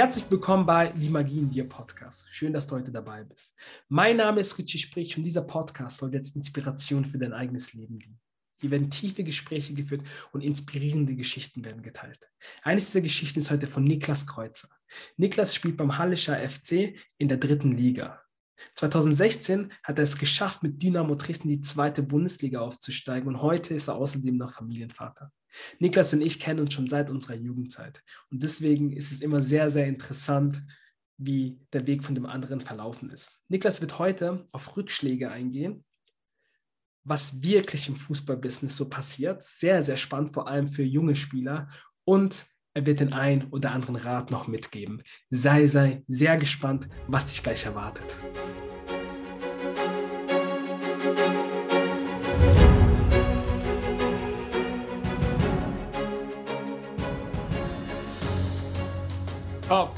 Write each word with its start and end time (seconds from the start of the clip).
Herzlich 0.00 0.30
willkommen 0.30 0.64
bei 0.64 0.86
Die 0.96 1.10
Magie 1.10 1.40
in 1.40 1.50
dir 1.50 1.68
Podcast. 1.68 2.26
Schön, 2.30 2.54
dass 2.54 2.66
du 2.66 2.74
heute 2.74 2.90
dabei 2.90 3.22
bist. 3.22 3.54
Mein 3.90 4.16
Name 4.16 4.40
ist 4.40 4.56
Richie 4.56 4.78
Sprich 4.78 5.14
und 5.18 5.24
dieser 5.24 5.42
Podcast 5.42 5.98
soll 5.98 6.14
jetzt 6.14 6.36
Inspiration 6.36 7.04
für 7.04 7.18
dein 7.18 7.34
eigenes 7.34 7.74
Leben 7.74 7.98
dienen. 7.98 8.18
Hier 8.62 8.70
werden 8.70 8.90
tiefe 8.90 9.24
Gespräche 9.24 9.74
geführt 9.74 10.00
und 10.32 10.40
inspirierende 10.40 11.14
Geschichten 11.16 11.66
werden 11.66 11.82
geteilt. 11.82 12.30
Eines 12.62 12.86
dieser 12.86 13.02
Geschichten 13.02 13.40
ist 13.40 13.50
heute 13.50 13.66
von 13.66 13.84
Niklas 13.84 14.26
Kreuzer. 14.26 14.70
Niklas 15.18 15.54
spielt 15.54 15.76
beim 15.76 15.98
Hallischer 15.98 16.48
FC 16.48 16.96
in 17.18 17.28
der 17.28 17.36
dritten 17.36 17.70
Liga. 17.70 18.22
2016 18.76 19.70
hat 19.82 19.98
er 19.98 20.04
es 20.04 20.16
geschafft, 20.16 20.62
mit 20.62 20.82
Dynamo 20.82 21.14
Dresden 21.14 21.48
die 21.48 21.60
zweite 21.60 22.02
Bundesliga 22.02 22.60
aufzusteigen 22.60 23.28
und 23.28 23.42
heute 23.42 23.74
ist 23.74 23.88
er 23.88 23.96
außerdem 23.96 24.38
noch 24.38 24.54
Familienvater. 24.54 25.30
Niklas 25.78 26.12
und 26.12 26.20
ich 26.20 26.40
kennen 26.40 26.60
uns 26.60 26.74
schon 26.74 26.88
seit 26.88 27.10
unserer 27.10 27.34
Jugendzeit 27.34 28.02
und 28.30 28.42
deswegen 28.42 28.92
ist 28.92 29.12
es 29.12 29.20
immer 29.20 29.42
sehr, 29.42 29.70
sehr 29.70 29.86
interessant, 29.86 30.62
wie 31.16 31.60
der 31.72 31.86
Weg 31.86 32.02
von 32.02 32.14
dem 32.14 32.26
anderen 32.26 32.60
verlaufen 32.60 33.10
ist. 33.10 33.40
Niklas 33.48 33.80
wird 33.80 33.98
heute 33.98 34.48
auf 34.52 34.76
Rückschläge 34.76 35.30
eingehen, 35.30 35.84
was 37.04 37.42
wirklich 37.42 37.88
im 37.88 37.96
Fußballbusiness 37.96 38.76
so 38.76 38.88
passiert. 38.88 39.42
Sehr, 39.42 39.82
sehr 39.82 39.96
spannend, 39.96 40.34
vor 40.34 40.48
allem 40.48 40.68
für 40.68 40.82
junge 40.82 41.16
Spieler 41.16 41.68
und 42.04 42.46
er 42.72 42.86
wird 42.86 43.00
den 43.00 43.12
einen 43.12 43.48
oder 43.50 43.72
anderen 43.72 43.96
Rat 43.96 44.30
noch 44.30 44.46
mitgeben. 44.46 45.02
Sei, 45.28 45.66
sei 45.66 46.04
sehr 46.06 46.36
gespannt, 46.36 46.88
was 47.08 47.26
dich 47.26 47.42
gleich 47.42 47.66
erwartet. 47.66 48.16
Top. 59.70 59.92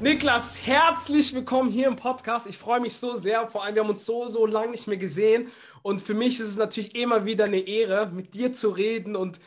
Niklas, 0.00 0.66
herzlich 0.66 1.32
willkommen 1.32 1.70
hier 1.70 1.86
im 1.86 1.94
Podcast. 1.94 2.48
Ich 2.48 2.58
freue 2.58 2.80
mich 2.80 2.96
so 2.96 3.14
sehr. 3.14 3.46
Vor 3.46 3.62
allem, 3.62 3.76
wir 3.76 3.82
haben 3.82 3.90
uns 3.90 4.04
so, 4.04 4.26
so 4.26 4.46
lange 4.46 4.72
nicht 4.72 4.88
mehr 4.88 4.96
gesehen. 4.96 5.46
Und 5.82 6.02
für 6.02 6.12
mich 6.12 6.40
ist 6.40 6.48
es 6.48 6.56
natürlich 6.56 6.96
immer 6.96 7.24
wieder 7.24 7.44
eine 7.44 7.60
Ehre, 7.60 8.08
mit 8.08 8.34
dir 8.34 8.52
zu 8.52 8.70
reden 8.70 9.14
und 9.14 9.38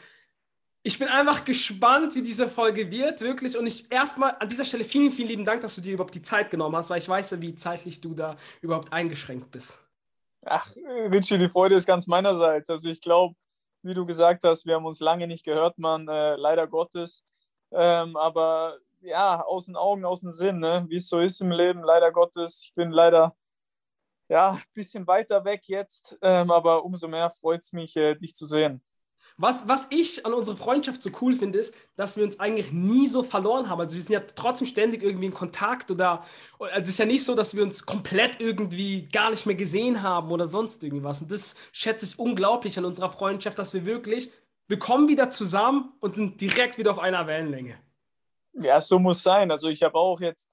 ich 0.81 0.97
bin 0.97 1.09
einfach 1.09 1.43
gespannt, 1.43 2.15
wie 2.15 2.21
diese 2.21 2.47
Folge 2.47 2.89
wird, 2.89 3.19
wirklich. 3.19 3.57
Und 3.57 3.67
ich 3.67 3.91
erstmal 3.91 4.37
an 4.39 4.47
dieser 4.47 4.63
Stelle 4.63 4.85
vielen, 4.85 5.11
vielen 5.11 5.27
lieben 5.27 5.43
Dank, 5.43 5.59
dass 5.59 5.75
du 5.75 5.81
dir 5.81 5.95
überhaupt 5.95 6.15
die 6.15 6.21
Zeit 6.21 6.49
genommen 6.49 6.77
hast, 6.77 6.89
weil 6.89 6.99
ich 6.99 7.09
weiß 7.09 7.31
ja, 7.31 7.41
wie 7.41 7.53
zeitlich 7.53 7.99
du 7.99 8.13
da 8.13 8.37
überhaupt 8.61 8.93
eingeschränkt 8.93 9.51
bist. 9.51 9.77
Ach, 10.45 10.73
Richie, 11.11 11.37
die 11.37 11.49
Freude 11.49 11.75
ist 11.75 11.85
ganz 11.85 12.07
meinerseits. 12.07 12.69
Also 12.69 12.87
ich 12.87 13.01
glaube, 13.01 13.35
wie 13.83 13.93
du 13.93 14.05
gesagt 14.05 14.45
hast, 14.45 14.65
wir 14.65 14.75
haben 14.75 14.85
uns 14.85 15.01
lange 15.01 15.27
nicht 15.27 15.43
gehört, 15.43 15.77
man, 15.79 16.07
äh, 16.07 16.37
leider 16.37 16.65
Gottes. 16.65 17.25
Ähm, 17.73 18.15
aber 18.15 18.77
ja, 19.07 19.41
aus 19.43 19.65
den 19.65 19.75
Augen, 19.75 20.05
aus 20.05 20.21
dem 20.21 20.31
Sinn, 20.31 20.59
ne? 20.59 20.85
wie 20.89 20.97
es 20.97 21.09
so 21.09 21.19
ist 21.19 21.41
im 21.41 21.51
Leben, 21.51 21.83
leider 21.83 22.11
Gottes. 22.11 22.61
Ich 22.63 22.73
bin 22.75 22.91
leider 22.91 23.35
ja, 24.29 24.51
ein 24.51 24.61
bisschen 24.73 25.07
weiter 25.07 25.45
weg 25.45 25.61
jetzt, 25.67 26.17
ähm, 26.21 26.51
aber 26.51 26.83
umso 26.83 27.07
mehr 27.07 27.29
freut 27.31 27.61
es 27.61 27.71
mich, 27.73 27.95
äh, 27.95 28.15
dich 28.15 28.35
zu 28.35 28.45
sehen. 28.45 28.81
Was, 29.37 29.67
was 29.67 29.87
ich 29.89 30.25
an 30.25 30.33
unserer 30.33 30.55
Freundschaft 30.55 31.01
so 31.03 31.09
cool 31.21 31.33
finde, 31.33 31.59
ist, 31.59 31.75
dass 31.95 32.17
wir 32.17 32.23
uns 32.23 32.39
eigentlich 32.39 32.71
nie 32.71 33.07
so 33.07 33.23
verloren 33.23 33.69
haben. 33.69 33.79
Also 33.79 33.95
wir 33.95 34.01
sind 34.01 34.13
ja 34.13 34.21
trotzdem 34.21 34.67
ständig 34.67 35.03
irgendwie 35.03 35.27
in 35.27 35.33
Kontakt 35.33 35.91
oder 35.91 36.23
also 36.59 36.81
es 36.81 36.89
ist 36.89 36.99
ja 36.99 37.05
nicht 37.05 37.23
so, 37.23 37.35
dass 37.35 37.55
wir 37.55 37.63
uns 37.63 37.85
komplett 37.85 38.39
irgendwie 38.39 39.07
gar 39.09 39.29
nicht 39.29 39.45
mehr 39.45 39.55
gesehen 39.55 40.01
haben 40.01 40.31
oder 40.31 40.47
sonst 40.47 40.83
irgendwas. 40.83 41.21
Und 41.21 41.31
das 41.31 41.55
schätze 41.71 42.05
ich 42.05 42.17
unglaublich 42.17 42.77
an 42.77 42.85
unserer 42.85 43.11
Freundschaft, 43.11 43.59
dass 43.59 43.73
wir 43.73 43.85
wirklich, 43.85 44.31
wir 44.67 44.79
kommen 44.79 45.07
wieder 45.07 45.29
zusammen 45.29 45.93
und 45.99 46.15
sind 46.15 46.41
direkt 46.41 46.77
wieder 46.77 46.91
auf 46.91 46.99
einer 46.99 47.27
Wellenlänge. 47.27 47.77
Ja, 48.59 48.81
so 48.81 48.99
muss 48.99 49.21
sein. 49.21 49.51
Also 49.51 49.69
ich 49.69 49.83
habe 49.83 49.95
auch 49.95 50.19
jetzt, 50.19 50.49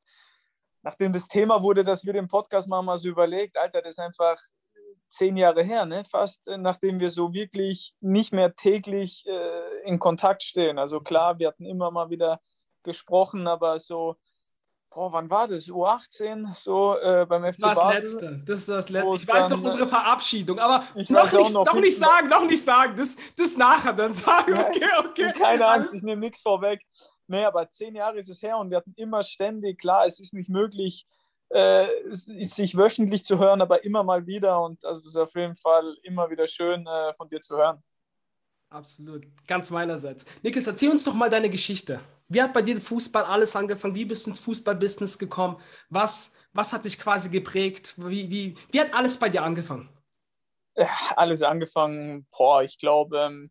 nachdem 0.83 1.13
das 1.13 1.29
Thema 1.29 1.63
wurde, 1.63 1.85
dass 1.85 2.05
wir 2.05 2.13
den 2.13 2.29
Podcast 2.29 2.69
machen, 2.69 2.87
mal 2.87 2.97
so 2.97 3.09
überlegt, 3.09 3.57
Alter, 3.57 3.83
das 3.83 3.97
ist 3.97 4.01
einfach 4.01 4.39
zehn 5.09 5.37
Jahre 5.37 5.63
her, 5.63 5.87
ne? 5.87 6.05
fast 6.05 6.47
äh, 6.49 6.59
nachdem 6.59 7.01
wir 7.01 7.11
so 7.11 7.33
wirklich 7.33 7.95
nicht 8.01 8.33
mehr 8.33 8.55
täglich 8.55 9.25
äh, 9.27 9.89
in 9.89 9.99
Kontakt 9.99 10.43
stehen. 10.43 10.79
Also 10.79 11.01
klar, 11.01 11.39
wir 11.39 11.49
hatten 11.49 11.65
immer 11.65 11.91
mal 11.91 12.11
wieder 12.11 12.41
gesprochen, 12.83 13.47
aber 13.47 13.79
so, 13.79 14.17
boah, 14.91 15.13
wann 15.13 15.31
war 15.31 15.49
das? 15.49 15.67
U18, 15.69 16.55
so 16.55 16.97
äh, 16.99 17.27
beim 17.27 17.45
FC 17.45 17.61
das 17.61 17.79
Basel. 17.79 18.01
Letzte. 18.01 18.43
Das 18.45 18.59
ist 18.61 18.69
das 18.69 18.89
Letzte. 18.89 19.17
Ich 19.17 19.29
weiß 19.29 19.49
noch 19.49 19.59
dann, 19.59 19.67
unsere 19.67 19.89
Verabschiedung, 19.89 20.59
aber 20.59 20.85
ich 20.95 21.11
noch 21.11 21.33
nicht, 21.33 21.53
noch 21.53 21.65
noch 21.65 21.81
nicht 21.81 21.97
sagen, 21.97 22.29
noch 22.29 22.47
nicht 22.47 22.63
sagen. 22.63 22.97
Das, 22.97 23.17
das 23.37 23.57
nachher 23.57 23.93
dann 23.93 24.13
sagen. 24.13 24.59
Okay, 24.59 24.91
okay. 24.99 25.33
Keine 25.33 25.67
Angst, 25.67 25.95
ich 25.95 26.03
nehme 26.03 26.21
nichts 26.21 26.41
vorweg. 26.41 26.85
Nee, 27.27 27.45
aber 27.45 27.71
zehn 27.71 27.95
Jahre 27.95 28.19
ist 28.19 28.29
es 28.29 28.43
her 28.43 28.59
und 28.59 28.71
wir 28.71 28.79
hatten 28.79 28.95
immer 28.97 29.23
ständig, 29.23 29.79
klar, 29.79 30.07
es 30.07 30.21
ist 30.21 30.35
nicht 30.35 30.51
möglich, 30.51 31.07
äh, 31.49 31.87
sich 32.11 32.77
wöchentlich 32.77 33.25
zu 33.25 33.39
hören, 33.39 33.61
aber 33.61 33.85
immer 33.85 34.03
mal 34.03 34.27
wieder 34.27 34.61
und 34.62 34.85
also 34.85 35.01
es 35.01 35.07
ist 35.07 35.17
auf 35.17 35.35
jeden 35.35 35.57
Fall 35.57 35.97
immer 36.03 36.29
wieder 36.31 36.47
schön 36.47 36.87
äh, 36.87 37.15
von 37.15 37.29
dir 37.29 37.41
zu 37.41 37.57
hören. 37.57 37.83
Absolut, 38.71 39.25
ganz 39.47 39.71
meinerseits. 39.71 40.25
Niklas, 40.43 40.67
erzähl 40.67 40.91
uns 40.91 41.05
doch 41.05 41.15
mal 41.15 41.31
deine 41.31 41.49
Geschichte. 41.49 42.01
Wie 42.29 42.43
hat 42.43 42.53
bei 42.53 42.62
dir 42.62 42.81
Fußball 42.81 43.23
alles 43.25 43.55
angefangen? 43.55 43.95
Wie 43.95 44.05
bist 44.05 44.27
du 44.27 44.31
ins 44.31 44.41
Fußballbusiness 44.41 45.19
gekommen? 45.19 45.56
Was, 45.91 46.35
was 46.53 46.73
hat 46.73 46.85
dich 46.85 46.99
quasi 46.99 47.29
geprägt? 47.29 47.95
Wie, 47.99 48.29
wie, 48.31 48.56
wie 48.73 48.81
hat 48.81 48.93
alles 48.93 49.17
bei 49.17 49.29
dir 49.29 49.45
angefangen? 49.45 49.89
Ja, 50.77 50.89
alles 51.15 51.43
angefangen, 51.43 52.27
boah, 52.37 52.65
ich 52.65 52.79
glaube, 52.79 53.19
ähm, 53.19 53.51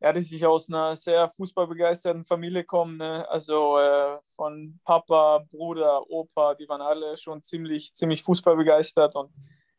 ja, 0.00 0.12
dass 0.12 0.30
ich 0.30 0.46
aus 0.46 0.68
einer 0.68 0.94
sehr 0.94 1.28
fußballbegeisterten 1.28 2.24
Familie 2.24 2.64
komme. 2.64 2.96
Ne? 2.96 3.28
Also 3.28 3.78
äh, 3.78 4.18
von 4.36 4.78
Papa, 4.84 5.44
Bruder, 5.50 6.08
Opa, 6.08 6.54
die 6.54 6.68
waren 6.68 6.80
alle 6.80 7.16
schon 7.16 7.42
ziemlich, 7.42 7.94
ziemlich 7.94 8.22
fußballbegeistert. 8.22 9.16
Und 9.16 9.32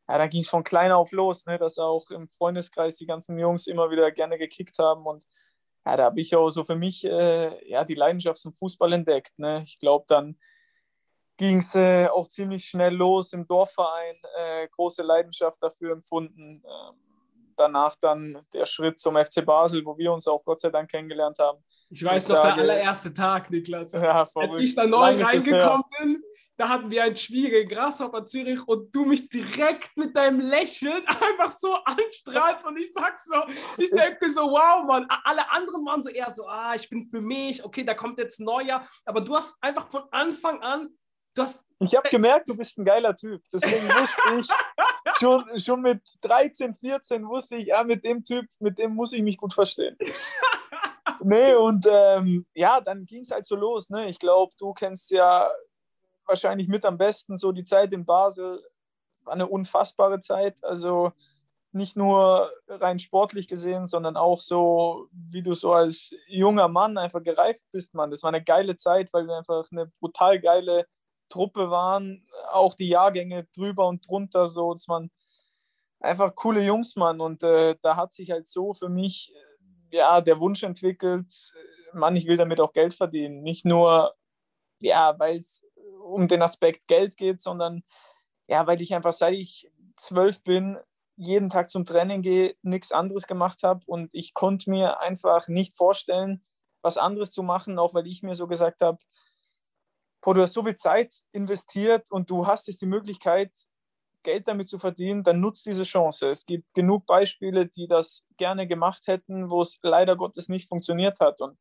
ja, 0.09 0.17
dann 0.17 0.29
ging 0.29 0.41
es 0.41 0.49
von 0.49 0.63
klein 0.63 0.91
auf 0.91 1.11
los, 1.13 1.45
ne? 1.45 1.57
dass 1.57 1.77
auch 1.77 2.11
im 2.11 2.27
Freundeskreis 2.27 2.97
die 2.97 3.05
ganzen 3.05 3.39
Jungs 3.39 3.67
immer 3.67 3.91
wieder 3.91 4.11
gerne 4.11 4.37
gekickt 4.37 4.77
haben. 4.77 5.05
Und 5.05 5.25
ja, 5.85 5.95
da 5.95 6.03
habe 6.05 6.19
ich 6.19 6.35
auch 6.35 6.49
so 6.49 6.65
für 6.65 6.75
mich 6.75 7.05
äh, 7.05 7.69
ja, 7.69 7.85
die 7.85 7.95
Leidenschaft 7.95 8.39
zum 8.39 8.53
Fußball 8.53 8.91
entdeckt. 8.91 9.39
Ne? 9.39 9.61
Ich 9.63 9.79
glaube, 9.79 10.03
dann 10.09 10.37
ging 11.37 11.59
es 11.59 11.73
äh, 11.75 12.07
auch 12.07 12.27
ziemlich 12.27 12.65
schnell 12.65 12.93
los 12.93 13.31
im 13.31 13.47
Dorfverein, 13.47 14.17
äh, 14.37 14.67
große 14.67 15.01
Leidenschaft 15.01 15.63
dafür 15.63 15.93
empfunden. 15.93 16.61
Ähm, 16.65 17.08
danach 17.59 17.95
dann 18.01 18.41
der 18.53 18.65
Schritt 18.65 18.99
zum 18.99 19.15
FC 19.17 19.45
Basel, 19.45 19.83
wo 19.85 19.97
wir 19.97 20.11
uns 20.13 20.27
auch 20.27 20.43
Gott 20.45 20.59
sei 20.59 20.69
Dank 20.69 20.89
kennengelernt 20.89 21.37
haben. 21.39 21.63
Ich 21.89 22.03
weiß 22.03 22.23
Ich 22.23 22.29
noch, 22.29 22.35
der 22.41 22.43
sage- 22.51 22.61
allererste 22.61 23.13
Tag, 23.13 23.49
Niklas. 23.51 23.91
Ja, 23.91 24.27
Als 24.35 24.57
ich 24.57 24.75
da 24.75 24.85
neu 24.87 25.21
reingekommen 25.21 25.83
bin, 25.99 26.23
da 26.57 26.67
hatten 26.67 26.91
wir 26.91 27.03
ein 27.03 27.15
Spiel 27.15 27.49
gegen 27.49 27.69
Grasshopper 27.69 28.25
Zürich 28.25 28.59
und 28.67 28.93
du 28.93 29.05
mich 29.05 29.29
direkt 29.29 29.95
mit 29.95 30.15
deinem 30.17 30.41
Lächeln 30.41 31.03
einfach 31.07 31.51
so 31.51 31.73
anstrahlst 31.85 32.65
und 32.67 32.77
ich 32.77 32.91
sag 32.91 33.17
so, 33.19 33.35
ich 33.77 33.89
denke 33.91 34.29
so, 34.29 34.41
wow, 34.41 34.85
Mann, 34.85 35.07
alle 35.23 35.49
anderen 35.51 35.85
waren 35.85 36.03
so 36.03 36.09
eher 36.09 36.29
so, 36.31 36.45
ah, 36.47 36.73
ich 36.75 36.89
bin 36.89 37.07
für 37.09 37.21
mich, 37.21 37.63
okay, 37.63 37.83
da 37.85 37.93
kommt 37.93 38.17
jetzt 38.19 38.41
Neujahr, 38.41 38.85
aber 39.05 39.21
du 39.21 39.35
hast 39.37 39.57
einfach 39.61 39.89
von 39.89 40.03
Anfang 40.11 40.61
an, 40.61 40.89
du 41.33 41.43
hast, 41.43 41.63
Ich 41.79 41.95
habe 41.95 42.09
gemerkt, 42.09 42.49
du 42.49 42.57
bist 42.57 42.77
ein 42.77 42.83
geiler 42.83 43.15
Typ. 43.15 43.41
Deswegen 43.53 43.87
wusste 43.87 44.21
ich, 44.41 44.49
schon, 45.19 45.59
schon 45.59 45.81
mit 45.81 46.01
13, 46.21 46.75
14 46.75 47.27
wusste 47.27 47.57
ich, 47.57 47.67
ja, 47.67 47.83
mit 47.83 48.05
dem 48.05 48.23
Typ, 48.23 48.45
mit 48.59 48.77
dem 48.79 48.95
muss 48.95 49.13
ich 49.13 49.21
mich 49.21 49.37
gut 49.37 49.53
verstehen. 49.53 49.97
nee, 51.23 51.53
und 51.53 51.87
ähm, 51.89 52.45
ja, 52.53 52.81
dann 52.81 53.05
ging 53.05 53.21
es 53.21 53.31
halt 53.31 53.45
so 53.45 53.55
los. 53.55 53.89
Ne? 53.89 54.07
Ich 54.07 54.19
glaube, 54.19 54.53
du 54.57 54.73
kennst 54.73 55.11
ja 55.11 55.49
wahrscheinlich 56.25 56.67
mit 56.67 56.85
am 56.85 56.97
besten 56.97 57.37
so 57.37 57.51
die 57.51 57.63
Zeit 57.63 57.91
in 57.93 58.05
Basel. 58.05 58.63
War 59.23 59.33
eine 59.33 59.47
unfassbare 59.47 60.19
Zeit. 60.19 60.63
Also 60.63 61.11
nicht 61.71 61.95
nur 61.95 62.51
rein 62.67 62.99
sportlich 62.99 63.47
gesehen, 63.47 63.85
sondern 63.85 64.17
auch 64.17 64.39
so, 64.39 65.07
wie 65.11 65.43
du 65.43 65.53
so 65.53 65.73
als 65.73 66.11
junger 66.27 66.67
Mann 66.67 66.97
einfach 66.97 67.21
gereift 67.21 67.63
bist, 67.71 67.93
Mann. 67.93 68.09
Das 68.09 68.23
war 68.23 68.29
eine 68.29 68.43
geile 68.43 68.75
Zeit, 68.75 69.13
weil 69.13 69.27
wir 69.27 69.37
einfach 69.37 69.65
eine 69.71 69.91
brutal 69.99 70.39
geile 70.39 70.87
Truppe 71.29 71.69
waren, 71.69 72.27
auch 72.51 72.75
die 72.75 72.89
Jahrgänge 72.89 73.47
drüber 73.55 73.87
und 73.87 74.07
drunter, 74.07 74.47
so, 74.47 74.73
dass 74.73 74.87
man 74.87 75.11
einfach 75.99 76.35
coole 76.35 76.63
Jungs, 76.63 76.95
Mann. 76.95 77.21
Und 77.21 77.43
äh, 77.43 77.75
da 77.81 77.95
hat 77.95 78.13
sich 78.13 78.31
halt 78.31 78.47
so 78.47 78.73
für 78.73 78.89
mich 78.89 79.33
äh, 79.91 79.97
ja 79.97 80.21
der 80.21 80.39
Wunsch 80.39 80.63
entwickelt, 80.63 81.53
äh, 81.55 81.97
Mann, 81.97 82.15
ich 82.15 82.27
will 82.27 82.37
damit 82.37 82.59
auch 82.59 82.73
Geld 82.73 82.93
verdienen. 82.93 83.41
Nicht 83.41 83.65
nur, 83.65 84.13
ja, 84.79 85.17
weil 85.17 85.37
es 85.37 85.63
um 86.03 86.27
den 86.27 86.41
Aspekt 86.41 86.87
Geld 86.87 87.17
geht, 87.17 87.41
sondern 87.41 87.83
ja, 88.47 88.65
weil 88.67 88.81
ich 88.81 88.93
einfach, 88.93 89.13
seit 89.13 89.33
ich 89.33 89.71
zwölf 89.95 90.43
bin, 90.43 90.77
jeden 91.15 91.49
Tag 91.49 91.69
zum 91.69 91.85
Training 91.85 92.21
gehe, 92.21 92.55
nichts 92.61 92.91
anderes 92.91 93.27
gemacht 93.27 93.63
habe 93.63 93.83
und 93.85 94.09
ich 94.13 94.33
konnte 94.33 94.69
mir 94.69 95.01
einfach 95.01 95.47
nicht 95.47 95.75
vorstellen, 95.75 96.43
was 96.81 96.97
anderes 96.97 97.31
zu 97.31 97.43
machen, 97.43 97.77
auch 97.77 97.93
weil 97.93 98.07
ich 98.07 98.23
mir 98.23 98.35
so 98.35 98.47
gesagt 98.47 98.81
habe, 98.81 98.99
boah, 100.21 100.33
du 100.33 100.41
hast 100.41 100.53
so 100.53 100.63
viel 100.63 100.75
Zeit 100.75 101.21
investiert 101.31 102.11
und 102.11 102.29
du 102.29 102.45
hast 102.45 102.67
jetzt 102.67 102.81
die 102.81 102.87
Möglichkeit, 102.87 103.51
Geld 104.23 104.47
damit 104.47 104.67
zu 104.67 104.77
verdienen, 104.79 105.23
dann 105.23 105.39
nutzt 105.39 105.65
diese 105.65 105.83
Chance. 105.83 106.29
Es 106.29 106.45
gibt 106.45 106.73
genug 106.73 107.05
Beispiele, 107.05 107.67
die 107.67 107.87
das 107.87 108.25
gerne 108.37 108.67
gemacht 108.67 109.07
hätten, 109.07 109.49
wo 109.49 109.61
es 109.61 109.79
leider 109.81 110.15
Gottes 110.15 110.49
nicht 110.49 110.67
funktioniert 110.67 111.19
hat. 111.21 111.39
Und 111.41 111.57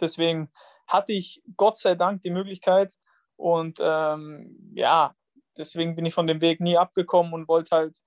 deswegen 0.00 0.50
hatte 0.86 1.12
ich 1.12 1.42
Gott 1.56 1.76
sei 1.76 1.94
Dank 1.94 2.22
die 2.22 2.30
Möglichkeit. 2.30 2.94
Und 3.36 3.78
ähm, 3.80 4.72
ja, 4.74 5.16
deswegen 5.58 5.96
bin 5.96 6.06
ich 6.06 6.14
von 6.14 6.26
dem 6.28 6.40
Weg 6.40 6.60
nie 6.60 6.78
abgekommen 6.78 7.32
und 7.32 7.48
wollte 7.48 7.74
halt 7.74 7.98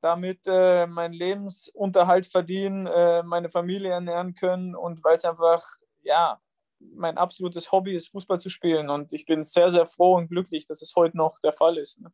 damit 0.00 0.40
äh, 0.46 0.86
meinen 0.86 1.12
Lebensunterhalt 1.12 2.26
verdienen, 2.26 2.86
äh, 2.86 3.22
meine 3.22 3.50
Familie 3.50 3.90
ernähren 3.90 4.34
können 4.34 4.74
und 4.76 5.02
weil 5.02 5.16
es 5.16 5.24
einfach, 5.24 5.64
ja, 6.02 6.40
mein 6.80 7.18
absolutes 7.18 7.72
Hobby 7.72 7.94
ist, 7.94 8.08
Fußball 8.08 8.40
zu 8.40 8.50
spielen. 8.50 8.90
Und 8.90 9.12
ich 9.12 9.26
bin 9.26 9.42
sehr, 9.42 9.70
sehr 9.70 9.86
froh 9.86 10.16
und 10.16 10.28
glücklich, 10.28 10.66
dass 10.66 10.82
es 10.82 10.94
heute 10.96 11.16
noch 11.16 11.38
der 11.40 11.52
Fall 11.52 11.76
ist. 11.76 12.00
Ne? 12.00 12.12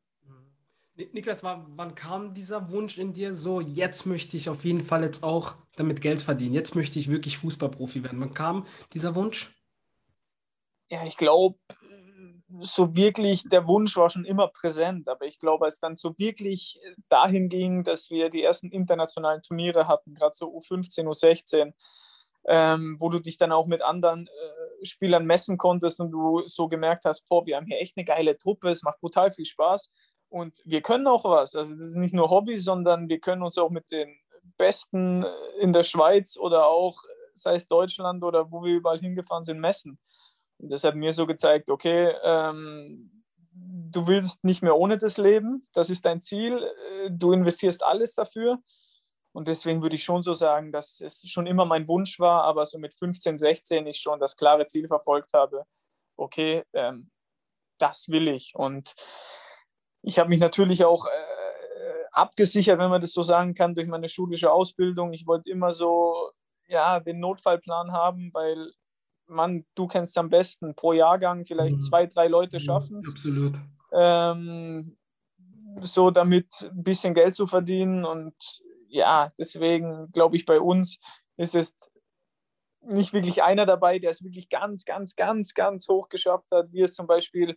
Niklas, 0.97 1.43
wann 1.43 1.95
kam 1.97 2.35
dieser 2.35 2.71
Wunsch 2.71 2.99
in 2.99 3.13
dir 3.13 3.35
so, 3.35 3.61
jetzt 3.61 4.07
möchte 4.07 4.37
ich 4.37 4.49
auf 4.49 4.65
jeden 4.65 4.85
Fall 4.85 5.03
jetzt 5.03 5.25
auch 5.25 5.55
damit 5.75 6.01
Geld 6.01 6.23
verdienen, 6.23 6.55
jetzt 6.55 6.77
möchte 6.77 7.01
ich 7.01 7.11
wirklich 7.11 7.39
Fußballprofi 7.39 8.05
werden? 8.05 8.21
Wann 8.21 8.33
kam 8.33 8.67
dieser 8.93 9.17
Wunsch? 9.17 9.53
Ja, 10.91 11.05
ich 11.05 11.17
glaube, 11.17 11.59
so 12.61 12.95
wirklich, 12.95 13.43
der 13.51 13.67
Wunsch 13.67 13.97
war 13.97 14.09
schon 14.09 14.25
immer 14.25 14.47
präsent, 14.47 15.09
aber 15.09 15.27
ich 15.27 15.41
glaube, 15.41 15.65
als 15.65 15.81
dann 15.81 15.97
so 15.97 16.17
wirklich 16.17 16.79
dahin 17.09 17.49
ging, 17.49 17.83
dass 17.83 18.11
wir 18.11 18.31
die 18.31 18.45
ersten 18.45 18.71
internationalen 18.71 19.43
Turniere 19.43 19.89
hatten, 19.89 20.15
gerade 20.15 20.35
so 20.37 20.55
U15, 20.57 21.07
U16, 21.07 21.73
ähm, 22.47 22.97
wo 23.01 23.09
du 23.09 23.19
dich 23.19 23.39
dann 23.39 23.53
auch 23.53 23.67
mit 23.67 23.83
anderen 23.83 24.27
äh, 24.27 24.85
Spielern 24.85 25.27
messen 25.27 25.57
konntest 25.57 26.01
und 26.01 26.11
du 26.11 26.43
so 26.47 26.69
gemerkt 26.69 27.05
hast, 27.05 27.29
boah, 27.29 27.47
wir 27.47 27.57
haben 27.57 27.67
hier 27.67 27.81
echt 27.81 27.97
eine 27.97 28.05
geile 28.05 28.37
Truppe, 28.37 28.71
es 28.71 28.83
macht 28.83 29.01
brutal 29.01 29.31
viel 29.31 29.47
Spaß 29.47 29.91
und 30.29 30.61
wir 30.65 30.83
können 30.83 31.07
auch 31.07 31.25
was. 31.25 31.55
Also 31.55 31.75
das 31.77 31.89
ist 31.89 31.97
nicht 31.97 32.15
nur 32.15 32.31
Hobby, 32.31 32.59
sondern 32.59 33.09
wir 33.09 33.21
können 33.21 33.43
uns 33.43 33.57
auch 33.57 33.71
mit 33.71 33.91
den 33.91 34.15
Besten 34.59 35.25
in 35.61 35.73
der 35.73 35.83
Schweiz 35.83 36.37
oder 36.37 36.67
auch, 36.67 37.03
sei 37.35 37.55
es 37.55 37.67
Deutschland 37.67 38.23
oder 38.23 38.51
wo 38.51 38.63
wir 38.63 38.75
überall 38.75 38.99
hingefahren 38.99 39.45
sind, 39.45 39.61
messen. 39.61 39.99
Und 40.59 40.71
das 40.71 40.85
hat 40.85 40.95
mir 40.95 41.13
so 41.13 41.27
gezeigt, 41.27 41.71
okay, 41.71 42.13
ähm, 42.23 43.11
du 43.53 44.07
willst 44.07 44.45
nicht 44.45 44.63
mehr 44.63 44.77
ohne 44.77 44.99
das 44.99 45.17
Leben, 45.19 45.67
das 45.73 45.91
ist 45.91 46.05
dein 46.05 46.21
Ziel, 46.21 46.59
äh, 46.59 47.11
du 47.11 47.33
investierst 47.33 47.83
alles 47.83 48.15
dafür. 48.15 48.59
Und 49.35 49.49
deswegen 49.49 49.83
würde 49.83 49.97
ich 49.97 50.05
schon 50.05 50.23
so 50.23 50.33
sagen, 50.33 50.71
dass 50.71 51.01
es 51.01 51.29
schon 51.29 51.49
immer 51.49 51.65
mein 51.65 51.89
Wunsch 51.89 52.21
war, 52.21 52.45
aber 52.45 52.67
so 52.67 52.79
mit 52.79 52.95
15, 52.95 53.37
16 53.37 53.87
ich 53.89 53.99
schon 53.99 54.21
das 54.21 54.37
klare 54.37 54.67
Ziel 54.67 54.87
verfolgt 54.87 55.33
habe, 55.35 55.65
okay, 56.17 56.63
ähm, 56.73 57.11
das 57.79 58.09
will 58.09 58.29
ich. 58.29 58.55
Und 58.55 58.95
ich 60.03 60.21
habe 60.21 60.29
mich 60.29 60.39
natürlich 60.39 60.85
auch 60.85 61.07
äh, 61.07 62.05
abgesichert, 62.13 62.79
wenn 62.79 62.91
man 62.91 63.01
das 63.01 63.13
so 63.13 63.23
sagen 63.23 63.55
kann, 63.55 63.75
durch 63.75 63.89
meine 63.89 64.09
schulische 64.09 64.53
Ausbildung. 64.53 65.13
Ich 65.13 65.27
wollte 65.27 65.51
immer 65.51 65.73
so 65.73 66.31
ja, 66.69 67.01
den 67.01 67.19
Notfallplan 67.19 67.91
haben, 67.91 68.31
weil 68.33 68.71
man, 69.27 69.65
du 69.75 69.89
kennst 69.89 70.17
am 70.17 70.31
besten, 70.31 70.77
pro 70.77 70.93
Jahrgang 70.93 71.45
vielleicht 71.45 71.77
mhm. 71.77 71.81
zwei, 71.81 72.07
drei 72.07 72.29
Leute 72.29 72.61
schaffen 72.61 72.99
es. 72.99 73.09
Absolut. 73.09 73.59
Ähm, 73.93 74.97
so 75.81 76.13
damit 76.13 76.71
ein 76.71 76.85
bisschen 76.85 77.15
Geld 77.15 77.35
zu 77.35 77.49
verdienen. 77.49 78.05
Und 78.05 78.35
ja, 78.95 79.33
deswegen 79.39 80.11
glaube 80.13 80.37
ich, 80.37 80.47
bei 80.47 80.61
uns 80.61 81.01
ist 81.37 81.57
es 81.57 81.75
nicht 82.81 83.13
wirklich 83.13 83.43
einer 83.43 83.67
dabei, 83.67 83.99
der 83.99 84.11
es 84.11 84.23
wirklich 84.23 84.49
ganz, 84.49 84.85
ganz, 84.85 85.17
ganz, 85.17 85.55
ganz 85.55 85.89
hoch 85.89 86.09
geschafft 86.09 86.51
hat, 86.53 86.73
wie 86.73 86.83
es 86.83 86.95
zum 86.95 87.09
Beispiel 87.09 87.57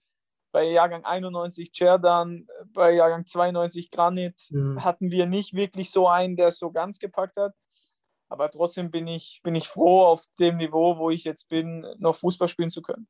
bei 0.52 0.64
Jahrgang 0.64 1.06
91 1.06 1.72
Cerdan, 1.74 2.48
bei 2.74 2.94
Jahrgang 2.94 3.26
92 3.26 3.92
Granit 3.92 4.48
mhm. 4.50 4.84
hatten 4.84 5.12
wir 5.12 5.28
nicht 5.28 5.54
wirklich 5.54 5.92
so 5.92 6.08
einen, 6.08 6.38
der 6.38 6.48
es 6.48 6.58
so 6.58 6.72
ganz 6.72 6.98
gepackt 6.98 7.38
hat. 7.38 7.54
Aber 8.30 8.50
trotzdem 8.50 8.90
bin 8.90 9.08
ich, 9.08 9.42
bin 9.44 9.54
ich 9.54 9.68
froh, 9.68 10.06
auf 10.06 10.24
dem 10.40 10.58
Niveau, 10.58 10.98
wo 10.98 11.12
ich 11.12 11.24
jetzt 11.24 11.50
bin, 11.50 11.86
noch 12.00 12.16
Fußball 12.16 12.48
spielen 12.48 12.72
zu 12.72 12.82
können. 12.82 13.08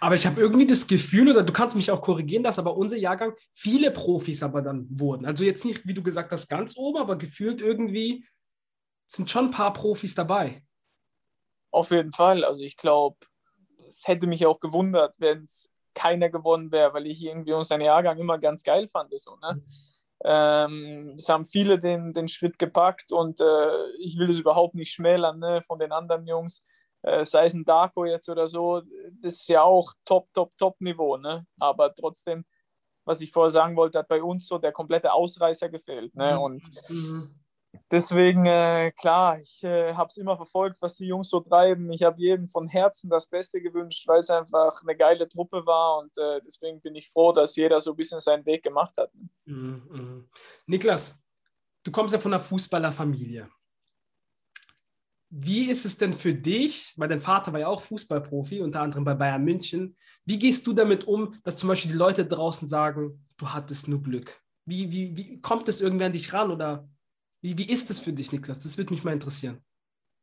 Aber 0.00 0.14
ich 0.14 0.26
habe 0.26 0.40
irgendwie 0.40 0.66
das 0.66 0.86
Gefühl, 0.86 1.30
oder 1.30 1.42
du 1.42 1.52
kannst 1.52 1.76
mich 1.76 1.90
auch 1.90 2.02
korrigieren, 2.02 2.42
dass 2.42 2.58
aber 2.58 2.76
unser 2.76 2.96
Jahrgang 2.96 3.34
viele 3.54 3.90
Profis 3.90 4.42
aber 4.42 4.62
dann 4.62 4.86
wurden. 4.90 5.26
Also 5.26 5.44
jetzt 5.44 5.64
nicht, 5.64 5.86
wie 5.86 5.94
du 5.94 6.02
gesagt 6.02 6.32
hast, 6.32 6.48
ganz 6.48 6.76
oben, 6.76 6.98
aber 6.98 7.16
gefühlt 7.16 7.60
irgendwie 7.60 8.26
sind 9.06 9.30
schon 9.30 9.46
ein 9.46 9.50
paar 9.50 9.72
Profis 9.72 10.14
dabei. 10.14 10.62
Auf 11.70 11.90
jeden 11.90 12.12
Fall. 12.12 12.44
Also 12.44 12.62
ich 12.62 12.76
glaube, 12.76 13.16
es 13.88 14.06
hätte 14.06 14.26
mich 14.26 14.46
auch 14.46 14.60
gewundert, 14.60 15.14
wenn 15.18 15.42
es 15.42 15.68
keiner 15.94 16.30
gewonnen 16.30 16.70
wäre, 16.70 16.94
weil 16.94 17.06
ich 17.06 17.22
irgendwie 17.22 17.52
unseren 17.52 17.80
Jahrgang 17.80 18.18
immer 18.18 18.38
ganz 18.38 18.62
geil 18.62 18.88
fand. 18.88 19.12
So, 19.18 19.36
ne? 19.36 19.54
Mhm. 19.54 19.62
Ähm, 20.22 21.14
es 21.16 21.28
haben 21.28 21.46
viele 21.46 21.78
den, 21.78 22.12
den 22.12 22.28
Schritt 22.28 22.58
gepackt 22.58 23.10
und 23.10 23.40
äh, 23.40 23.90
ich 23.98 24.18
will 24.18 24.26
das 24.26 24.38
überhaupt 24.38 24.74
nicht 24.74 24.92
schmälern 24.92 25.38
ne, 25.38 25.62
von 25.62 25.78
den 25.78 25.92
anderen 25.92 26.26
Jungs, 26.26 26.64
sei 27.02 27.46
es 27.46 27.54
ein 27.54 27.64
Darko 27.64 28.04
jetzt 28.04 28.28
oder 28.28 28.46
so, 28.48 28.82
das 29.22 29.34
ist 29.34 29.48
ja 29.48 29.62
auch 29.62 29.92
Top, 30.04 30.28
Top, 30.32 30.52
Top-Niveau, 30.58 31.16
ne? 31.16 31.46
aber 31.58 31.94
trotzdem, 31.94 32.44
was 33.04 33.20
ich 33.20 33.32
vorher 33.32 33.50
sagen 33.50 33.76
wollte, 33.76 33.98
hat 33.98 34.08
bei 34.08 34.22
uns 34.22 34.46
so 34.46 34.58
der 34.58 34.72
komplette 34.72 35.12
Ausreißer 35.12 35.68
gefehlt. 35.68 36.14
Ne? 36.14 36.34
Mhm. 36.34 36.38
Und 36.40 36.70
mhm 36.88 37.40
deswegen, 37.90 38.46
äh, 38.46 38.92
klar, 38.92 39.38
ich 39.38 39.62
äh, 39.64 39.94
habe 39.94 40.08
es 40.08 40.16
immer 40.16 40.36
verfolgt, 40.36 40.80
was 40.80 40.96
die 40.96 41.06
Jungs 41.06 41.28
so 41.28 41.40
treiben. 41.40 41.90
Ich 41.92 42.02
habe 42.02 42.20
jedem 42.20 42.48
von 42.48 42.68
Herzen 42.68 43.10
das 43.10 43.26
Beste 43.26 43.60
gewünscht, 43.60 44.06
weil 44.06 44.20
es 44.20 44.30
einfach 44.30 44.82
eine 44.82 44.96
geile 44.96 45.28
Truppe 45.28 45.64
war 45.66 45.98
und 45.98 46.16
äh, 46.18 46.40
deswegen 46.44 46.80
bin 46.80 46.94
ich 46.94 47.08
froh, 47.08 47.32
dass 47.32 47.56
jeder 47.56 47.80
so 47.80 47.92
ein 47.92 47.96
bisschen 47.96 48.20
seinen 48.20 48.44
Weg 48.46 48.62
gemacht 48.62 48.96
hat. 48.98 49.10
Mhm, 49.44 49.82
mh. 49.90 50.24
Niklas, 50.66 51.20
du 51.84 51.90
kommst 51.90 52.14
ja 52.14 52.20
von 52.20 52.32
einer 52.32 52.42
Fußballerfamilie. 52.42 53.48
Wie 55.32 55.70
ist 55.70 55.84
es 55.84 55.96
denn 55.96 56.12
für 56.12 56.34
dich, 56.34 56.92
weil 56.96 57.08
dein 57.08 57.20
Vater 57.20 57.52
war 57.52 57.60
ja 57.60 57.68
auch 57.68 57.80
Fußballprofi, 57.80 58.60
unter 58.60 58.80
anderem 58.80 59.04
bei 59.04 59.14
Bayern 59.14 59.44
München, 59.44 59.96
wie 60.24 60.38
gehst 60.38 60.66
du 60.66 60.72
damit 60.72 61.06
um, 61.06 61.34
dass 61.44 61.56
zum 61.56 61.68
Beispiel 61.68 61.92
die 61.92 61.96
Leute 61.96 62.26
draußen 62.26 62.66
sagen, 62.66 63.24
du 63.36 63.48
hattest 63.48 63.86
nur 63.86 64.02
Glück? 64.02 64.40
Wie, 64.66 64.90
wie, 64.90 65.16
wie 65.16 65.40
kommt 65.40 65.68
es 65.68 65.80
irgendwer 65.80 66.06
an 66.06 66.12
dich 66.12 66.32
ran 66.32 66.50
oder 66.50 66.88
wie, 67.42 67.56
wie 67.56 67.68
ist 67.68 67.90
es 67.90 68.00
für 68.00 68.12
dich, 68.12 68.32
Niklas? 68.32 68.58
Das 68.60 68.76
würde 68.76 68.92
mich 68.92 69.04
mal 69.04 69.12
interessieren. 69.12 69.64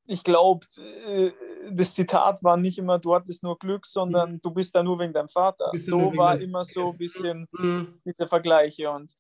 Ich 0.06 0.24
glaube, 0.24 0.66
äh, 0.78 1.32
das 1.72 1.94
Zitat 1.94 2.44
war 2.44 2.58
nicht 2.58 2.78
immer, 2.78 3.00
du 3.00 3.16
hattest 3.16 3.44
nur 3.44 3.58
Glück, 3.58 3.86
sondern 3.86 4.34
mhm. 4.34 4.42
du 4.42 4.52
bist 4.52 4.76
da 4.76 4.84
nur 4.84 5.00
wegen 5.00 5.14
deinem 5.14 5.30
Vater. 5.30 5.72
So 5.74 6.16
war 6.18 6.40
immer 6.40 6.66
so 6.66 6.92
ein 6.92 6.98
bisschen 6.98 7.48
mhm. 7.52 8.02
diese 8.06 8.28
Vergleiche. 8.28 8.92
Und 8.92 9.16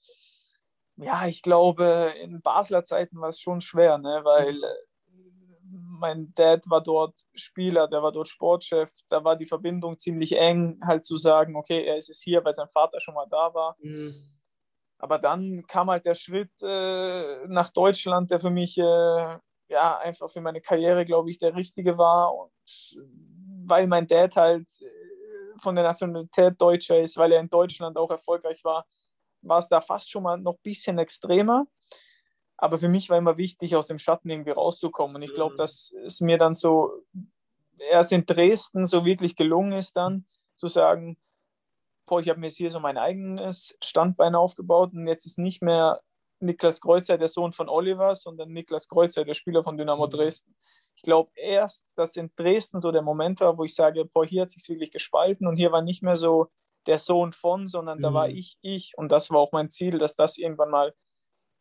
ja, 0.97 1.27
ich 1.27 1.41
glaube, 1.41 2.13
in 2.21 2.41
Basler 2.41 2.83
Zeiten 2.83 3.19
war 3.19 3.29
es 3.29 3.39
schon 3.39 3.61
schwer, 3.61 3.97
ne? 3.97 4.19
weil. 4.23 4.63
Äh, 4.63 4.86
mein 5.99 6.33
Dad 6.35 6.63
war 6.69 6.81
dort 6.81 7.19
Spieler, 7.33 7.87
der 7.87 8.01
war 8.01 8.11
dort 8.11 8.27
Sportchef, 8.27 8.91
da 9.09 9.23
war 9.23 9.35
die 9.35 9.45
Verbindung 9.45 9.97
ziemlich 9.97 10.37
eng, 10.37 10.79
halt 10.85 11.05
zu 11.05 11.17
sagen, 11.17 11.55
okay, 11.55 11.85
er 11.85 11.97
ist 11.97 12.09
es 12.09 12.21
hier, 12.21 12.43
weil 12.43 12.53
sein 12.53 12.69
Vater 12.69 12.99
schon 12.99 13.13
mal 13.13 13.27
da 13.29 13.53
war. 13.53 13.75
Mhm. 13.79 14.13
Aber 14.99 15.19
dann 15.19 15.65
kam 15.67 15.89
halt 15.89 16.05
der 16.05 16.15
Schritt 16.15 16.51
äh, 16.63 17.45
nach 17.47 17.69
Deutschland, 17.69 18.31
der 18.31 18.39
für 18.39 18.49
mich 18.49 18.77
äh, 18.77 19.37
ja 19.69 19.97
einfach 19.99 20.29
für 20.29 20.41
meine 20.41 20.61
Karriere, 20.61 21.05
glaube 21.05 21.29
ich, 21.29 21.39
der 21.39 21.55
richtige 21.55 21.97
war. 21.97 22.33
Und 22.33 22.51
weil 23.65 23.87
mein 23.87 24.07
Dad 24.07 24.35
halt 24.35 24.67
äh, 24.81 25.59
von 25.61 25.75
der 25.75 25.83
Nationalität 25.83 26.59
Deutscher 26.59 26.99
ist, 26.99 27.17
weil 27.17 27.31
er 27.31 27.39
in 27.39 27.49
Deutschland 27.49 27.97
auch 27.97 28.09
erfolgreich 28.09 28.63
war, 28.63 28.85
war 29.41 29.59
es 29.59 29.67
da 29.67 29.81
fast 29.81 30.09
schon 30.09 30.23
mal 30.23 30.37
noch 30.37 30.55
ein 30.55 30.63
bisschen 30.63 30.97
extremer. 30.97 31.65
Aber 32.57 32.77
für 32.77 32.89
mich 32.89 33.09
war 33.09 33.17
immer 33.17 33.37
wichtig, 33.37 33.75
aus 33.75 33.87
dem 33.87 33.99
Schatten 33.99 34.29
irgendwie 34.29 34.51
rauszukommen. 34.51 35.15
Und 35.15 35.21
ich 35.21 35.33
glaube, 35.33 35.53
mhm. 35.53 35.57
dass 35.57 35.93
es 36.05 36.21
mir 36.21 36.37
dann 36.37 36.53
so 36.53 36.91
erst 37.91 38.11
in 38.11 38.25
Dresden 38.25 38.85
so 38.85 39.05
wirklich 39.05 39.35
gelungen 39.35 39.73
ist, 39.73 39.95
dann 39.95 40.25
zu 40.55 40.67
sagen, 40.67 41.17
boah, 42.07 42.19
ich 42.19 42.29
habe 42.29 42.39
mir 42.39 42.47
jetzt 42.47 42.57
hier 42.57 42.71
so 42.71 42.79
mein 42.79 42.97
eigenes 42.97 43.77
Standbein 43.83 44.33
aufgebaut 44.33 44.93
und 44.93 45.07
jetzt 45.07 45.25
ist 45.25 45.37
nicht 45.37 45.61
mehr 45.61 46.01
Niklas 46.39 46.81
Kreuzer 46.81 47.17
der 47.17 47.27
Sohn 47.27 47.51
von 47.51 47.67
Oliver, 47.69 48.15
sondern 48.15 48.51
Niklas 48.51 48.87
Kreuzer, 48.87 49.25
der 49.25 49.33
Spieler 49.33 49.63
von 49.63 49.77
Dynamo 49.77 50.05
mhm. 50.05 50.11
Dresden. 50.11 50.55
Ich 50.95 51.01
glaube 51.01 51.31
erst, 51.35 51.85
dass 51.95 52.15
in 52.15 52.31
Dresden 52.35 52.79
so 52.79 52.91
der 52.91 53.01
Moment 53.01 53.39
war, 53.41 53.57
wo 53.57 53.63
ich 53.63 53.75
sage, 53.75 54.05
boah, 54.05 54.25
hier 54.25 54.43
hat 54.43 54.51
sich 54.51 54.67
wirklich 54.69 54.91
gespalten 54.91 55.47
und 55.47 55.57
hier 55.57 55.71
war 55.71 55.81
nicht 55.81 56.03
mehr 56.03 56.15
so 56.15 56.47
der 56.85 56.97
Sohn 56.97 57.33
von, 57.33 57.67
sondern 57.67 57.99
mhm. 57.99 58.03
da 58.03 58.13
war 58.13 58.27
mhm. 58.27 58.35
ich, 58.35 58.57
ich 58.61 58.93
und 58.97 59.11
das 59.11 59.29
war 59.29 59.39
auch 59.39 59.51
mein 59.51 59.69
Ziel, 59.69 59.97
dass 59.97 60.15
das 60.15 60.37
irgendwann 60.37 60.69
mal 60.69 60.93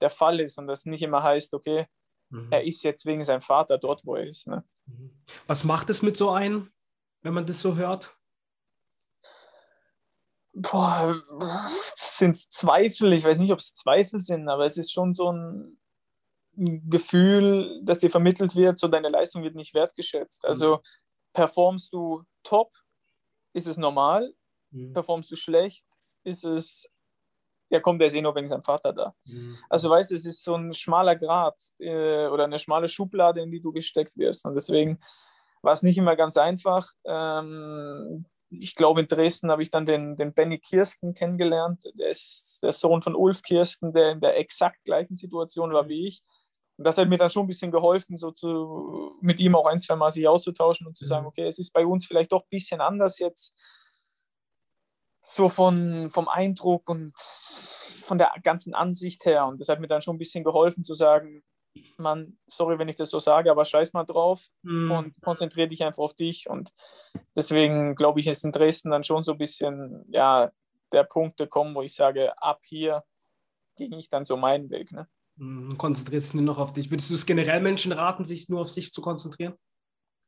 der 0.01 0.11
Fall 0.11 0.41
ist 0.41 0.59
und 0.59 0.67
das 0.67 0.85
nicht 0.85 1.03
immer 1.03 1.23
heißt, 1.23 1.55
okay, 1.55 1.87
mhm. 2.31 2.49
er 2.51 2.65
ist 2.65 2.83
jetzt 2.83 3.07
wegen 3.07 3.23
seinem 3.23 3.43
Vater 3.43 3.79
dort, 3.79 4.05
wo 4.05 4.17
er 4.17 4.27
ist. 4.27 4.47
Ne? 4.47 4.65
Mhm. 4.87 5.11
Was 5.47 5.65
macht 5.65 5.91
es 5.91 6.03
mit 6.03 6.17
so 6.17 6.31
einem, 6.31 6.73
wenn 7.23 7.35
man 7.35 7.47
das 7.47 7.61
so 7.61 7.77
hört? 7.77 8.17
Boah, 10.53 11.15
das 11.39 12.17
sind 12.17 12.37
Zweifel. 12.51 13.13
Ich 13.13 13.25
weiß 13.25 13.39
nicht, 13.39 13.53
ob 13.53 13.59
es 13.59 13.75
Zweifel 13.75 14.21
sind, 14.21 14.49
aber 14.49 14.65
es 14.65 14.79
ist 14.79 14.91
schon 14.91 15.13
so 15.13 15.31
ein 15.31 15.79
Gefühl, 16.57 17.83
dass 17.85 17.99
dir 17.99 18.11
vermittelt 18.11 18.57
wird, 18.57 18.79
so 18.79 18.89
deine 18.89 19.11
Leistung 19.11 19.43
wird 19.43 19.55
nicht 19.55 19.75
wertgeschätzt. 19.75 20.45
Mhm. 20.45 20.49
Also 20.49 20.81
performst 21.35 21.93
du 21.93 22.23
top, 22.43 22.73
ist 23.53 23.67
es 23.67 23.77
normal. 23.77 24.35
Mhm. 24.71 24.95
Performst 24.95 25.31
du 25.31 25.37
schlecht, 25.37 25.85
ist 26.25 26.45
es, 26.45 26.89
ja 27.71 27.81
kommt 27.81 28.01
der 28.01 28.09
ist 28.09 28.15
eh 28.15 28.23
nur 28.23 28.35
wegen 28.35 28.49
seinem 28.49 28.63
Vater 28.63 28.93
da. 28.93 29.15
Mhm. 29.27 29.57
Also 29.69 29.91
weißt 29.91 30.11
du, 30.11 30.15
es 30.15 30.27
ist 30.27 30.45
so 30.45 30.55
ein 30.55 30.73
schmaler 30.73 31.17
Grat 31.17 31.57
äh, 31.79 32.27
oder 32.27 32.45
eine 32.45 32.59
schmale 32.59 32.89
Schublade, 32.89 33.41
in 33.41 33.51
die 33.51 33.61
du 33.61 33.73
gesteckt 33.73 34.17
wirst. 34.17 34.45
Und 34.45 34.55
deswegen 34.55 34.99
war 35.63 35.73
es 35.73 35.83
nicht 35.83 35.99
immer 35.99 36.17
ganz 36.17 36.37
einfach. 36.37 36.89
Ähm, 37.05 38.27
ich 38.51 38.75
glaube, 38.75 39.01
in 39.01 39.09
Dresden 39.09 39.51
habe 39.51 39.63
ich 39.63 39.71
dann 39.71 39.87
den, 39.87 40.17
den 40.17 40.33
Benny 40.33 40.59
Kirsten 40.59 41.15
kennengelernt. 41.15 41.83
Der 41.95 42.11
ist 42.11 42.61
der 42.63 42.73
Sohn 42.73 43.03
von 43.03 43.17
Ulf 43.17 43.43
Kirsten, 43.43 43.93
der 43.93 44.13
in 44.13 44.21
der 44.21 44.39
exakt 44.39 44.85
gleichen 44.85 45.15
Situation 45.15 45.73
war 45.73 45.89
wie 45.89 46.07
ich. 46.07 46.23
Und 46.79 46.85
das 46.85 46.99
hat 46.99 47.09
mir 47.09 47.19
dann 47.19 47.31
schon 47.31 47.45
ein 47.45 47.49
bisschen 47.49 47.71
geholfen, 47.71 48.17
so 48.17 48.31
zu, 48.31 49.17
mit 49.21 49.41
ihm 49.41 49.57
auch 49.57 49.67
ein, 49.67 49.81
zwei 49.81 49.97
Mal 49.97 50.11
sich 50.11 50.29
auszutauschen 50.29 50.87
und 50.87 50.97
zu 50.97 51.07
sagen, 51.07 51.23
mhm. 51.23 51.29
okay, 51.29 51.47
es 51.47 51.59
ist 51.59 51.73
bei 51.73 51.87
uns 51.87 52.07
vielleicht 52.07 52.33
doch 52.33 52.43
ein 52.43 52.51
bisschen 52.51 52.81
anders 52.81 53.19
jetzt, 53.19 53.55
so 55.29 55.49
von, 55.49 56.09
vom 56.09 56.29
Eindruck 56.29 56.89
und 56.89 57.13
von 57.17 58.17
der 58.17 58.33
ganzen 58.45 58.75
Ansicht 58.75 59.25
her. 59.27 59.47
Und 59.47 59.61
das 59.61 59.69
hat 59.69 59.81
mir 59.81 59.89
dann 59.89 60.01
schon 60.01 60.15
ein 60.15 60.19
bisschen 60.19 60.45
geholfen 60.45 60.85
zu 60.85 60.95
sagen, 60.95 61.43
man, 61.99 62.39
sorry, 62.47 62.79
wenn 62.79 62.89
ich 62.89 62.97
das 62.97 63.11
so 63.11 63.19
sage, 63.19 63.51
aber 63.51 63.65
scheiß 63.65 63.93
mal 63.93 64.05
drauf 64.05 64.47
mhm. 64.63 64.91
und 64.93 65.21
konzentriere 65.23 65.69
dich 65.69 65.83
einfach 65.83 66.05
auf 66.05 66.15
dich. 66.15 66.49
Und 66.49 66.73
deswegen 67.35 67.97
glaube 67.97 68.21
ich, 68.21 68.29
ist 68.29 68.45
in 68.45 68.53
Dresden 68.53 68.91
dann 68.91 69.03
schon 69.03 69.25
so 69.25 69.33
ein 69.33 69.39
bisschen, 69.39 70.05
ja, 70.09 70.53
der 70.93 71.03
Punkt 71.03 71.39
gekommen, 71.39 71.75
wo 71.75 71.83
ich 71.83 71.95
sage, 71.95 72.41
ab 72.41 72.61
hier 72.63 73.03
ging 73.77 73.93
ich 73.95 74.09
dann 74.09 74.25
so 74.25 74.37
meinen 74.37 74.71
Weg. 74.71 74.93
Ne? 74.93 75.09
Mhm, 75.35 75.77
konzentrierst 75.77 76.33
du 76.33 76.37
nur 76.37 76.47
noch 76.47 76.59
auf 76.59 76.73
dich. 76.73 76.91
Würdest 76.91 77.11
du 77.11 77.15
es 77.15 77.27
generell 77.27 77.61
Menschen 77.61 77.91
raten, 77.91 78.25
sich 78.25 78.49
nur 78.49 78.61
auf 78.61 78.71
sich 78.71 78.93
zu 78.93 79.03
konzentrieren? 79.03 79.55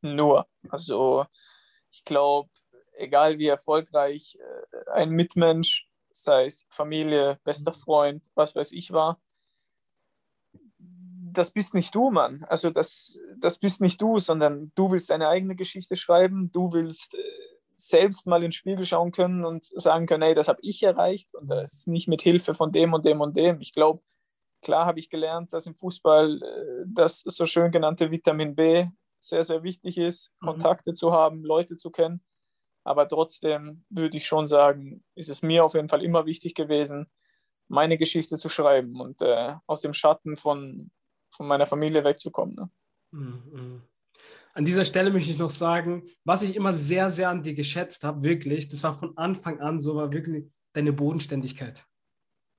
Nur. 0.03 0.47
Also 0.69 1.25
ich 1.91 2.05
glaube, 2.05 2.51
egal 2.99 3.39
wie 3.39 3.47
erfolgreich 3.47 4.39
äh, 4.41 4.91
ein 4.91 5.11
Mitmensch, 5.11 5.89
sei 6.11 6.47
es 6.47 6.67
Familie, 6.71 7.39
bester 7.45 7.73
mhm. 7.73 7.79
Freund, 7.79 8.27
was 8.35 8.55
weiß 8.55 8.73
ich 8.73 8.93
war, 8.93 9.21
das 10.79 11.51
bist 11.51 11.75
nicht 11.75 11.95
du, 11.95 12.11
Mann. 12.11 12.45
Also 12.49 12.71
das, 12.71 13.19
das 13.37 13.59
bist 13.59 13.81
nicht 13.81 14.01
du, 14.01 14.19
sondern 14.19 14.73
du 14.75 14.91
willst 14.91 15.11
deine 15.11 15.29
eigene 15.29 15.55
Geschichte 15.55 15.97
schreiben, 15.97 16.51
du 16.53 16.73
willst 16.73 17.15
äh, 17.15 17.19
selbst 17.77 18.27
mal 18.27 18.39
in 18.39 18.49
den 18.49 18.53
Spiegel 18.53 18.85
schauen 18.85 19.13
können 19.13 19.45
und 19.45 19.67
sagen 19.67 20.07
können, 20.07 20.23
hey, 20.23 20.35
das 20.35 20.49
habe 20.49 20.59
ich 20.63 20.83
erreicht 20.83 21.35
und 21.35 21.49
das 21.49 21.73
ist 21.73 21.89
nicht 21.89 22.09
mit 22.09 22.23
Hilfe 22.23 22.55
von 22.55 22.73
dem 22.73 22.93
und 22.93 23.07
dem 23.07 23.21
und 23.21 23.37
dem. 23.37 23.61
Ich 23.61 23.73
glaube, 23.73 24.03
klar 24.63 24.87
habe 24.87 24.99
ich 24.99 25.11
gelernt, 25.11 25.53
dass 25.53 25.67
im 25.67 25.75
Fußball 25.75 26.43
äh, 26.43 26.85
das 26.87 27.21
so 27.21 27.47
schön 27.47 27.71
genannte 27.71 28.11
Vitamin 28.11 28.57
B 28.57 28.87
sehr, 29.21 29.43
sehr 29.43 29.63
wichtig 29.63 29.99
ist, 29.99 30.33
mhm. 30.41 30.47
Kontakte 30.47 30.95
zu 30.95 31.13
haben, 31.13 31.45
Leute 31.45 31.77
zu 31.77 31.91
kennen. 31.91 32.23
Aber 32.89 33.07
trotzdem 33.07 33.85
würde 33.91 34.17
ich 34.17 34.27
schon 34.27 34.49
sagen, 34.49 35.05
ist 35.15 35.29
es 35.29 35.43
mir 35.43 35.63
auf 35.63 35.75
jeden 35.75 35.91
Fall 35.91 36.03
immer 36.03 36.25
wichtig 36.25 36.55
gewesen, 36.55 37.07
meine 37.69 37.99
Geschichte 37.99 38.37
zu 38.37 38.49
schreiben 38.49 38.99
und 38.99 39.21
äh, 39.21 39.57
aus 39.67 39.83
dem 39.83 39.93
Schatten 39.93 40.39
von, 40.39 40.91
von 41.31 41.47
meiner 41.47 41.67
Familie 41.67 42.03
wegzukommen. 42.03 42.55
Ne? 42.55 42.71
Mhm. 43.11 43.83
An 44.55 44.65
dieser 44.65 44.87
Stelle 44.87 45.11
möchte 45.11 45.31
ich 45.31 45.39
noch 45.39 45.51
sagen, 45.51 46.05
was 46.25 46.43
ich 46.43 46.57
immer 46.57 46.73
sehr, 46.73 47.11
sehr 47.11 47.29
an 47.29 47.43
dir 47.43 47.53
geschätzt 47.53 48.05
habe, 48.05 48.23
wirklich, 48.23 48.69
das 48.69 48.83
war 48.83 48.97
von 48.99 49.15
Anfang 49.19 49.61
an 49.61 49.79
so, 49.79 49.95
war 49.95 50.11
wirklich 50.11 50.47
deine 50.73 50.95
Bodenständigkeit. 50.95 51.85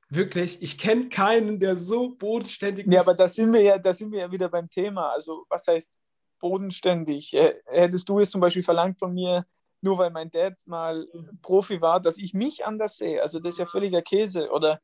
Wirklich, 0.09 0.61
ich 0.61 0.77
kenne 0.77 1.09
keinen, 1.09 1.59
der 1.59 1.75
so 1.75 2.15
bodenständig 2.15 2.85
ist. 2.85 2.93
Ja, 2.93 3.01
aber 3.01 3.15
da 3.15 3.27
sind 3.27 3.51
wir 3.51 3.61
ja, 3.61 3.79
da 3.79 3.95
sind 3.95 4.11
wir 4.11 4.19
ja 4.19 4.31
wieder 4.31 4.47
beim 4.47 4.69
Thema. 4.69 5.11
Also, 5.11 5.45
was 5.49 5.65
heißt 5.65 5.99
bodenständig? 6.39 7.33
Hättest 7.65 8.07
du 8.07 8.19
jetzt 8.19 8.29
zum 8.31 8.41
Beispiel 8.41 8.63
verlangt 8.63 8.99
von 8.99 9.11
mir, 9.11 9.45
nur 9.81 9.97
weil 9.97 10.11
mein 10.11 10.31
Dad 10.31 10.55
mal 10.65 11.07
Profi 11.41 11.81
war, 11.81 11.99
dass 11.99 12.17
ich 12.17 12.33
mich 12.33 12.65
anders 12.65 12.97
sehe? 12.97 13.21
Also, 13.21 13.39
das 13.39 13.55
ist 13.55 13.59
ja 13.59 13.65
völliger 13.65 14.01
Käse. 14.01 14.49
Oder 14.51 14.81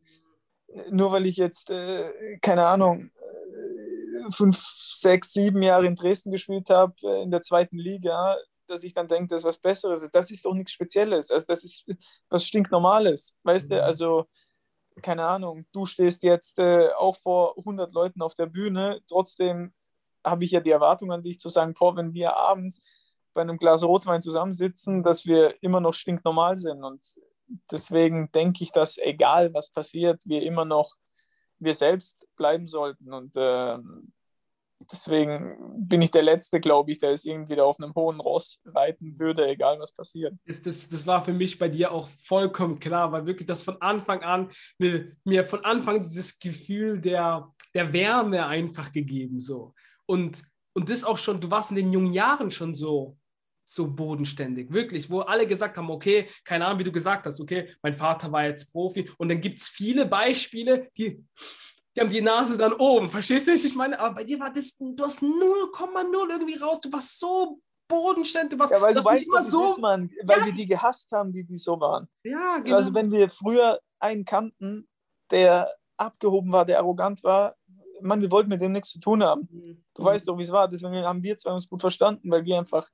nur 0.89 1.11
weil 1.11 1.25
ich 1.25 1.37
jetzt, 1.37 1.69
äh, 1.69 2.37
keine 2.41 2.65
Ahnung, 2.67 3.11
fünf, 4.31 4.57
sechs, 4.57 5.33
sieben 5.33 5.61
Jahre 5.61 5.85
in 5.87 5.95
Dresden 5.95 6.31
gespielt 6.31 6.69
habe, 6.69 6.95
äh, 7.03 7.23
in 7.23 7.31
der 7.31 7.41
zweiten 7.41 7.77
Liga, 7.77 8.37
dass 8.67 8.83
ich 8.83 8.93
dann 8.93 9.07
denke, 9.07 9.27
das 9.27 9.41
ist 9.41 9.47
was 9.47 9.57
Besseres. 9.57 10.09
Das 10.11 10.31
ist 10.31 10.45
doch 10.45 10.53
nichts 10.53 10.71
Spezielles. 10.71 11.31
Also 11.31 11.45
das 11.47 11.63
ist 11.63 11.85
was 12.29 12.45
stinknormales. 12.45 13.35
Weißt 13.43 13.69
mhm. 13.69 13.75
du, 13.75 13.83
also 13.83 14.25
keine 15.01 15.25
Ahnung, 15.25 15.65
du 15.73 15.85
stehst 15.85 16.23
jetzt 16.23 16.57
äh, 16.57 16.89
auch 16.97 17.17
vor 17.17 17.57
100 17.57 17.91
Leuten 17.91 18.21
auf 18.21 18.35
der 18.35 18.45
Bühne. 18.45 19.01
Trotzdem 19.07 19.73
habe 20.23 20.45
ich 20.45 20.51
ja 20.51 20.61
die 20.61 20.71
Erwartung 20.71 21.11
an 21.11 21.21
dich 21.21 21.39
zu 21.39 21.49
sagen, 21.49 21.73
boah, 21.73 21.95
wenn 21.95 22.13
wir 22.13 22.35
abends 22.35 22.81
bei 23.35 23.41
einem 23.41 23.57
Glas 23.57 23.83
Rotwein 23.83 24.21
zusammensitzen, 24.21 25.03
dass 25.03 25.27
wir 25.27 25.61
immer 25.61 25.79
noch 25.79 25.93
stinknormal 25.93 26.57
sind. 26.57 26.83
Und 26.83 27.03
deswegen 27.71 28.31
denke 28.31 28.63
ich, 28.63 28.71
dass 28.71 28.97
egal 28.97 29.53
was 29.53 29.69
passiert, 29.69 30.23
wir 30.25 30.41
immer 30.41 30.65
noch 30.65 30.95
wir 31.59 31.73
selbst 31.73 32.25
bleiben 32.35 32.67
sollten. 32.67 33.13
Und 33.13 33.35
äh, 33.35 33.77
deswegen 34.91 35.55
bin 35.77 36.01
ich 36.01 36.11
der 36.11 36.23
Letzte, 36.23 36.59
glaube 36.59 36.91
ich, 36.91 36.99
der 36.99 37.11
es 37.11 37.25
irgendwie 37.25 37.55
da 37.55 37.63
auf 37.63 37.79
einem 37.79 37.93
hohen 37.95 38.19
Ross 38.19 38.61
reiten 38.65 39.19
würde, 39.19 39.47
egal 39.47 39.79
was 39.79 39.91
passiert. 39.91 40.33
Das, 40.45 40.61
das, 40.61 40.89
das 40.89 41.07
war 41.07 41.23
für 41.23 41.33
mich 41.33 41.57
bei 41.57 41.69
dir 41.69 41.91
auch 41.91 42.09
vollkommen 42.25 42.79
klar, 42.79 43.11
weil 43.11 43.25
wirklich 43.25 43.47
das 43.47 43.63
von 43.63 43.81
Anfang 43.81 44.21
an, 44.23 44.49
mir, 44.77 45.11
mir 45.23 45.45
von 45.45 45.63
Anfang 45.63 45.99
dieses 45.99 46.39
Gefühl 46.39 46.99
der, 46.99 47.51
der 47.73 47.93
Wärme 47.93 48.45
einfach 48.47 48.91
gegeben. 48.91 49.39
So. 49.39 49.73
Und, 50.05 50.43
und 50.73 50.89
das 50.89 51.03
auch 51.03 51.17
schon, 51.17 51.41
du 51.41 51.49
warst 51.49 51.71
in 51.71 51.77
den 51.77 51.91
jungen 51.91 52.13
Jahren 52.13 52.51
schon 52.51 52.75
so 52.75 53.17
so 53.65 53.87
bodenständig, 53.87 54.71
wirklich, 54.71 55.09
wo 55.09 55.21
alle 55.21 55.47
gesagt 55.47 55.77
haben, 55.77 55.89
okay, 55.89 56.27
keine 56.43 56.65
Ahnung, 56.65 56.79
wie 56.79 56.83
du 56.83 56.91
gesagt 56.91 57.25
hast, 57.25 57.41
okay, 57.41 57.67
mein 57.81 57.93
Vater 57.93 58.31
war 58.31 58.45
jetzt 58.45 58.71
Profi 58.71 59.09
und 59.17 59.29
dann 59.29 59.41
gibt 59.41 59.59
es 59.59 59.67
viele 59.67 60.05
Beispiele, 60.05 60.87
die, 60.97 61.23
die 61.95 62.01
haben 62.01 62.09
die 62.09 62.21
Nase 62.21 62.57
dann 62.57 62.73
oben, 62.73 63.09
verstehst 63.09 63.47
du, 63.47 63.53
ich 63.53 63.75
meine? 63.75 63.99
Aber 63.99 64.15
bei 64.15 64.23
dir 64.23 64.39
war 64.39 64.53
das, 64.53 64.77
du 64.77 65.03
hast 65.03 65.21
0,0 65.21 66.29
irgendwie 66.29 66.57
raus, 66.57 66.79
du 66.79 66.91
warst 66.91 67.19
so 67.19 67.59
bodenständig, 67.87 68.51
du 68.51 68.59
warst 68.59 68.73
ja, 68.73 68.81
weil 68.81 68.93
du 68.93 69.03
weißt, 69.03 69.27
immer 69.27 69.41
so, 69.41 69.71
ist, 69.71 69.79
man, 69.79 70.09
weil 70.23 70.39
ja. 70.39 70.45
wir 70.45 70.53
die 70.53 70.65
gehasst 70.65 71.11
haben, 71.11 71.33
die, 71.33 71.43
die 71.43 71.57
so 71.57 71.79
waren. 71.79 72.07
Ja, 72.23 72.59
genau. 72.59 72.77
Also 72.77 72.93
wenn 72.93 73.11
wir 73.11 73.29
früher 73.29 73.79
einen 73.99 74.25
kannten, 74.25 74.87
der 75.31 75.73
abgehoben 75.97 76.51
war, 76.51 76.65
der 76.65 76.79
arrogant 76.79 77.23
war, 77.23 77.55
man, 78.01 78.21
wir 78.21 78.31
wollten 78.31 78.49
mit 78.49 78.61
dem 78.61 78.73
nichts 78.73 78.91
zu 78.91 78.99
tun 78.99 79.23
haben. 79.23 79.47
Mhm. 79.51 79.83
Du 79.93 80.01
mhm. 80.01 80.05
weißt 80.05 80.27
doch, 80.27 80.37
wie 80.37 80.43
es 80.43 80.51
war. 80.51 80.67
Deswegen 80.67 81.05
haben 81.05 81.23
wir 81.23 81.37
zwei 81.37 81.51
uns 81.51 81.69
gut 81.69 81.81
verstanden, 81.81 82.29
weil 82.29 82.45
wir 82.45 82.57
einfach 82.57 82.89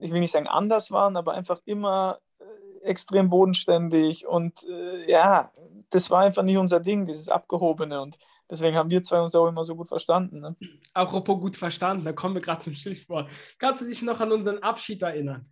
ich 0.00 0.12
will 0.12 0.20
nicht 0.20 0.32
sagen 0.32 0.46
anders 0.46 0.90
waren, 0.90 1.16
aber 1.16 1.32
einfach 1.32 1.60
immer 1.64 2.18
äh, 2.38 2.84
extrem 2.84 3.30
bodenständig 3.30 4.26
und 4.26 4.64
äh, 4.68 5.10
ja, 5.10 5.50
das 5.90 6.10
war 6.10 6.20
einfach 6.22 6.42
nicht 6.42 6.58
unser 6.58 6.80
Ding, 6.80 7.06
dieses 7.06 7.28
Abgehobene 7.28 8.00
und 8.00 8.18
deswegen 8.50 8.76
haben 8.76 8.90
wir 8.90 9.02
zwei 9.02 9.20
uns 9.20 9.34
auch 9.34 9.46
immer 9.46 9.64
so 9.64 9.76
gut 9.76 9.88
verstanden. 9.88 10.40
Ne? 10.40 10.56
Apropos 10.92 11.40
gut 11.40 11.56
verstanden, 11.56 12.04
da 12.04 12.12
kommen 12.12 12.34
wir 12.34 12.42
gerade 12.42 12.60
zum 12.60 12.74
Stichwort. 12.74 13.30
Kannst 13.58 13.82
du 13.82 13.86
dich 13.86 14.02
noch 14.02 14.20
an 14.20 14.32
unseren 14.32 14.58
Abschied 14.58 15.02
erinnern? 15.02 15.46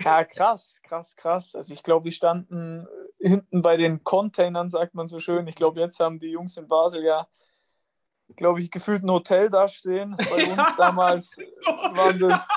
Ja, 0.00 0.24
krass, 0.24 0.80
krass, 0.82 1.14
krass. 1.16 1.54
Also 1.54 1.72
ich 1.72 1.82
glaube, 1.82 2.06
wir 2.06 2.12
standen 2.12 2.86
äh, 3.20 3.28
hinten 3.28 3.62
bei 3.62 3.76
den 3.76 4.02
Containern, 4.02 4.68
sagt 4.68 4.94
man 4.94 5.06
so 5.06 5.20
schön. 5.20 5.46
Ich 5.46 5.54
glaube, 5.54 5.80
jetzt 5.80 6.00
haben 6.00 6.18
die 6.18 6.30
Jungs 6.30 6.56
in 6.56 6.66
Basel 6.66 7.04
ja, 7.04 7.28
glaube 8.36 8.60
ich, 8.60 8.70
gefühlt 8.70 9.04
ein 9.04 9.10
Hotel 9.10 9.50
dastehen. 9.50 10.16
Bei 10.16 10.46
uns 10.50 10.76
damals 10.76 11.30
so. 11.30 11.42
waren 11.64 12.18
das 12.18 12.48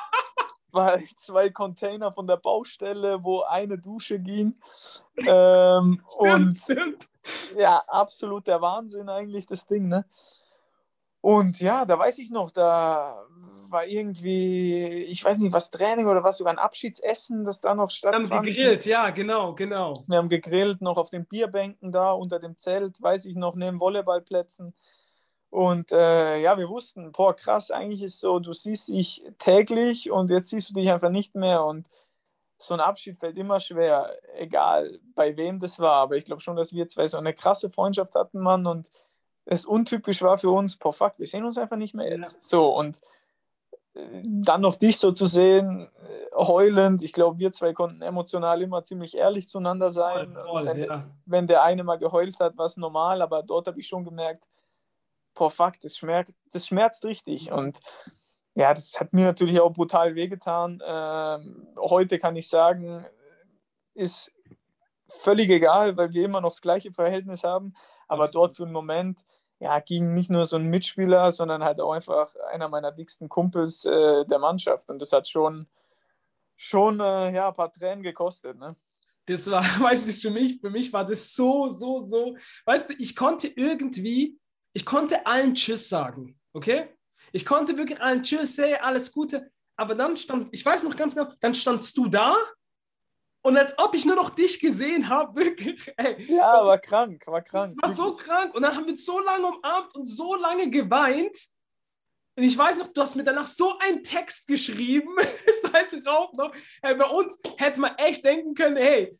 zwei, 1.17 1.49
Container 1.49 2.11
von 2.11 2.27
der 2.27 2.37
Baustelle, 2.37 3.23
wo 3.23 3.41
eine 3.41 3.77
Dusche 3.77 4.19
ging. 4.19 4.55
Ähm, 5.27 6.01
stimmt, 6.07 6.33
und 6.33 6.57
stimmt. 6.57 7.07
ja, 7.57 7.83
absolut 7.87 8.47
der 8.47 8.61
Wahnsinn 8.61 9.09
eigentlich, 9.09 9.45
das 9.45 9.65
Ding, 9.65 9.87
ne? 9.87 10.05
Und 11.21 11.59
ja, 11.59 11.85
da 11.85 11.97
weiß 11.97 12.19
ich 12.19 12.29
noch, 12.29 12.51
da 12.51 13.25
war 13.69 13.87
irgendwie, 13.87 15.05
ich 15.05 15.25
weiß 15.25 15.39
nicht, 15.39 15.53
was 15.53 15.71
Training 15.71 16.07
oder 16.07 16.23
was, 16.23 16.37
sogar 16.37 16.53
ein 16.53 16.59
Abschiedsessen, 16.59 17.45
das 17.45 17.61
da 17.61 17.73
noch 17.73 17.89
stattfand. 17.89 18.29
Wir 18.29 18.37
haben 18.37 18.45
gegrillt, 18.45 18.85
ja, 18.85 19.09
genau, 19.09 19.55
genau. 19.55 20.03
Wir 20.07 20.17
haben 20.17 20.29
gegrillt, 20.29 20.81
noch 20.81 20.97
auf 20.97 21.09
den 21.09 21.25
Bierbänken 21.25 21.91
da 21.91 22.11
unter 22.11 22.39
dem 22.39 22.57
Zelt, 22.57 23.01
weiß 23.01 23.25
ich 23.25 23.35
noch, 23.35 23.55
neben 23.55 23.79
Volleyballplätzen. 23.79 24.75
Und 25.55 25.93
äh, 25.93 26.41
ja, 26.41 26.57
wir 26.57 26.67
wussten, 26.67 27.13
boah, 27.13 27.33
krass, 27.33 27.71
eigentlich 27.71 28.03
ist 28.03 28.19
so, 28.19 28.39
du 28.39 28.51
siehst 28.51 28.89
dich 28.89 29.23
täglich 29.39 30.11
und 30.11 30.29
jetzt 30.29 30.49
siehst 30.49 30.71
du 30.71 30.73
dich 30.73 30.91
einfach 30.91 31.09
nicht 31.09 31.33
mehr. 31.33 31.63
Und 31.63 31.87
so 32.57 32.73
ein 32.73 32.81
Abschied 32.81 33.17
fällt 33.17 33.37
immer 33.37 33.61
schwer, 33.61 34.11
egal 34.35 34.99
bei 35.15 35.37
wem 35.37 35.61
das 35.61 35.79
war. 35.79 35.93
Aber 35.93 36.17
ich 36.17 36.25
glaube 36.25 36.41
schon, 36.41 36.57
dass 36.57 36.73
wir 36.73 36.89
zwei 36.89 37.07
so 37.07 37.15
eine 37.17 37.33
krasse 37.33 37.69
Freundschaft 37.69 38.15
hatten, 38.15 38.41
Mann. 38.41 38.67
Und 38.67 38.91
es 39.45 39.65
untypisch 39.65 40.21
war 40.21 40.37
für 40.37 40.49
uns, 40.49 40.75
boah, 40.75 40.91
fuck, 40.91 41.13
wir 41.19 41.25
sehen 41.25 41.45
uns 41.45 41.57
einfach 41.57 41.77
nicht 41.77 41.93
mehr 41.93 42.09
jetzt. 42.09 42.33
Ja. 42.33 42.39
So, 42.41 42.75
und 42.75 42.99
äh, 43.93 44.01
dann 44.23 44.59
noch 44.59 44.75
dich 44.75 44.97
so 44.99 45.13
zu 45.13 45.25
sehen, 45.25 45.87
äh, 45.87 46.35
heulend. 46.35 47.01
Ich 47.01 47.13
glaube, 47.13 47.39
wir 47.39 47.53
zwei 47.53 47.71
konnten 47.71 48.01
emotional 48.01 48.61
immer 48.61 48.83
ziemlich 48.83 49.15
ehrlich 49.15 49.47
zueinander 49.47 49.89
sein. 49.91 50.37
Voll, 50.45 50.65
wenn, 50.65 50.83
ja. 50.83 51.05
wenn, 51.25 51.47
der 51.47 51.63
eine 51.63 51.85
mal 51.85 51.97
geheult 51.97 52.41
hat, 52.41 52.57
war 52.57 52.65
es 52.65 52.75
normal, 52.75 53.21
aber 53.21 53.41
dort 53.41 53.67
habe 53.67 53.79
ich 53.79 53.87
schon 53.87 54.03
gemerkt, 54.03 54.49
boah, 55.35 55.51
fuck, 55.51 55.79
das 55.81 55.97
schmerzt, 55.97 56.33
das 56.51 56.67
schmerzt 56.67 57.05
richtig. 57.05 57.51
Und 57.51 57.79
ja, 58.55 58.73
das 58.73 58.99
hat 58.99 59.13
mir 59.13 59.25
natürlich 59.25 59.59
auch 59.59 59.73
brutal 59.73 60.15
wehgetan. 60.15 60.81
Ähm, 60.85 61.67
heute 61.77 62.17
kann 62.17 62.35
ich 62.35 62.47
sagen, 62.47 63.05
ist 63.93 64.31
völlig 65.07 65.49
egal, 65.49 65.95
weil 65.97 66.13
wir 66.13 66.25
immer 66.25 66.41
noch 66.41 66.51
das 66.51 66.61
gleiche 66.61 66.91
Verhältnis 66.91 67.43
haben. 67.43 67.73
Aber 68.07 68.27
dort 68.27 68.55
für 68.55 68.63
einen 68.63 68.71
Moment 68.71 69.25
ja, 69.59 69.79
gegen 69.79 70.13
nicht 70.13 70.29
nur 70.29 70.45
so 70.45 70.57
einen 70.57 70.69
Mitspieler, 70.69 71.31
sondern 71.31 71.63
halt 71.63 71.79
auch 71.79 71.91
einfach 71.91 72.35
einer 72.51 72.67
meiner 72.67 72.91
dicksten 72.91 73.29
Kumpels 73.29 73.85
äh, 73.85 74.25
der 74.25 74.39
Mannschaft. 74.39 74.89
Und 74.89 74.99
das 74.99 75.11
hat 75.11 75.27
schon, 75.27 75.67
schon 76.55 76.99
äh, 76.99 77.33
ja, 77.33 77.49
ein 77.49 77.53
paar 77.53 77.71
Tränen 77.71 78.03
gekostet. 78.03 78.57
Ne? 78.57 78.75
Das 79.25 79.49
war, 79.49 79.63
weißt 79.81 80.07
du, 80.07 80.11
für 80.11 80.29
mich, 80.29 80.59
für 80.59 80.69
mich 80.69 80.91
war 80.91 81.05
das 81.05 81.33
so, 81.33 81.69
so, 81.69 82.03
so. 82.05 82.35
Weißt 82.65 82.89
du, 82.89 82.93
ich 82.99 83.15
konnte 83.15 83.47
irgendwie, 83.47 84.37
ich 84.75 84.85
konnte 84.85 85.25
allen 85.25 85.55
Tschüss 85.55 85.89
sagen, 85.89 86.39
okay? 86.53 86.89
Ich 87.31 87.45
konnte 87.45 87.77
wirklich 87.77 87.99
allen 88.01 88.21
Tschüss, 88.21 88.57
hey, 88.57 88.75
alles 88.75 89.11
Gute. 89.11 89.49
Aber 89.77 89.95
dann 89.95 90.15
stand, 90.15 90.49
ich 90.51 90.65
weiß 90.65 90.83
noch 90.83 90.95
ganz 90.95 91.15
genau, 91.15 91.31
dann 91.39 91.55
standst 91.55 91.97
du 91.97 92.07
da 92.07 92.35
und 93.45 93.57
als 93.57 93.77
ob 93.77 93.93
ich 93.93 94.05
nur 94.05 94.15
noch 94.15 94.31
dich 94.31 94.59
gesehen 94.59 95.07
habe, 95.07 95.35
wirklich. 95.39 95.93
Ey. 95.97 96.19
Ja, 96.23 96.65
war 96.65 96.79
krank, 96.79 97.21
war 97.27 97.43
krank. 97.43 97.75
Das 97.79 97.97
war 97.97 98.05
so 98.05 98.15
krank. 98.15 98.55
Und 98.55 98.63
dann 98.63 98.75
haben 98.75 98.87
wir 98.87 98.97
so 98.97 99.19
lange 99.19 99.45
umarmt 99.45 99.93
und 99.93 100.07
so 100.07 100.33
lange 100.33 100.69
geweint. 100.71 101.37
Und 102.37 102.43
ich 102.43 102.57
weiß 102.57 102.79
noch, 102.79 102.87
du 102.87 103.01
hast 103.01 103.15
mir 103.15 103.23
danach 103.23 103.47
so 103.47 103.77
einen 103.79 104.03
Text 104.03 104.47
geschrieben, 104.47 105.15
das 105.63 105.71
heißt 105.71 106.05
Raub 106.05 106.33
noch. 106.35 106.51
Hey, 106.81 106.95
bei 106.95 107.05
uns 107.05 107.39
hätte 107.57 107.79
man 107.79 107.95
echt 107.95 108.25
denken 108.25 108.53
können, 108.53 108.75
hey, 108.75 109.17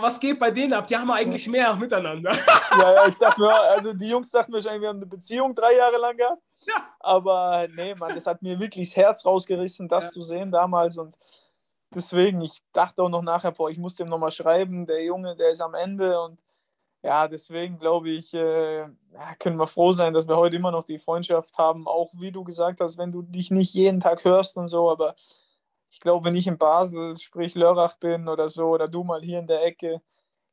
was 0.00 0.18
geht 0.18 0.38
bei 0.38 0.50
denen 0.50 0.72
ab? 0.72 0.86
Die 0.86 0.96
haben 0.96 1.10
eigentlich 1.10 1.46
mehr 1.48 1.74
miteinander. 1.74 2.32
Ja, 2.76 2.92
ja, 2.92 3.06
ich 3.06 3.14
dachte 3.14 3.40
mir, 3.40 3.54
also 3.54 3.92
die 3.92 4.08
Jungs 4.08 4.30
dachten 4.30 4.52
wahrscheinlich, 4.52 4.82
wir 4.82 4.88
haben 4.88 4.96
eine 4.96 5.06
Beziehung 5.06 5.54
drei 5.54 5.76
Jahre 5.76 5.96
lang 5.96 6.16
gehabt. 6.16 6.42
Ja. 6.66 6.88
Aber 6.98 7.68
nee, 7.72 7.94
Mann, 7.94 8.12
das 8.12 8.26
hat 8.26 8.42
mir 8.42 8.58
wirklich 8.58 8.88
das 8.88 8.96
Herz 8.96 9.24
rausgerissen, 9.24 9.88
das 9.88 10.04
ja. 10.04 10.10
zu 10.10 10.22
sehen 10.22 10.50
damals. 10.50 10.98
Und 10.98 11.14
deswegen, 11.94 12.40
ich 12.40 12.62
dachte 12.72 13.00
auch 13.00 13.08
noch 13.08 13.22
nachher, 13.22 13.52
boah, 13.52 13.70
ich 13.70 13.78
muss 13.78 13.94
dem 13.94 14.08
nochmal 14.08 14.32
schreiben, 14.32 14.86
der 14.86 15.04
Junge, 15.04 15.36
der 15.36 15.50
ist 15.50 15.60
am 15.60 15.74
Ende 15.74 16.20
und 16.20 16.40
ja, 17.04 17.28
deswegen 17.28 17.78
glaube 17.78 18.08
ich, 18.08 18.32
äh, 18.32 18.86
können 19.38 19.58
wir 19.58 19.66
froh 19.66 19.92
sein, 19.92 20.14
dass 20.14 20.26
wir 20.26 20.38
heute 20.38 20.56
immer 20.56 20.70
noch 20.70 20.84
die 20.84 20.98
Freundschaft 20.98 21.58
haben, 21.58 21.86
auch 21.86 22.10
wie 22.14 22.32
du 22.32 22.42
gesagt 22.44 22.80
hast, 22.80 22.96
wenn 22.96 23.12
du 23.12 23.20
dich 23.20 23.50
nicht 23.50 23.74
jeden 23.74 24.00
Tag 24.00 24.24
hörst 24.24 24.56
und 24.56 24.68
so, 24.68 24.90
aber 24.90 25.14
ich 25.90 26.00
glaube, 26.00 26.24
wenn 26.24 26.34
ich 26.34 26.46
in 26.46 26.56
Basel, 26.56 27.14
sprich 27.18 27.54
Lörrach 27.54 27.98
bin 27.98 28.26
oder 28.26 28.48
so, 28.48 28.68
oder 28.68 28.88
du 28.88 29.04
mal 29.04 29.20
hier 29.20 29.38
in 29.38 29.46
der 29.46 29.62
Ecke, 29.64 30.00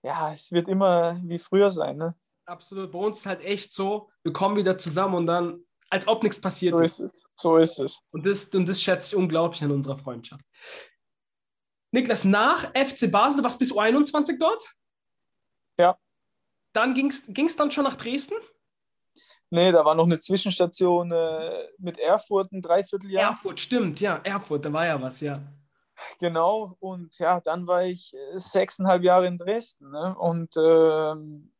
ja, 0.03 0.34
es 0.34 0.51
wird 0.51 0.67
immer 0.67 1.17
wie 1.24 1.39
früher 1.39 1.70
sein, 1.70 1.96
ne? 1.96 2.15
Absolut, 2.46 2.91
bei 2.91 3.00
uns 3.00 3.20
ist 3.20 3.25
halt 3.27 3.46
echt 3.46 3.72
so, 3.72 4.10
wir 4.24 4.34
kommen 4.34 4.58
wieder 4.58 4.77
zusammen 4.77 5.15
und 5.15 5.27
dann, 5.27 5.63
als 5.89 6.05
ob 6.05 6.22
nichts 6.22 6.41
passiert 6.41 6.77
so 6.77 6.84
ist. 6.84 6.98
So 6.98 7.05
ist 7.05 7.13
es, 7.13 7.25
so 7.36 7.58
ist 7.58 7.79
es. 7.79 8.01
Und 8.12 8.25
das, 8.25 8.46
und 8.48 8.67
das 8.67 8.81
schätze 8.81 9.15
ich 9.15 9.22
unglaublich 9.22 9.63
an 9.63 9.72
unserer 9.72 9.96
Freundschaft. 9.96 10.43
Niklas, 11.91 12.25
nach 12.25 12.72
FC 12.75 13.10
Basel, 13.10 13.41
was 13.41 13.58
bis 13.58 13.72
U21 13.72 14.38
dort? 14.38 14.62
Dann 16.73 16.93
ging 16.93 17.09
es 17.09 17.55
dann 17.55 17.71
schon 17.71 17.83
nach 17.83 17.95
Dresden? 17.95 18.35
Nee, 19.49 19.71
da 19.73 19.83
war 19.83 19.95
noch 19.95 20.05
eine 20.05 20.19
Zwischenstation 20.19 21.11
äh, 21.11 21.67
mit 21.77 21.99
Erfurt, 21.99 22.53
ein 22.53 22.61
Dreivierteljahr. 22.61 23.31
Erfurt, 23.31 23.59
stimmt, 23.59 23.99
ja, 23.99 24.21
Erfurt, 24.23 24.63
da 24.63 24.71
war 24.71 24.85
ja 24.85 25.01
was, 25.01 25.19
ja. 25.19 25.41
Genau, 26.19 26.77
und 26.79 27.17
ja, 27.19 27.39
dann 27.41 27.67
war 27.67 27.83
ich 27.83 28.13
äh, 28.13 28.37
sechseinhalb 28.37 29.03
Jahre 29.03 29.27
in 29.27 29.37
Dresden. 29.37 29.91
Ne? 29.91 30.15
Und 30.17 30.55
ähm, 30.57 31.51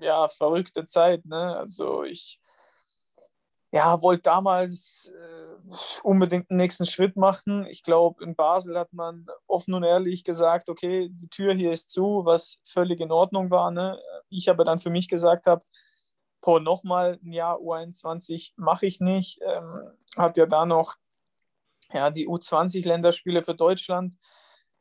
ja, 0.00 0.28
verrückte 0.28 0.86
Zeit. 0.86 1.24
Ne? 1.24 1.56
Also 1.56 2.04
ich 2.04 2.40
ja, 3.70 4.00
wollte 4.02 4.22
damals 4.22 5.10
äh, 5.14 5.48
unbedingt 6.02 6.50
den 6.50 6.56
nächsten 6.56 6.86
Schritt 6.86 7.16
machen. 7.16 7.66
Ich 7.66 7.82
glaube, 7.82 8.24
in 8.24 8.34
Basel 8.34 8.78
hat 8.78 8.92
man 8.92 9.26
offen 9.46 9.74
und 9.74 9.82
ehrlich 9.82 10.24
gesagt, 10.24 10.68
okay, 10.68 11.08
die 11.10 11.28
Tür 11.28 11.54
hier 11.54 11.72
ist 11.72 11.90
zu, 11.90 12.22
was 12.24 12.58
völlig 12.64 13.00
in 13.00 13.12
Ordnung 13.12 13.50
war. 13.50 13.70
Ne? 13.70 14.00
Ich 14.30 14.48
aber 14.48 14.64
dann 14.64 14.78
für 14.78 14.90
mich 14.90 15.08
gesagt 15.08 15.46
habe, 15.46 15.64
boah, 16.40 16.60
nochmal 16.60 17.18
ein 17.22 17.32
Jahr 17.32 17.58
U21 17.58 18.52
mache 18.56 18.86
ich 18.86 19.00
nicht. 19.00 19.40
Ähm, 19.42 19.90
hat 20.16 20.36
ja 20.38 20.46
da 20.46 20.64
noch 20.64 20.94
ja, 21.92 22.10
die 22.10 22.28
U20-Länderspiele 22.28 23.42
für 23.42 23.54
Deutschland 23.54 24.14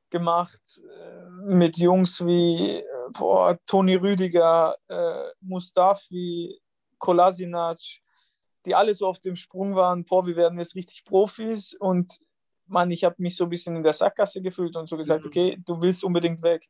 gemacht 0.10 0.62
äh, 0.78 1.54
mit 1.54 1.78
Jungs 1.78 2.26
wie 2.26 2.84
boah, 3.18 3.58
Toni 3.66 3.96
Rüdiger, 3.96 4.76
äh, 4.88 5.30
Mustafi, 5.42 6.60
Kolasinac, 6.98 7.80
die 8.68 8.76
alle 8.76 8.94
so 8.94 9.08
auf 9.08 9.20
dem 9.20 9.38
Sprung 9.38 9.76
waren, 9.76 10.04
boah, 10.04 10.28
wir 10.28 10.36
werden 10.36 10.60
jetzt 10.60 10.76
richtig 10.76 11.06
Profis 11.06 11.74
und 11.74 12.20
Mann, 12.66 12.92
ich 12.92 13.06
habe 13.06 13.16
mich 13.20 13.38
so 13.38 13.46
ein 13.46 13.50
bisschen 13.50 13.78
in 13.78 13.84
der 13.84 13.94
Sackgasse 13.94 14.42
gefühlt 14.42 14.76
und 14.76 14.88
so 14.88 14.98
gesagt, 14.98 15.22
mhm. 15.22 15.28
okay, 15.28 15.58
du 15.66 15.82
willst 15.82 16.04
unbedingt 16.04 16.42
weg. 16.42 16.68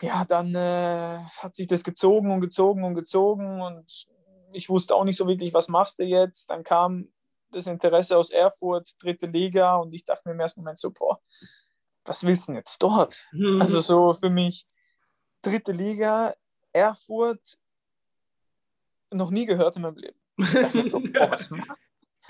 Ja, 0.00 0.24
dann 0.24 0.52
äh, 0.56 1.20
hat 1.38 1.54
sich 1.54 1.68
das 1.68 1.84
gezogen 1.84 2.32
und 2.32 2.40
gezogen 2.40 2.82
und 2.82 2.94
gezogen 2.94 3.62
und 3.62 4.06
ich 4.52 4.68
wusste 4.68 4.96
auch 4.96 5.04
nicht 5.04 5.16
so 5.16 5.28
wirklich, 5.28 5.54
was 5.54 5.68
machst 5.68 6.00
du 6.00 6.02
jetzt. 6.02 6.50
Dann 6.50 6.64
kam 6.64 7.12
das 7.52 7.68
Interesse 7.68 8.18
aus 8.18 8.30
Erfurt, 8.30 8.90
dritte 8.98 9.26
Liga 9.26 9.76
und 9.76 9.92
ich 9.94 10.04
dachte 10.04 10.22
mir 10.24 10.32
im 10.32 10.40
ersten 10.40 10.60
Moment 10.60 10.80
so, 10.80 10.90
boah, 10.90 11.20
was 12.04 12.24
willst 12.24 12.48
du 12.48 12.52
denn 12.52 12.56
jetzt 12.56 12.82
dort? 12.82 13.24
Mhm. 13.30 13.62
Also 13.62 13.78
so 13.78 14.12
für 14.12 14.30
mich 14.30 14.66
dritte 15.42 15.70
Liga, 15.70 16.34
Erfurt, 16.72 17.56
noch 19.12 19.30
nie 19.30 19.46
gehört 19.46 19.76
in 19.76 19.82
meinem 19.82 19.96
Leben. 19.96 20.18
Was, 20.36 21.50
mach, 21.50 21.76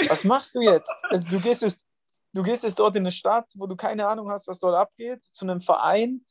was, 0.09 0.25
machst 0.25 0.55
du 0.55 0.61
jetzt? 0.61 0.93
Also, 1.11 1.27
du, 1.29 1.41
gehst 1.41 1.63
jetzt, 1.63 1.83
du 2.33 2.43
gehst 2.43 2.65
jetzt 2.65 2.79
dort 2.79 2.97
in 2.97 3.03
eine 3.03 3.11
Stadt, 3.11 3.47
wo 3.57 3.67
du 3.67 3.77
keine 3.77 4.07
Ahnung 4.07 4.31
hast, 4.31 4.47
was 4.47 4.59
dort 4.59 4.77
abgeht, 4.77 5.23
zu 5.25 5.45
einem 5.45 5.61
Verein. 5.61 6.25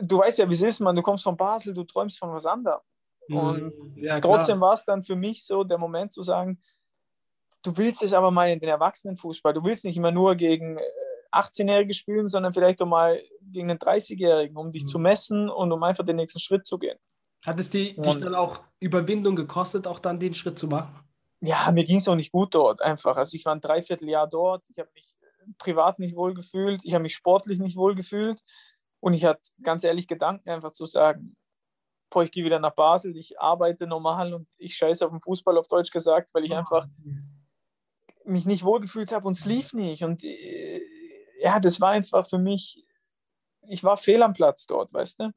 Du 0.00 0.18
weißt 0.18 0.38
ja, 0.38 0.48
wie 0.48 0.54
es 0.54 0.62
ist, 0.62 0.80
man. 0.80 0.94
Du 0.96 1.02
kommst 1.02 1.24
von 1.24 1.36
Basel, 1.36 1.74
du 1.74 1.84
träumst 1.84 2.18
von 2.18 2.32
was 2.32 2.46
anderem. 2.46 2.80
Mhm. 3.28 3.38
Und 3.38 3.74
ja, 3.96 4.20
trotzdem 4.20 4.60
war 4.60 4.74
es 4.74 4.84
dann 4.84 5.02
für 5.02 5.16
mich 5.16 5.44
so 5.46 5.64
der 5.64 5.78
Moment 5.78 6.12
zu 6.12 6.22
sagen, 6.22 6.60
du 7.62 7.76
willst 7.76 8.02
dich 8.02 8.16
aber 8.16 8.30
mal 8.30 8.50
in 8.50 8.60
den 8.60 8.68
Erwachsenenfußball. 8.68 9.54
Du 9.54 9.64
willst 9.64 9.84
nicht 9.84 9.96
immer 9.96 10.10
nur 10.10 10.34
gegen 10.34 10.78
18-Jährige 11.32 11.90
äh, 11.90 11.94
spielen, 11.94 12.26
sondern 12.26 12.52
vielleicht 12.52 12.82
auch 12.82 12.86
mal 12.86 13.22
gegen 13.40 13.70
einen 13.70 13.78
30-Jährigen, 13.78 14.56
um 14.56 14.72
dich 14.72 14.84
mhm. 14.84 14.88
zu 14.88 14.98
messen 14.98 15.48
und 15.48 15.72
um 15.72 15.82
einfach 15.82 16.04
den 16.04 16.16
nächsten 16.16 16.40
Schritt 16.40 16.66
zu 16.66 16.78
gehen. 16.78 16.98
Hat 17.44 17.58
es 17.58 17.70
die, 17.70 17.96
dich 17.96 18.20
dann 18.20 18.34
auch 18.34 18.62
Überwindung 18.80 19.34
gekostet, 19.34 19.86
auch 19.86 19.98
dann 19.98 20.18
den 20.18 20.34
Schritt 20.34 20.58
zu 20.58 20.68
machen? 20.68 20.94
Ja, 21.40 21.70
mir 21.72 21.84
ging 21.84 21.98
es 21.98 22.08
auch 22.08 22.16
nicht 22.16 22.32
gut 22.32 22.54
dort 22.54 22.82
einfach. 22.82 23.16
Also 23.16 23.34
ich 23.34 23.46
war 23.46 23.54
ein 23.54 23.62
Dreivierteljahr 23.62 24.28
dort, 24.28 24.62
ich 24.68 24.78
habe 24.78 24.90
mich 24.94 25.16
privat 25.56 25.98
nicht 25.98 26.16
wohl 26.16 26.34
gefühlt, 26.34 26.84
ich 26.84 26.92
habe 26.92 27.02
mich 27.02 27.14
sportlich 27.14 27.58
nicht 27.58 27.76
wohl 27.76 27.94
gefühlt 27.94 28.42
und 29.00 29.14
ich 29.14 29.24
hatte 29.24 29.40
ganz 29.62 29.84
ehrlich 29.84 30.06
Gedanken 30.06 30.50
einfach 30.50 30.72
zu 30.72 30.84
sagen, 30.84 31.36
boah, 32.10 32.24
ich 32.24 32.30
gehe 32.30 32.44
wieder 32.44 32.58
nach 32.58 32.74
Basel, 32.74 33.16
ich 33.16 33.40
arbeite 33.40 33.86
normal 33.86 34.34
und 34.34 34.48
ich 34.58 34.76
scheiße 34.76 35.04
auf 35.04 35.12
den 35.12 35.20
Fußball 35.20 35.56
auf 35.56 35.68
Deutsch 35.68 35.90
gesagt, 35.90 36.34
weil 36.34 36.44
ich 36.44 36.54
einfach 36.54 36.86
mich 38.24 38.44
nicht 38.44 38.64
wohl 38.64 38.80
gefühlt 38.80 39.12
habe 39.12 39.26
und 39.26 39.36
es 39.36 39.46
lief 39.46 39.72
nicht 39.72 40.04
und 40.04 40.24
äh, 40.24 40.82
ja, 41.40 41.58
das 41.58 41.80
war 41.80 41.90
einfach 41.90 42.28
für 42.28 42.38
mich, 42.38 42.84
ich 43.68 43.82
war 43.82 43.96
fehl 43.96 44.22
am 44.22 44.34
Platz 44.34 44.66
dort, 44.66 44.92
weißt 44.92 45.20
du? 45.20 45.30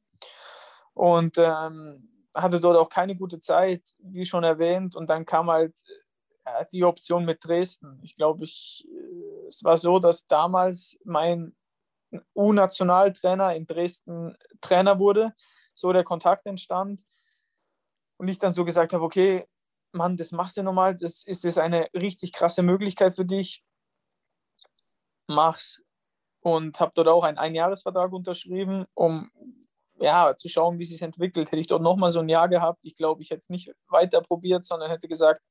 Und 0.94 1.38
ähm, 1.38 2.10
hatte 2.34 2.60
dort 2.60 2.78
auch 2.78 2.90
keine 2.90 3.16
gute 3.16 3.40
Zeit, 3.40 3.94
wie 4.00 4.26
schon 4.26 4.44
erwähnt. 4.44 4.96
Und 4.96 5.10
dann 5.10 5.26
kam 5.26 5.50
halt 5.50 5.76
äh, 6.46 6.66
die 6.72 6.84
Option 6.84 7.26
mit 7.26 7.44
Dresden. 7.44 8.00
Ich 8.04 8.16
glaube, 8.16 8.44
ich, 8.44 8.88
äh, 8.90 9.48
es 9.48 9.64
war 9.64 9.78
so, 9.78 10.00
dass 10.00 10.28
damals 10.28 10.98
mein 11.04 11.56
U-Nationaltrainer 12.36 13.56
in 13.56 13.66
Dresden 13.66 14.36
Trainer 14.62 15.00
wurde, 15.00 15.34
so 15.74 15.92
der 15.94 16.04
Kontakt 16.04 16.46
entstand. 16.46 17.02
Und 18.18 18.28
ich 18.28 18.40
dann 18.40 18.54
so 18.54 18.66
gesagt 18.66 18.94
habe, 18.94 19.04
okay, 19.04 19.48
Mann, 19.92 20.18
das 20.18 20.32
machst 20.32 20.58
du 20.58 20.64
nochmal, 20.64 20.96
das 20.96 21.24
ist 21.24 21.44
jetzt 21.44 21.60
eine 21.60 21.88
richtig 21.94 22.34
krasse 22.34 22.64
Möglichkeit 22.64 23.16
für 23.16 23.26
dich. 23.26 23.64
Mach's. 25.28 25.84
Und 26.42 26.80
habe 26.80 26.92
dort 26.96 27.08
auch 27.08 27.24
einen 27.24 27.38
Einjahresvertrag 27.38 28.12
unterschrieben, 28.12 28.86
um 28.94 29.32
ja, 30.00 30.36
zu 30.36 30.50
schauen, 30.50 30.80
wie 30.80 30.86
sich 30.86 31.02
entwickelt. 31.02 31.52
Hätte 31.52 31.60
ich 31.60 31.68
dort 31.68 31.82
nochmal 31.82 32.12
so 32.12 32.20
ein 32.20 32.30
Jahr 32.30 32.50
gehabt, 32.50 32.82
ich 32.84 32.96
glaube, 32.96 33.22
ich 33.22 33.30
hätte 33.30 33.40
es 33.40 33.50
nicht 33.50 33.72
weiter 33.88 34.22
probiert, 34.22 34.66
sondern 34.66 34.90
hätte 34.90 35.08
gesagt, 35.08 35.46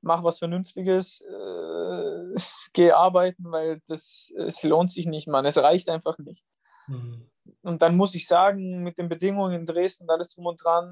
mach 0.00 0.22
was 0.22 0.38
Vernünftiges, 0.38 1.20
äh, 1.22 2.34
geh 2.72 2.92
arbeiten, 2.92 3.50
weil 3.50 3.80
das 3.86 4.32
es 4.36 4.62
lohnt 4.62 4.90
sich 4.90 5.06
nicht, 5.06 5.28
Mann. 5.28 5.44
Es 5.44 5.58
reicht 5.58 5.88
einfach 5.88 6.18
nicht. 6.18 6.44
Mhm. 6.86 7.30
Und 7.62 7.82
dann 7.82 7.96
muss 7.96 8.14
ich 8.14 8.26
sagen, 8.26 8.82
mit 8.82 8.98
den 8.98 9.08
Bedingungen 9.08 9.54
in 9.54 9.66
Dresden, 9.66 10.08
alles 10.10 10.30
drum 10.30 10.46
und 10.46 10.62
dran, 10.62 10.90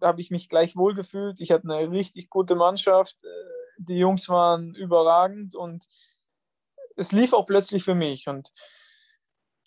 habe 0.00 0.20
ich 0.20 0.30
mich 0.30 0.48
gleich 0.48 0.76
wohl 0.76 0.94
gefühlt. 0.94 1.40
Ich 1.40 1.50
hatte 1.50 1.64
eine 1.64 1.90
richtig 1.90 2.30
gute 2.30 2.54
Mannschaft. 2.54 3.16
Äh, 3.22 3.28
die 3.78 3.96
Jungs 3.96 4.28
waren 4.28 4.74
überragend 4.74 5.54
und 5.54 5.86
es 6.96 7.12
lief 7.12 7.32
auch 7.32 7.46
plötzlich 7.46 7.84
für 7.84 7.94
mich. 7.94 8.28
Und 8.28 8.50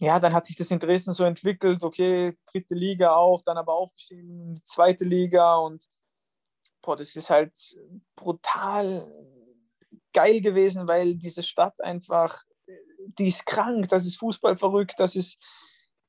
ja, 0.01 0.19
dann 0.19 0.33
hat 0.33 0.47
sich 0.47 0.55
das 0.55 0.71
in 0.71 0.79
Dresden 0.79 1.13
so 1.13 1.23
entwickelt, 1.23 1.83
okay, 1.83 2.35
dritte 2.51 2.73
Liga 2.73 3.13
auch, 3.13 3.43
dann 3.43 3.57
aber 3.57 3.75
aufgestiegen 3.75 4.59
zweite 4.65 5.05
Liga 5.05 5.57
und 5.57 5.85
boah, 6.81 6.95
das 6.95 7.15
ist 7.15 7.29
halt 7.29 7.77
brutal 8.15 9.05
geil 10.11 10.41
gewesen, 10.41 10.87
weil 10.87 11.15
diese 11.17 11.43
Stadt 11.43 11.79
einfach, 11.81 12.41
die 13.19 13.27
ist 13.27 13.45
krank, 13.45 13.89
das 13.89 14.07
ist 14.07 14.17
Fußball 14.17 14.57
verrückt, 14.57 14.95
das 14.97 15.15
ist 15.15 15.39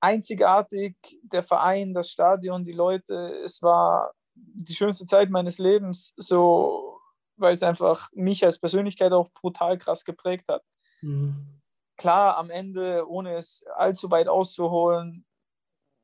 einzigartig, 0.01 0.97
der 1.23 1.43
Verein, 1.43 1.93
das 1.93 2.11
Stadion, 2.11 2.65
die 2.65 2.73
Leute, 2.73 3.43
es 3.45 3.61
war 3.61 4.13
die 4.35 4.75
schönste 4.75 5.05
Zeit 5.05 5.29
meines 5.29 5.59
Lebens, 5.59 6.15
so, 6.17 6.99
weil 7.37 7.53
es 7.53 7.63
einfach 7.63 8.09
mich 8.15 8.43
als 8.43 8.59
Persönlichkeit 8.59 9.13
auch 9.13 9.29
brutal 9.35 9.77
krass 9.77 10.07
geprägt 10.07 10.49
hat. 10.49 10.63
Mhm. 11.03 11.62
Klar, 11.97 12.37
am 12.37 12.51
Ende, 12.51 13.09
ohne 13.09 13.37
es 13.37 13.65
allzu 13.77 14.11
weit 14.11 14.29
auszuholen, 14.29 15.25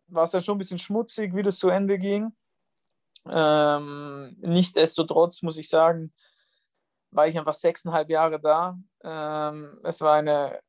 war 0.06 0.24
es 0.24 0.30
dann 0.30 0.42
schon 0.42 0.56
ein 0.56 0.58
bisschen 0.58 0.78
schmutzig, 0.78 1.34
wie 1.34 1.42
das 1.42 1.58
zu 1.58 1.68
Ende 1.68 1.98
ging. 1.98 2.32
Ähm, 3.26 4.36
nichtsdestotrotz 4.40 5.42
muss 5.42 5.58
ich 5.58 5.68
sagen, 5.68 6.12
war 7.10 7.26
ich 7.26 7.38
einfach 7.38 7.54
sechseinhalb 7.54 8.10
Jahre 8.10 8.40
da. 8.40 8.78
Ähm, 9.02 9.80
es 9.84 10.00
war 10.00 10.14
eine 10.14 10.60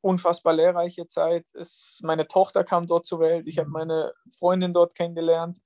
unfassbar 0.00 0.52
lehrreiche 0.52 1.06
Zeit. 1.06 1.46
Es, 1.54 2.00
meine 2.02 2.28
Tochter 2.28 2.62
kam 2.64 2.86
dort 2.86 3.06
zur 3.06 3.20
Welt. 3.20 3.46
Ich 3.46 3.58
habe 3.58 3.68
mhm. 3.68 3.72
meine 3.72 4.12
Freundin 4.30 4.72
dort 4.72 4.94
kennengelernt. 4.94 5.60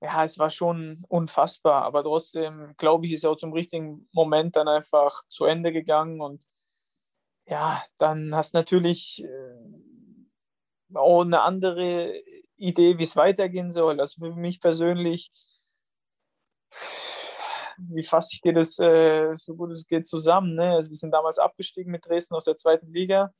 Ja, 0.00 0.24
es 0.24 0.38
war 0.38 0.50
schon 0.50 1.04
unfassbar, 1.08 1.82
aber 1.82 2.04
trotzdem 2.04 2.74
glaube 2.76 3.06
ich, 3.06 3.12
ist 3.12 3.26
auch 3.26 3.36
zum 3.36 3.52
richtigen 3.52 4.08
Moment 4.12 4.54
dann 4.54 4.68
einfach 4.68 5.24
zu 5.28 5.44
Ende 5.44 5.72
gegangen 5.72 6.20
und 6.20 6.46
ja, 7.48 7.82
dann 7.96 8.34
hast 8.34 8.52
du 8.52 8.58
natürlich 8.58 9.24
äh, 9.24 10.94
auch 10.94 11.22
eine 11.22 11.40
andere 11.40 12.14
Idee, 12.56 12.98
wie 12.98 13.02
es 13.02 13.16
weitergehen 13.16 13.72
soll. 13.72 14.00
Also 14.00 14.20
für 14.20 14.34
mich 14.34 14.60
persönlich, 14.60 15.30
wie 17.78 18.02
fasse 18.02 18.30
ich 18.34 18.40
dir 18.42 18.52
das 18.52 18.78
äh, 18.78 19.34
so 19.34 19.54
gut 19.54 19.70
es 19.70 19.86
geht 19.86 20.06
zusammen? 20.06 20.54
Ne? 20.56 20.74
Also 20.74 20.90
wir 20.90 20.96
sind 20.96 21.12
damals 21.12 21.38
abgestiegen 21.38 21.90
mit 21.90 22.06
Dresden 22.06 22.34
aus 22.34 22.44
der 22.44 22.56
zweiten 22.56 22.92
Liga. 22.92 23.32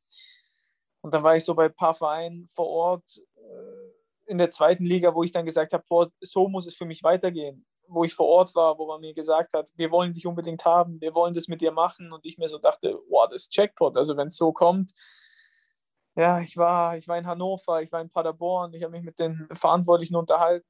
Und 1.03 1.14
dann 1.14 1.23
war 1.23 1.37
ich 1.37 1.44
so 1.44 1.55
bei 1.55 1.66
ein 1.66 1.75
paar 1.75 1.94
Vereinen 1.94 2.47
vor 2.49 2.66
Ort 2.66 3.21
äh, 3.37 4.31
in 4.31 4.38
der 4.38 4.51
zweiten 4.51 4.85
Liga, 4.85 5.14
wo 5.14 5.23
ich 5.23 5.33
dann 5.33 5.44
gesagt 5.44 5.73
habe, 5.73 5.85
boah, 5.88 6.11
so 6.21 6.49
muss 6.49 6.66
es 6.66 6.77
für 6.77 6.87
mich 6.87 7.03
weitergehen. 7.03 7.66
Wo 7.90 8.05
ich 8.05 8.14
vor 8.14 8.27
Ort 8.27 8.55
war, 8.55 8.79
wo 8.79 8.87
man 8.87 9.01
mir 9.01 9.14
gesagt 9.14 9.55
hat, 9.55 9.72
wir 9.77 9.90
wollen 9.90 10.12
dich 10.12 10.27
unbedingt 10.27 10.64
haben, 10.64 11.01
wir 11.01 11.14
wollen 11.14 11.35
das 11.35 11.48
mit 11.48 11.61
dir 11.61 11.72
machen. 11.72 12.12
Und 12.12 12.24
ich 12.27 12.38
mir 12.38 12.48
so 12.48 12.59
dachte, 12.59 12.98
boah, 13.09 13.29
das 13.29 13.42
ist 13.42 13.57
Jackpot. 13.57 13.96
Also 13.96 14.16
wenn 14.16 14.29
es 14.29 14.37
so 14.37 14.53
kommt, 14.53 14.92
ja, 16.14 16.40
ich 16.40 16.57
war, 16.57 16.96
ich 16.96 17.07
war 17.07 17.16
in 17.16 17.27
Hannover, 17.27 17.81
ich 17.81 17.92
war 17.92 18.01
in 18.01 18.11
Paderborn, 18.11 18.74
ich 18.74 18.83
habe 18.83 18.90
mich 18.90 19.05
mit 19.05 19.18
den 19.18 19.48
Verantwortlichen 19.53 20.16
unterhalten, 20.16 20.66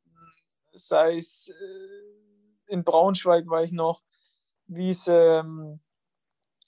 sei 0.73 1.17
es 1.17 1.49
äh, 1.49 2.73
in 2.73 2.85
Braunschweig 2.85 3.49
war 3.49 3.63
ich 3.63 3.73
noch, 3.73 4.03
wie 4.67 4.91
es, 4.91 5.09
ähm, 5.09 5.81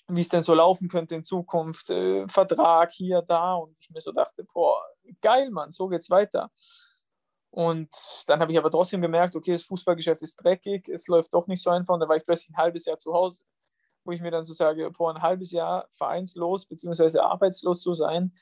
wie 0.08 0.22
es 0.22 0.28
denn 0.30 0.40
so 0.40 0.54
laufen 0.54 0.88
könnte 0.88 1.14
in 1.14 1.24
Zukunft, 1.24 1.90
äh, 1.90 2.26
Vertrag 2.28 2.90
hier, 2.90 3.22
da 3.22 3.54
und 3.54 3.78
ich 3.78 3.90
mir 3.90 4.00
so 4.00 4.12
dachte, 4.12 4.44
boah, 4.44 4.82
geil, 5.20 5.50
Mann, 5.50 5.70
so 5.70 5.88
geht's 5.88 6.10
weiter. 6.10 6.50
Und 7.50 7.90
dann 8.28 8.40
habe 8.40 8.52
ich 8.52 8.58
aber 8.58 8.70
trotzdem 8.70 9.02
gemerkt, 9.02 9.34
okay, 9.34 9.52
das 9.52 9.64
Fußballgeschäft 9.64 10.22
ist 10.22 10.36
dreckig, 10.36 10.88
es 10.88 11.08
läuft 11.08 11.34
doch 11.34 11.48
nicht 11.48 11.62
so 11.62 11.70
einfach 11.70 11.94
und 11.94 12.00
da 12.00 12.08
war 12.08 12.16
ich 12.16 12.24
plötzlich 12.24 12.50
ein 12.50 12.56
halbes 12.56 12.84
Jahr 12.84 12.98
zu 12.98 13.12
Hause, 13.12 13.42
wo 14.04 14.12
ich 14.12 14.20
mir 14.20 14.30
dann 14.30 14.44
so 14.44 14.52
sage, 14.52 14.88
boah, 14.92 15.14
ein 15.14 15.22
halbes 15.22 15.50
Jahr 15.50 15.88
vereinslos 15.90 16.66
bzw. 16.66 17.18
arbeitslos 17.18 17.82
zu 17.82 17.94
sein, 17.94 18.32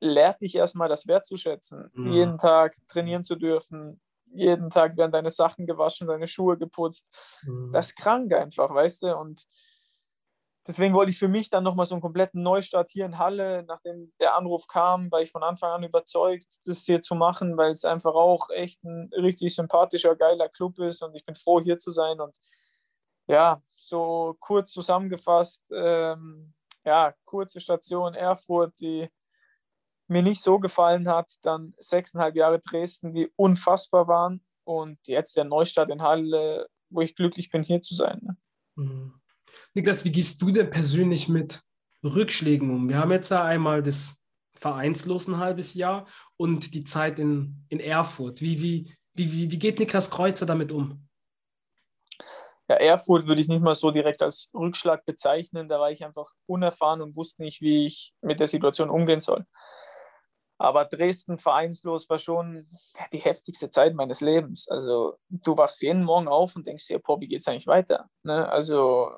lehrt 0.00 0.42
dich 0.42 0.54
erstmal 0.56 0.90
das 0.90 1.06
wertzuschätzen, 1.06 1.90
mhm. 1.94 2.12
jeden 2.12 2.38
Tag 2.38 2.76
trainieren 2.88 3.24
zu 3.24 3.36
dürfen, 3.36 4.00
jeden 4.26 4.70
Tag 4.70 4.96
werden 4.96 5.12
deine 5.12 5.30
Sachen 5.30 5.66
gewaschen, 5.66 6.08
deine 6.08 6.26
Schuhe 6.26 6.58
geputzt. 6.58 7.06
Mhm. 7.44 7.72
Das 7.72 7.88
ist 7.88 7.96
krank 7.96 8.32
einfach, 8.34 8.74
weißt 8.74 9.04
du? 9.04 9.16
Und 9.16 9.46
deswegen 10.66 10.94
wollte 10.94 11.10
ich 11.10 11.18
für 11.18 11.28
mich 11.28 11.50
dann 11.50 11.64
nochmal 11.64 11.86
so 11.86 11.94
einen 11.94 12.02
kompletten 12.02 12.42
Neustart 12.42 12.90
hier 12.90 13.06
in 13.06 13.18
Halle, 13.18 13.64
nachdem 13.66 14.12
der 14.20 14.36
Anruf 14.36 14.66
kam, 14.66 15.10
war 15.10 15.20
ich 15.20 15.30
von 15.30 15.42
Anfang 15.42 15.72
an 15.72 15.82
überzeugt, 15.82 16.46
das 16.64 16.84
hier 16.84 17.02
zu 17.02 17.14
machen, 17.14 17.56
weil 17.56 17.72
es 17.72 17.84
einfach 17.84 18.14
auch 18.14 18.48
echt 18.50 18.82
ein 18.84 19.10
richtig 19.12 19.54
sympathischer, 19.54 20.16
geiler 20.16 20.48
Club 20.48 20.78
ist 20.78 21.02
und 21.02 21.14
ich 21.14 21.24
bin 21.24 21.34
froh, 21.34 21.60
hier 21.60 21.78
zu 21.78 21.90
sein. 21.90 22.20
Und 22.20 22.38
ja, 23.26 23.62
so 23.78 24.36
kurz 24.40 24.72
zusammengefasst, 24.72 25.64
ähm, 25.72 26.54
ja, 26.84 27.14
kurze 27.24 27.60
Station 27.60 28.14
Erfurt, 28.14 28.78
die 28.80 29.08
mir 30.08 30.22
nicht 30.22 30.42
so 30.42 30.58
gefallen 30.58 31.08
hat, 31.08 31.34
dann 31.42 31.74
sechseinhalb 31.78 32.36
Jahre 32.36 32.60
Dresden, 32.60 33.14
die 33.14 33.32
unfassbar 33.36 34.08
waren 34.08 34.44
und 34.64 34.98
jetzt 35.06 35.36
der 35.36 35.44
Neustart 35.44 35.90
in 35.90 36.02
Halle, 36.02 36.68
wo 36.90 37.00
ich 37.00 37.16
glücklich 37.16 37.50
bin, 37.50 37.62
hier 37.62 37.80
zu 37.80 37.94
sein. 37.94 38.20
Ne? 38.22 38.36
Mhm. 38.76 39.21
Niklas, 39.74 40.04
wie 40.04 40.12
gehst 40.12 40.40
du 40.42 40.50
denn 40.50 40.70
persönlich 40.70 41.28
mit 41.28 41.62
Rückschlägen 42.04 42.70
um? 42.70 42.88
Wir 42.88 42.98
haben 42.98 43.12
jetzt 43.12 43.30
ja 43.30 43.44
einmal 43.44 43.82
das 43.82 44.16
Vereinslos 44.54 45.28
ein 45.28 45.38
halbes 45.38 45.74
Jahr 45.74 46.06
und 46.36 46.74
die 46.74 46.84
Zeit 46.84 47.18
in, 47.18 47.64
in 47.68 47.80
Erfurt. 47.80 48.40
Wie, 48.40 48.62
wie, 48.62 48.94
wie, 49.14 49.50
wie 49.50 49.58
geht 49.58 49.78
Niklas 49.78 50.10
Kreuzer 50.10 50.46
damit 50.46 50.72
um? 50.72 51.08
Ja, 52.68 52.76
Erfurt 52.76 53.26
würde 53.26 53.40
ich 53.40 53.48
nicht 53.48 53.62
mal 53.62 53.74
so 53.74 53.90
direkt 53.90 54.22
als 54.22 54.48
Rückschlag 54.54 55.04
bezeichnen. 55.04 55.68
Da 55.68 55.80
war 55.80 55.90
ich 55.90 56.04
einfach 56.04 56.32
unerfahren 56.46 57.02
und 57.02 57.16
wusste 57.16 57.42
nicht, 57.42 57.60
wie 57.60 57.86
ich 57.86 58.14
mit 58.20 58.40
der 58.40 58.46
Situation 58.46 58.88
umgehen 58.88 59.20
soll. 59.20 59.44
Aber 60.58 60.84
Dresden 60.84 61.40
vereinslos 61.40 62.08
war 62.08 62.20
schon 62.20 62.68
die 63.12 63.18
heftigste 63.18 63.68
Zeit 63.68 63.94
meines 63.94 64.20
Lebens. 64.20 64.68
Also 64.68 65.18
du 65.28 65.56
wachst 65.56 65.82
jeden 65.82 66.04
Morgen 66.04 66.28
auf 66.28 66.54
und 66.54 66.68
denkst 66.68 66.86
dir, 66.86 67.00
boah, 67.00 67.20
wie 67.20 67.26
geht 67.26 67.40
es 67.40 67.48
eigentlich 67.48 67.66
weiter? 67.66 68.08
Ne? 68.22 68.48
Also 68.48 69.10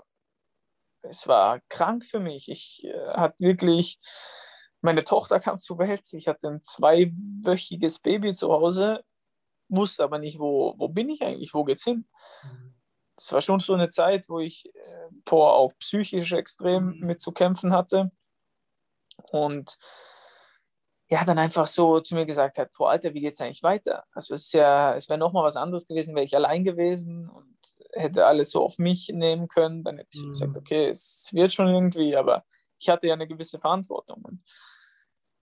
es 1.08 1.26
war 1.28 1.60
krank 1.68 2.04
für 2.04 2.20
mich. 2.20 2.48
Ich 2.48 2.84
äh, 2.84 3.08
hatte 3.08 3.44
wirklich, 3.44 3.98
meine 4.80 5.04
Tochter 5.04 5.40
kam 5.40 5.58
zur 5.58 5.78
Welt, 5.78 6.02
ich 6.12 6.28
hatte 6.28 6.48
ein 6.48 6.62
zweiwöchiges 6.62 7.98
Baby 8.00 8.34
zu 8.34 8.52
Hause, 8.52 9.04
wusste 9.68 10.04
aber 10.04 10.18
nicht, 10.18 10.38
wo, 10.38 10.74
wo 10.78 10.88
bin 10.88 11.08
ich 11.08 11.22
eigentlich, 11.22 11.54
wo 11.54 11.64
geht's 11.64 11.84
hin? 11.84 12.06
Das 13.16 13.32
war 13.32 13.40
schon 13.40 13.60
so 13.60 13.74
eine 13.74 13.90
Zeit, 13.90 14.28
wo 14.28 14.40
ich 14.40 14.66
äh, 14.74 15.08
boah, 15.24 15.54
auch 15.54 15.72
psychisch 15.78 16.32
extrem 16.32 16.98
mhm. 16.98 17.06
mitzukämpfen 17.06 17.72
hatte. 17.72 18.10
Und 19.30 19.78
ja, 21.08 21.24
dann 21.24 21.38
einfach 21.38 21.66
so 21.66 22.00
zu 22.00 22.14
mir 22.14 22.26
gesagt 22.26 22.58
hat, 22.58 22.70
boah, 22.76 22.90
Alter, 22.90 23.12
wie 23.14 23.20
geht's 23.20 23.40
eigentlich 23.40 23.62
weiter? 23.62 24.04
Also 24.12 24.34
es 24.34 24.46
ist 24.46 24.54
ja, 24.54 24.94
es 24.94 25.08
wäre 25.08 25.18
nochmal 25.18 25.44
was 25.44 25.56
anderes 25.56 25.86
gewesen, 25.86 26.14
wäre 26.14 26.24
ich 26.24 26.34
allein 26.34 26.64
gewesen 26.64 27.28
und 27.28 27.56
hätte 27.92 28.26
alles 28.26 28.50
so 28.50 28.62
auf 28.62 28.78
mich 28.78 29.10
nehmen 29.12 29.48
können, 29.48 29.84
dann 29.84 29.98
hätte 29.98 30.10
ich 30.14 30.22
mhm. 30.22 30.28
gesagt, 30.28 30.56
okay, 30.56 30.88
es 30.88 31.28
wird 31.32 31.52
schon 31.52 31.68
irgendwie, 31.68 32.16
aber 32.16 32.44
ich 32.78 32.88
hatte 32.88 33.06
ja 33.06 33.14
eine 33.14 33.28
gewisse 33.28 33.58
Verantwortung 33.58 34.22
und 34.22 34.42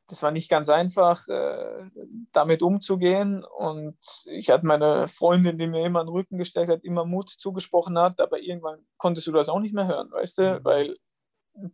das 0.08 0.22
war 0.22 0.32
nicht 0.32 0.50
ganz 0.50 0.68
einfach, 0.68 1.26
äh, 1.28 1.86
damit 2.32 2.62
umzugehen 2.62 3.44
und 3.44 3.96
ich 4.26 4.50
hatte 4.50 4.66
meine 4.66 5.06
Freundin, 5.06 5.58
die 5.58 5.68
mir 5.68 5.86
immer 5.86 6.04
den 6.04 6.08
Rücken 6.08 6.38
gesteckt 6.38 6.68
hat, 6.70 6.84
immer 6.84 7.04
Mut 7.04 7.30
zugesprochen 7.30 7.96
hat, 7.98 8.20
aber 8.20 8.40
irgendwann 8.40 8.84
konntest 8.98 9.28
du 9.28 9.32
das 9.32 9.48
auch 9.48 9.60
nicht 9.60 9.74
mehr 9.74 9.86
hören, 9.86 10.10
weißt 10.10 10.38
du, 10.38 10.58
mhm. 10.58 10.64
weil 10.64 10.96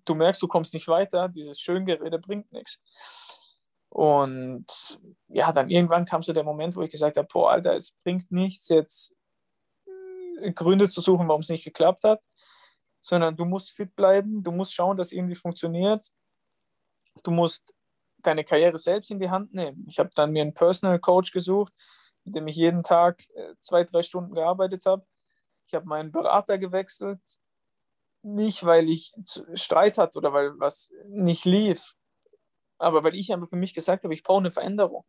du 0.04 0.14
merkst, 0.14 0.42
du 0.42 0.46
kommst 0.46 0.74
nicht 0.74 0.88
weiter, 0.88 1.28
dieses 1.28 1.58
Schöngerede 1.58 2.18
bringt 2.18 2.52
nichts. 2.52 2.80
Und 3.90 4.66
ja, 5.28 5.52
dann 5.52 5.70
irgendwann 5.70 6.04
kam 6.04 6.22
so 6.22 6.32
der 6.32 6.44
Moment, 6.44 6.76
wo 6.76 6.82
ich 6.82 6.90
gesagt 6.90 7.16
habe, 7.16 7.28
boah, 7.30 7.52
Alter, 7.52 7.74
es 7.74 7.92
bringt 8.04 8.30
nichts, 8.30 8.68
jetzt 8.68 9.16
äh, 10.40 10.52
Gründe 10.52 10.88
zu 10.88 11.00
suchen, 11.00 11.28
warum 11.28 11.40
es 11.40 11.48
nicht 11.48 11.64
geklappt 11.64 12.04
hat, 12.04 12.22
sondern 13.00 13.36
du 13.36 13.44
musst 13.44 13.70
fit 13.70 13.94
bleiben, 13.96 14.42
du 14.42 14.52
musst 14.52 14.74
schauen, 14.74 14.96
dass 14.96 15.12
irgendwie 15.12 15.36
funktioniert. 15.36 16.12
Du 17.22 17.30
musst 17.30 17.74
deine 18.18 18.44
Karriere 18.44 18.78
selbst 18.78 19.10
in 19.10 19.20
die 19.20 19.30
Hand 19.30 19.54
nehmen. 19.54 19.86
Ich 19.88 19.98
habe 19.98 20.10
dann 20.14 20.32
mir 20.32 20.42
einen 20.42 20.54
Personal 20.54 20.98
Coach 20.98 21.32
gesucht, 21.32 21.72
mit 22.24 22.34
dem 22.34 22.46
ich 22.46 22.56
jeden 22.56 22.82
Tag 22.82 23.24
äh, 23.34 23.54
zwei, 23.60 23.84
drei 23.84 24.02
Stunden 24.02 24.34
gearbeitet 24.34 24.86
habe. 24.86 25.06
Ich 25.66 25.74
habe 25.74 25.86
meinen 25.86 26.12
Berater 26.12 26.58
gewechselt, 26.58 27.20
nicht 28.22 28.64
weil 28.64 28.88
ich 28.88 29.12
Streit 29.54 29.98
hatte 29.98 30.18
oder 30.18 30.32
weil 30.32 30.58
was 30.58 30.92
nicht 31.08 31.44
lief, 31.44 31.94
aber 32.78 33.04
weil 33.04 33.14
ich 33.14 33.32
einfach 33.32 33.48
für 33.48 33.56
mich 33.56 33.74
gesagt 33.74 34.04
habe, 34.04 34.14
ich 34.14 34.22
brauche 34.22 34.40
eine 34.40 34.50
Veränderung. 34.50 35.04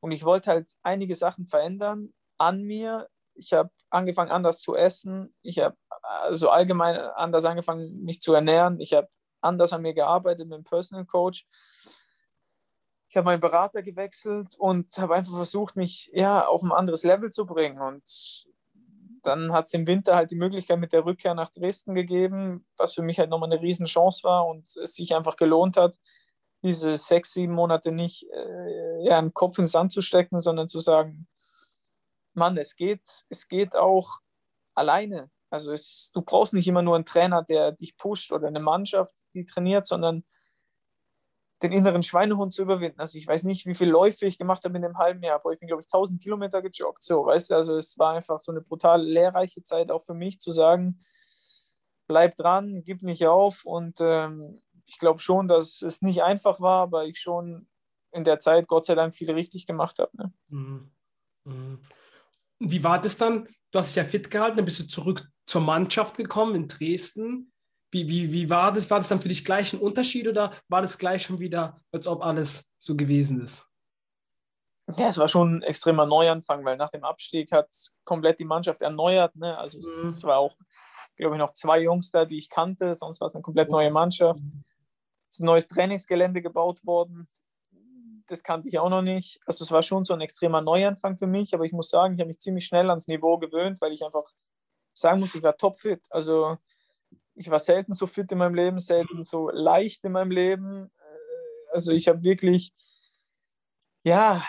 Und 0.00 0.12
ich 0.12 0.24
wollte 0.24 0.50
halt 0.50 0.72
einige 0.82 1.14
Sachen 1.14 1.46
verändern 1.46 2.12
an 2.38 2.62
mir. 2.62 3.08
Ich 3.34 3.52
habe 3.52 3.70
angefangen, 3.90 4.30
anders 4.30 4.58
zu 4.58 4.74
essen. 4.74 5.34
Ich 5.42 5.58
habe 5.58 5.76
also 6.02 6.50
allgemein 6.50 6.96
anders 6.96 7.44
angefangen, 7.44 8.02
mich 8.02 8.20
zu 8.20 8.34
ernähren. 8.34 8.80
Ich 8.80 8.92
habe 8.92 9.08
anders 9.40 9.72
an 9.72 9.82
mir 9.82 9.94
gearbeitet 9.94 10.48
mit 10.48 10.58
dem 10.58 10.64
Personal 10.64 11.06
Coach. 11.06 11.46
Ich 13.08 13.16
habe 13.16 13.26
meinen 13.26 13.40
Berater 13.40 13.82
gewechselt 13.82 14.56
und 14.58 14.96
habe 14.98 15.14
einfach 15.14 15.34
versucht, 15.34 15.76
mich 15.76 16.10
ja 16.12 16.46
auf 16.46 16.62
ein 16.62 16.72
anderes 16.72 17.04
Level 17.04 17.30
zu 17.30 17.46
bringen. 17.46 17.80
Und 17.80 18.46
dann 19.22 19.52
hat 19.52 19.66
es 19.66 19.74
im 19.74 19.86
Winter 19.86 20.16
halt 20.16 20.30
die 20.30 20.36
Möglichkeit 20.36 20.78
mit 20.78 20.92
der 20.92 21.04
Rückkehr 21.04 21.34
nach 21.34 21.50
Dresden 21.50 21.94
gegeben, 21.94 22.66
was 22.76 22.94
für 22.94 23.02
mich 23.02 23.18
halt 23.18 23.30
nochmal 23.30 23.52
eine 23.52 23.62
Riesenchance 23.62 24.22
war 24.24 24.46
und 24.46 24.66
es 24.76 24.94
sich 24.94 25.14
einfach 25.14 25.36
gelohnt 25.36 25.76
hat, 25.76 25.98
diese 26.64 26.96
sechs, 26.96 27.34
sieben 27.34 27.52
Monate 27.52 27.92
nicht 27.92 28.26
äh, 28.32 29.04
ja, 29.04 29.18
einen 29.18 29.34
Kopf 29.34 29.58
ins 29.58 29.72
Sand 29.72 29.92
zu 29.92 30.00
stecken, 30.00 30.40
sondern 30.40 30.68
zu 30.68 30.80
sagen, 30.80 31.28
Mann, 32.32 32.56
es 32.56 32.74
geht, 32.74 33.24
es 33.28 33.46
geht 33.46 33.76
auch 33.76 34.18
alleine. 34.74 35.30
Also 35.50 35.72
es, 35.72 36.10
du 36.12 36.22
brauchst 36.22 36.54
nicht 36.54 36.66
immer 36.66 36.82
nur 36.82 36.96
einen 36.96 37.04
Trainer, 37.04 37.42
der 37.42 37.72
dich 37.72 37.96
pusht 37.96 38.32
oder 38.32 38.48
eine 38.48 38.60
Mannschaft, 38.60 39.14
die 39.34 39.44
trainiert, 39.44 39.86
sondern 39.86 40.24
den 41.62 41.70
inneren 41.70 42.02
Schweinehund 42.02 42.52
zu 42.52 42.62
überwinden. 42.62 42.98
Also 42.98 43.18
ich 43.18 43.26
weiß 43.26 43.44
nicht, 43.44 43.66
wie 43.66 43.74
viele 43.74 43.92
Läufe 43.92 44.26
ich 44.26 44.38
gemacht 44.38 44.64
habe 44.64 44.76
in 44.76 44.84
einem 44.84 44.98
halben 44.98 45.22
Jahr, 45.22 45.36
aber 45.36 45.52
ich 45.52 45.60
bin, 45.60 45.68
glaube 45.68 45.82
ich, 45.82 45.86
1000 45.86 46.20
Kilometer 46.20 46.62
gejoggt. 46.62 47.02
So, 47.02 47.24
weißt 47.24 47.50
du, 47.50 47.54
also 47.54 47.76
es 47.76 47.98
war 47.98 48.14
einfach 48.14 48.38
so 48.38 48.52
eine 48.52 48.62
brutal 48.62 49.02
lehrreiche 49.02 49.62
Zeit 49.62 49.90
auch 49.90 50.02
für 50.02 50.14
mich 50.14 50.40
zu 50.40 50.50
sagen, 50.50 50.98
bleib 52.06 52.36
dran, 52.36 52.82
gib 52.84 53.02
nicht 53.02 53.26
auf. 53.26 53.64
Und 53.64 53.98
ähm, 54.00 54.63
ich 54.86 54.98
glaube 54.98 55.20
schon, 55.20 55.48
dass 55.48 55.82
es 55.82 56.02
nicht 56.02 56.22
einfach 56.22 56.60
war, 56.60 56.82
aber 56.82 57.06
ich 57.06 57.18
schon 57.18 57.68
in 58.12 58.24
der 58.24 58.38
Zeit 58.38 58.68
Gott 58.68 58.86
sei 58.86 58.94
Dank 58.94 59.14
viel 59.14 59.30
richtig 59.30 59.66
gemacht 59.66 59.98
habe. 59.98 60.16
Ne? 60.16 60.32
Mhm. 60.48 60.90
Mhm. 61.44 61.80
Wie 62.60 62.84
war 62.84 63.00
das 63.00 63.16
dann? 63.16 63.48
Du 63.70 63.78
hast 63.78 63.88
dich 63.88 63.96
ja 63.96 64.04
fit 64.04 64.30
gehalten, 64.30 64.56
dann 64.56 64.64
bist 64.64 64.78
du 64.78 64.86
zurück 64.86 65.28
zur 65.46 65.60
Mannschaft 65.60 66.16
gekommen 66.16 66.54
in 66.54 66.68
Dresden. 66.68 67.52
Wie, 67.90 68.08
wie, 68.08 68.32
wie 68.32 68.50
war 68.50 68.72
das? 68.72 68.90
War 68.90 68.98
das 68.98 69.08
dann 69.08 69.20
für 69.20 69.28
dich 69.28 69.44
gleich 69.44 69.72
ein 69.72 69.80
Unterschied 69.80 70.28
oder 70.28 70.52
war 70.68 70.82
das 70.82 70.98
gleich 70.98 71.22
schon 71.22 71.38
wieder, 71.38 71.80
als 71.92 72.06
ob 72.06 72.22
alles 72.22 72.72
so 72.78 72.96
gewesen 72.96 73.42
ist? 73.42 73.66
Ja, 74.96 75.08
es 75.08 75.18
war 75.18 75.28
schon 75.28 75.56
ein 75.56 75.62
extremer 75.62 76.06
Neuanfang, 76.06 76.64
weil 76.64 76.76
nach 76.76 76.90
dem 76.90 77.04
Abstieg 77.04 77.52
hat 77.52 77.68
komplett 78.04 78.38
die 78.38 78.44
Mannschaft 78.44 78.82
erneuert. 78.82 79.34
Ne? 79.34 79.56
Also 79.56 79.78
mhm. 79.78 80.08
es 80.08 80.22
war 80.24 80.38
auch, 80.38 80.54
glaube 81.16 81.36
ich, 81.36 81.38
noch 81.38 81.52
zwei 81.52 81.80
Jungs 81.80 82.10
da, 82.10 82.24
die 82.24 82.36
ich 82.36 82.50
kannte, 82.50 82.94
sonst 82.94 83.20
war 83.20 83.26
es 83.26 83.34
eine 83.34 83.42
komplett 83.42 83.70
neue 83.70 83.90
Mannschaft. 83.90 84.42
Ist 85.34 85.40
ein 85.40 85.46
neues 85.46 85.66
Trainingsgelände 85.66 86.42
gebaut 86.42 86.86
worden. 86.86 87.26
Das 88.28 88.44
kannte 88.44 88.68
ich 88.68 88.78
auch 88.78 88.88
noch 88.88 89.02
nicht. 89.02 89.40
Also 89.46 89.64
es 89.64 89.72
war 89.72 89.82
schon 89.82 90.04
so 90.04 90.14
ein 90.14 90.20
extremer 90.20 90.60
Neuanfang 90.60 91.16
für 91.16 91.26
mich, 91.26 91.54
aber 91.54 91.64
ich 91.64 91.72
muss 91.72 91.90
sagen, 91.90 92.14
ich 92.14 92.20
habe 92.20 92.28
mich 92.28 92.38
ziemlich 92.38 92.66
schnell 92.66 92.88
ans 92.88 93.08
Niveau 93.08 93.36
gewöhnt, 93.38 93.80
weil 93.80 93.92
ich 93.92 94.04
einfach 94.04 94.30
sagen 94.92 95.18
muss, 95.18 95.34
ich 95.34 95.42
war 95.42 95.56
topfit. 95.56 96.06
Also 96.08 96.56
ich 97.34 97.50
war 97.50 97.58
selten 97.58 97.94
so 97.94 98.06
fit 98.06 98.30
in 98.30 98.38
meinem 98.38 98.54
Leben, 98.54 98.78
selten 98.78 99.24
so 99.24 99.50
leicht 99.50 100.04
in 100.04 100.12
meinem 100.12 100.30
Leben. 100.30 100.92
Also 101.72 101.90
ich 101.90 102.06
habe 102.06 102.22
wirklich, 102.22 102.72
ja, 104.04 104.40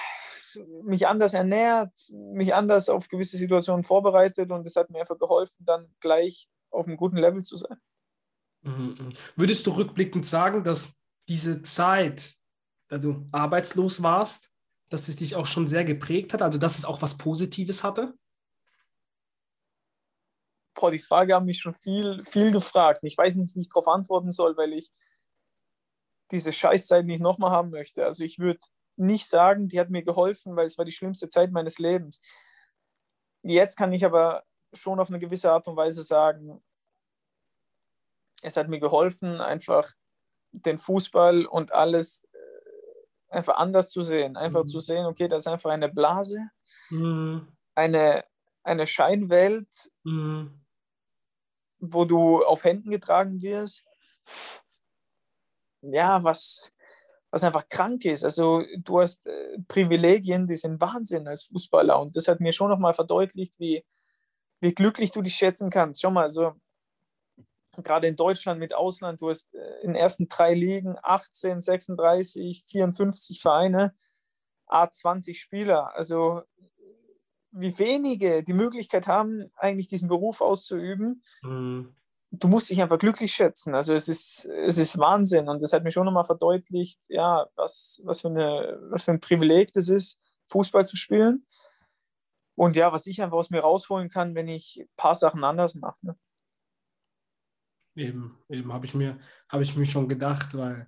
mich 0.84 1.08
anders 1.08 1.34
ernährt, 1.34 1.94
mich 2.12 2.54
anders 2.54 2.90
auf 2.90 3.08
gewisse 3.08 3.38
Situationen 3.38 3.82
vorbereitet 3.82 4.52
und 4.52 4.68
es 4.68 4.76
hat 4.76 4.92
mir 4.92 5.00
einfach 5.00 5.18
geholfen, 5.18 5.66
dann 5.66 5.96
gleich 6.00 6.48
auf 6.70 6.86
einem 6.86 6.96
guten 6.96 7.18
Level 7.18 7.42
zu 7.42 7.58
sein. 7.58 7.80
Mhm, 8.66 8.96
mhm. 9.00 9.14
Würdest 9.36 9.66
du 9.68 9.72
rückblickend 9.72 10.26
sagen, 10.26 10.64
dass 10.64 10.98
diese 11.28 11.64
Zeit, 11.64 12.36
da 12.90 12.98
du 12.98 13.26
arbeitslos 13.32 14.04
warst, 14.04 14.50
dass 14.90 15.08
es 15.08 15.16
dich 15.16 15.36
auch 15.36 15.46
schon 15.46 15.68
sehr 15.68 15.86
geprägt 15.86 16.34
hat, 16.34 16.42
also 16.42 16.60
dass 16.60 16.78
es 16.78 16.86
auch 16.86 17.02
was 17.02 17.18
Positives 17.18 17.84
hatte? 17.84 18.14
boah, 20.76 20.92
die 20.92 21.00
Frage 21.00 21.34
haben 21.34 21.46
mich 21.46 21.60
schon 21.60 21.74
viel, 21.74 22.22
viel 22.24 22.52
gefragt. 22.52 23.00
Ich 23.02 23.18
weiß 23.18 23.36
nicht, 23.36 23.56
wie 23.56 23.62
ich 23.62 23.70
darauf 23.70 23.88
antworten 23.88 24.32
soll, 24.32 24.56
weil 24.58 24.74
ich 24.74 24.92
diese 26.32 26.52
Scheißzeit 26.52 27.06
nicht 27.06 27.22
nochmal 27.22 27.52
haben 27.52 27.72
möchte. 27.72 28.06
Also 28.06 28.24
ich 28.24 28.40
würde 28.40 28.60
nicht 28.98 29.28
sagen, 29.28 29.68
die 29.68 29.80
hat 29.80 29.90
mir 29.90 30.04
geholfen, 30.04 30.56
weil 30.56 30.66
es 30.66 30.78
war 30.78 30.86
die 30.86 30.92
schlimmste 30.92 31.30
Zeit 31.30 31.52
meines 31.52 31.80
Lebens. 31.80 32.22
Jetzt 33.44 33.78
kann 33.78 33.94
ich 33.94 34.06
aber 34.06 34.44
schon 34.74 35.00
auf 35.00 35.10
eine 35.10 35.20
gewisse 35.20 35.52
Art 35.52 35.68
und 35.68 35.78
Weise 35.78 36.04
sagen, 36.04 36.64
es 38.46 38.58
hat 38.58 38.70
mir 38.70 38.80
geholfen, 38.80 39.42
einfach 39.42 39.90
den 40.52 40.78
Fußball 40.78 41.46
und 41.46 41.74
alles 41.74 42.24
äh, 42.32 43.36
einfach 43.36 43.58
anders 43.58 43.90
zu 43.90 44.02
sehen. 44.02 44.38
Einfach 44.38 44.64
mhm. 44.64 44.68
zu 44.68 44.80
sehen, 44.80 45.06
okay, 45.06 45.28
das 45.28 45.44
ist 45.44 45.48
einfach 45.48 45.72
eine 45.72 45.90
Blase, 45.90 46.40
mhm. 46.90 47.48
eine, 47.76 48.24
eine 48.64 48.88
Scheinwelt, 48.88 49.90
mhm 50.04 50.66
wo 51.80 52.06
du 52.06 52.44
auf 52.44 52.64
Händen 52.64 52.92
getragen 52.92 53.42
wirst. 53.42 53.86
Ja, 55.82 56.24
was, 56.24 56.74
was 57.32 57.44
einfach 57.44 57.68
krank 57.70 58.06
ist. 58.06 58.24
Also 58.24 58.64
du 58.78 59.02
hast 59.02 59.26
äh, 59.28 59.60
Privilegien, 59.68 60.48
die 60.48 60.56
sind 60.56 60.82
Wahnsinn 60.82 61.28
als 61.28 61.44
Fußballer. 61.46 62.00
Und 62.00 62.16
das 62.16 62.28
hat 62.28 62.40
mir 62.40 62.52
schon 62.52 62.70
nochmal 62.70 62.94
verdeutlicht, 62.94 63.60
wie, 63.60 63.86
wie 64.62 64.74
glücklich 64.74 65.12
du 65.12 65.22
dich 65.22 65.36
schätzen 65.36 65.70
kannst. 65.70 66.02
Schau 66.02 66.12
mal, 66.12 66.24
also 66.24 66.54
gerade 67.84 68.08
in 68.08 68.16
Deutschland 68.16 68.60
mit 68.60 68.74
Ausland, 68.74 69.22
du 69.22 69.30
hast 69.30 69.54
äh, 69.54 69.82
in 69.82 69.90
den 69.90 69.96
ersten 69.96 70.28
drei 70.28 70.54
Ligen 70.54 70.96
18, 71.02 71.62
36, 71.62 72.66
54 72.68 73.42
Vereine, 73.42 73.96
A20 74.68 75.36
Spieler. 75.36 75.96
Also 75.96 76.42
wie 77.52 77.78
wenige 77.80 78.44
die 78.44 78.54
Möglichkeit 78.54 79.08
haben, 79.08 79.50
eigentlich 79.56 79.88
diesen 79.88 80.10
Beruf 80.10 80.42
auszuüben. 80.42 81.24
Mhm. 81.42 81.96
Du 82.32 82.50
musst 82.50 82.70
dich 82.70 82.82
einfach 82.82 83.00
glücklich 83.00 83.34
schätzen. 83.34 83.76
Also 83.76 83.94
es 83.94 84.10
ist, 84.10 84.46
es 84.46 84.78
ist 84.78 84.98
Wahnsinn 84.98 85.48
und 85.48 85.62
das 85.62 85.72
hat 85.72 85.84
mir 85.84 85.92
schon 85.92 86.06
nochmal 86.06 86.26
verdeutlicht, 86.26 87.00
ja, 87.08 87.48
was, 87.56 88.02
was, 88.04 88.22
für 88.22 88.28
eine, 88.28 88.78
was 88.90 89.06
für 89.06 89.12
ein 89.12 89.22
Privileg 89.22 89.72
das 89.72 89.88
ist, 89.88 90.20
Fußball 90.48 90.86
zu 90.86 90.98
spielen. 90.98 91.46
Und 92.56 92.76
ja, 92.76 92.92
was 92.92 93.08
ich 93.08 93.22
einfach 93.22 93.38
aus 93.38 93.50
mir 93.50 93.62
rausholen 93.62 94.10
kann, 94.10 94.36
wenn 94.36 94.50
ich 94.50 94.82
ein 94.82 94.90
paar 94.98 95.16
Sachen 95.16 95.44
anders 95.44 95.76
mache. 95.76 96.06
Ne? 96.06 96.18
Eben, 97.96 98.38
eben 98.50 98.74
habe 98.74 98.86
ich, 98.86 98.94
mir, 98.94 99.20
hab 99.48 99.62
ich 99.62 99.76
mir 99.76 99.86
schon 99.86 100.10
gedacht, 100.10 100.58
weil 100.58 100.88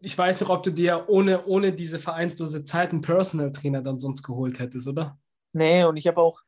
ich 0.00 0.16
weiß 0.16 0.40
noch, 0.42 0.50
ob 0.50 0.62
du 0.62 0.70
dir 0.70 1.06
ohne, 1.08 1.44
ohne 1.46 1.72
diese 1.72 1.98
vereinslose 1.98 2.62
Zeit 2.62 2.90
einen 2.90 3.00
Personal 3.00 3.52
Trainer 3.52 3.82
dann 3.82 3.98
sonst 3.98 4.22
geholt 4.22 4.58
hättest, 4.58 4.86
oder? 4.86 5.18
Nee, 5.52 5.84
und 5.84 5.96
ich 5.96 6.06
habe 6.06 6.20
auch 6.20 6.40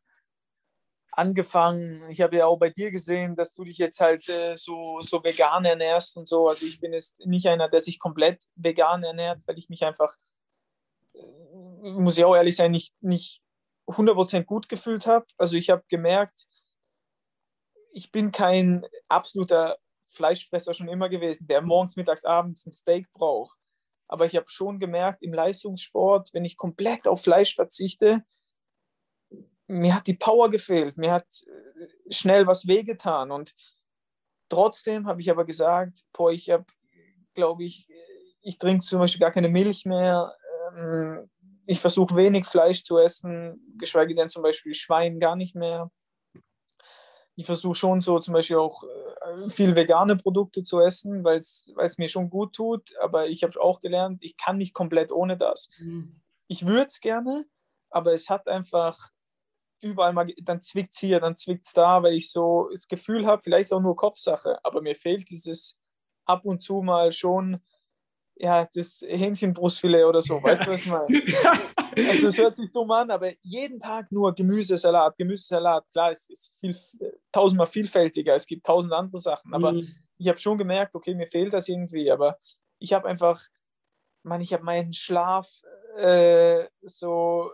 angefangen, 1.13 2.09
ich 2.09 2.21
habe 2.21 2.37
ja 2.37 2.47
auch 2.47 2.59
bei 2.59 2.71
dir 2.71 2.91
gesehen, 2.91 3.37
dass 3.37 3.53
du 3.53 3.65
dich 3.65 3.79
jetzt 3.79 4.01
halt 4.01 4.29
äh, 4.29 4.57
so, 4.57 5.01
so 5.03 5.23
vegan 5.23 5.65
ernährst 5.65 6.17
und 6.17 6.27
so. 6.27 6.49
Also 6.49 6.65
ich 6.65 6.81
bin 6.81 6.93
jetzt 6.93 7.19
nicht 7.21 7.47
einer, 7.47 7.69
der 7.69 7.81
sich 7.81 7.99
komplett 7.99 8.45
vegan 8.55 9.03
ernährt, 9.03 9.41
weil 9.47 9.59
ich 9.59 9.69
mich 9.69 9.85
einfach, 9.85 10.17
äh, 11.15 11.21
muss 11.83 12.17
ich 12.17 12.25
auch 12.25 12.35
ehrlich 12.35 12.57
sein, 12.57 12.71
nicht, 12.71 12.95
nicht 13.01 13.43
100% 13.87 14.45
gut 14.45 14.69
gefühlt 14.69 15.07
habe. 15.07 15.27
Also 15.37 15.57
ich 15.57 15.69
habe 15.69 15.83
gemerkt, 15.89 16.47
ich 17.93 18.11
bin 18.11 18.33
kein 18.33 18.85
absoluter 19.09 19.79
Fleischfresser 20.07 20.75
schon 20.75 20.89
immer 20.89 21.09
gewesen, 21.09 21.47
der 21.47 21.63
morgens, 21.63 21.97
mittags, 21.97 22.25
abends 22.25 22.67
ein 22.67 22.73
Steak 22.73 23.11
braucht. 23.13 23.59
Aber 24.09 24.27
ich 24.27 24.37
habe 24.37 24.49
schon 24.49 24.79
gemerkt, 24.79 25.23
im 25.23 25.33
Leistungssport, 25.33 26.31
wenn 26.35 26.45
ich 26.45 26.57
komplett 26.57 27.09
auf 27.09 27.23
Fleisch 27.23 27.55
verzichte, 27.55 28.23
mir 29.67 29.95
hat 29.95 30.07
die 30.07 30.17
Power 30.17 30.51
gefehlt, 30.51 30.99
mir 30.99 31.13
hat 31.13 31.27
äh, 31.47 32.13
schnell 32.13 32.47
was 32.47 32.67
wehgetan 32.67 33.31
und 33.31 33.55
trotzdem 34.51 35.07
habe 35.07 35.21
ich 35.23 35.31
aber 35.31 35.47
gesagt, 35.47 36.01
boah, 36.13 36.31
ich 36.31 36.51
habe, 36.51 36.67
glaube 37.33 37.65
ich, 37.65 37.89
ich 38.43 38.59
trinke 38.59 38.85
zum 38.85 38.99
Beispiel 38.99 39.21
gar 39.21 39.31
keine 39.31 39.49
Milch 39.49 39.87
mehr, 39.87 40.35
ähm, 40.77 41.31
ich 41.65 41.81
versuche 41.81 42.17
wenig 42.17 42.45
Fleisch 42.45 42.85
zu 42.85 42.99
essen, 42.99 43.75
geschweige 43.79 44.15
denn 44.15 44.29
zum 44.29 44.43
Beispiel 44.43 44.75
Schwein 44.75 45.21
gar 45.21 45.37
nicht 45.37 45.55
mehr. 45.55 45.91
Ich 47.35 47.47
versuche 47.47 47.75
schon 47.75 48.01
so 48.01 48.19
zum 48.19 48.35
Beispiel 48.35 48.57
auch 48.57 48.85
äh, 48.85 49.49
viel 49.49 49.75
vegane 49.75 50.17
Produkte 50.17 50.63
zu 50.63 50.81
essen, 50.81 51.25
weil 51.25 51.39
es 51.39 51.99
mir 51.99 52.09
schon 52.09 52.31
gut 52.31 52.55
tut, 52.55 52.95
aber 53.01 53.29
ich 53.29 53.43
habe 53.43 53.61
auch 53.61 53.81
gelernt, 53.81 54.19
ich 54.23 54.37
kann 54.37 54.59
nicht 54.59 54.75
komplett 54.75 55.13
ohne 55.13 55.37
das. 55.37 55.71
Mhm. 55.79 56.21
Ich 56.49 56.67
würde 56.67 56.87
es 56.87 57.01
gerne, 57.01 57.47
aber 57.91 58.13
es 58.13 58.29
hat 58.29 58.49
einfach 58.49 58.99
überall 59.83 60.13
mal, 60.13 60.33
dann 60.43 60.63
zwickt 60.63 60.95
es 60.95 61.01
hier, 61.01 61.21
dann 61.21 61.37
zwickt 61.37 61.67
es 61.67 61.73
da, 61.73 62.03
weil 62.03 62.15
ich 62.15 62.31
so 62.31 62.69
das 62.71 62.87
Gefühl 62.87 63.27
habe, 63.27 63.43
vielleicht 63.43 63.63
ist 63.63 63.73
auch 63.73 63.81
nur 63.81 63.97
Kopfsache, 63.97 64.59
aber 64.65 64.81
mir 64.81 64.95
fehlt 64.95 65.29
dieses 65.29 65.79
ab 66.25 66.45
und 66.45 66.63
zu 66.63 66.83
mal 66.83 67.13
schon, 67.13 67.61
ja, 68.37 68.67
das 68.75 69.03
Hähnchenbrustfilet 69.07 70.05
oder 70.05 70.23
so, 70.23 70.43
weißt 70.43 70.67
du, 70.67 70.71
was 70.71 70.81
ich 70.81 70.87
meine? 70.87 71.07
also 71.97 72.29
es 72.29 72.39
hört 72.39 72.57
sich 72.57 72.71
dumm 72.71 72.91
an, 72.93 73.11
aber 73.11 73.33
jeden 73.43 73.79
Tag 73.79 74.11
nur 74.11 74.35
Gemüsesalat, 74.35 75.17
Gemüsesalat, 75.17 75.89
klar, 75.91 76.13
es 76.13 76.29
ist 76.29 76.53
viel, 76.59 76.75
tausendmal 77.33 77.67
vielfältiger, 77.67 78.35
es 78.35 78.47
gibt 78.47 78.67
tausend 78.67 78.93
andere 78.93 79.19
Sachen, 79.19 79.55
aber 79.55 79.73
mhm. 79.73 79.89
ich 80.19 80.29
habe 80.29 80.39
schon 80.39 80.59
gemerkt, 80.59 80.95
okay, 80.95 81.15
mir 81.15 81.27
fehlt 81.27 81.53
das 81.53 81.69
irgendwie, 81.69 82.11
aber 82.11 82.39
ich 82.79 82.93
habe 82.93 83.09
einfach, 83.09 83.41
man, 84.23 84.41
ich 84.41 84.53
habe 84.53 84.65
meinen 84.65 84.93
Schlaf 84.93 85.63
äh, 85.97 86.67
so 86.83 87.51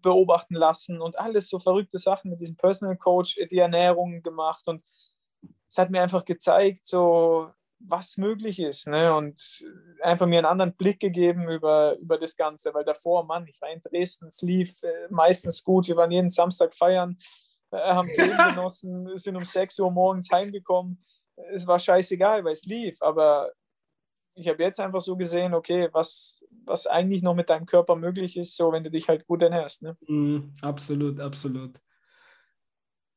beobachten 0.00 0.54
lassen 0.54 1.00
und 1.00 1.18
alles 1.18 1.48
so 1.48 1.58
verrückte 1.58 1.98
Sachen 1.98 2.30
mit 2.30 2.40
diesem 2.40 2.56
Personal 2.56 2.96
Coach, 2.96 3.38
die 3.50 3.58
Ernährung 3.58 4.22
gemacht 4.22 4.66
und 4.66 4.82
es 5.68 5.78
hat 5.78 5.90
mir 5.90 6.02
einfach 6.02 6.24
gezeigt, 6.24 6.86
so 6.86 7.50
was 7.78 8.16
möglich 8.16 8.58
ist 8.58 8.88
ne? 8.88 9.14
und 9.14 9.64
einfach 10.02 10.26
mir 10.26 10.38
einen 10.38 10.46
anderen 10.46 10.74
Blick 10.74 10.98
gegeben 10.98 11.48
über, 11.48 11.96
über 11.98 12.18
das 12.18 12.36
Ganze, 12.36 12.72
weil 12.74 12.84
davor, 12.84 13.24
Mann, 13.24 13.46
ich 13.46 13.60
war 13.60 13.70
in 13.70 13.82
Dresden, 13.82 14.28
es 14.28 14.42
lief 14.42 14.82
äh, 14.82 15.08
meistens 15.10 15.62
gut, 15.62 15.86
wir 15.88 15.96
waren 15.96 16.10
jeden 16.10 16.28
Samstag 16.28 16.74
feiern, 16.74 17.18
haben 17.76 18.08
Leben 18.08 18.54
genossen, 18.54 19.16
sind 19.16 19.36
um 19.36 19.44
6 19.44 19.78
Uhr 19.78 19.90
morgens 19.90 20.30
heimgekommen, 20.30 21.02
es 21.52 21.66
war 21.66 21.78
scheißegal, 21.78 22.44
weil 22.44 22.52
es 22.52 22.64
lief, 22.64 23.00
aber 23.02 23.52
ich 24.34 24.48
habe 24.48 24.62
jetzt 24.62 24.80
einfach 24.80 25.00
so 25.00 25.16
gesehen, 25.16 25.54
okay, 25.54 25.88
was, 25.92 26.42
was 26.64 26.86
eigentlich 26.86 27.22
noch 27.22 27.34
mit 27.34 27.48
deinem 27.48 27.66
Körper 27.66 27.96
möglich 27.96 28.36
ist, 28.36 28.56
so 28.56 28.70
wenn 28.72 28.84
du 28.84 28.90
dich 28.90 29.08
halt 29.08 29.26
gut 29.26 29.42
ernährst. 29.42 29.82
Ne? 29.82 29.96
Mm, 30.06 30.52
absolut, 30.60 31.18
absolut. 31.20 31.78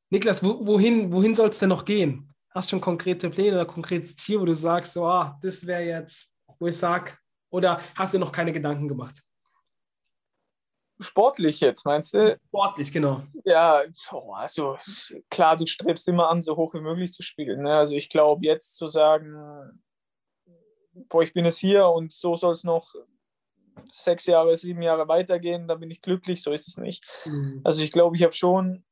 Niklas, 0.09 0.43
wo, 0.43 0.65
wohin, 0.65 1.11
wohin 1.11 1.35
soll 1.35 1.49
es 1.49 1.59
denn 1.59 1.69
noch 1.69 1.85
gehen? 1.85 2.33
Hast 2.51 2.67
du 2.67 2.71
schon 2.71 2.81
konkrete 2.81 3.29
Pläne 3.29 3.55
oder 3.55 3.65
konkretes 3.65 4.15
Ziel, 4.15 4.39
wo 4.39 4.45
du 4.45 4.55
sagst, 4.55 4.93
so, 4.93 5.05
ah, 5.05 5.37
das 5.41 5.65
wäre 5.67 5.83
jetzt, 5.83 6.35
wo 6.57 6.67
ich 6.67 6.77
sage, 6.77 7.11
Oder 7.51 7.81
hast 7.95 8.13
du 8.13 8.19
noch 8.19 8.31
keine 8.31 8.53
Gedanken 8.53 8.87
gemacht? 8.87 9.23
Sportlich 10.99 11.61
jetzt, 11.61 11.85
meinst 11.85 12.13
du? 12.13 12.37
Sportlich, 12.47 12.91
genau. 12.91 13.21
Ja, 13.45 13.83
oh, 14.11 14.33
also 14.33 14.77
klar, 15.29 15.55
du 15.55 15.65
strebst 15.65 16.07
immer 16.09 16.29
an, 16.29 16.41
so 16.41 16.57
hoch 16.57 16.73
wie 16.73 16.81
möglich 16.81 17.13
zu 17.13 17.23
spielen. 17.23 17.63
Ne? 17.63 17.73
Also 17.73 17.95
ich 17.95 18.09
glaube, 18.09 18.45
jetzt 18.45 18.75
zu 18.75 18.89
sagen, 18.89 19.81
boah, 21.07 21.23
ich 21.23 21.33
bin 21.33 21.45
es 21.45 21.57
hier 21.57 21.87
und 21.87 22.11
so 22.11 22.35
soll 22.35 22.53
es 22.53 22.63
noch 22.63 22.93
sechs 23.89 24.25
Jahre, 24.25 24.55
sieben 24.55 24.81
Jahre 24.81 25.07
weitergehen, 25.07 25.67
dann 25.67 25.79
bin 25.79 25.89
ich 25.89 26.01
glücklich, 26.01 26.41
so 26.41 26.51
ist 26.51 26.67
es 26.67 26.77
nicht. 26.77 27.05
Mhm. 27.25 27.61
Also 27.63 27.81
ich 27.81 27.91
glaube, 27.91 28.17
ich 28.17 28.23
habe 28.23 28.33
schon 28.33 28.83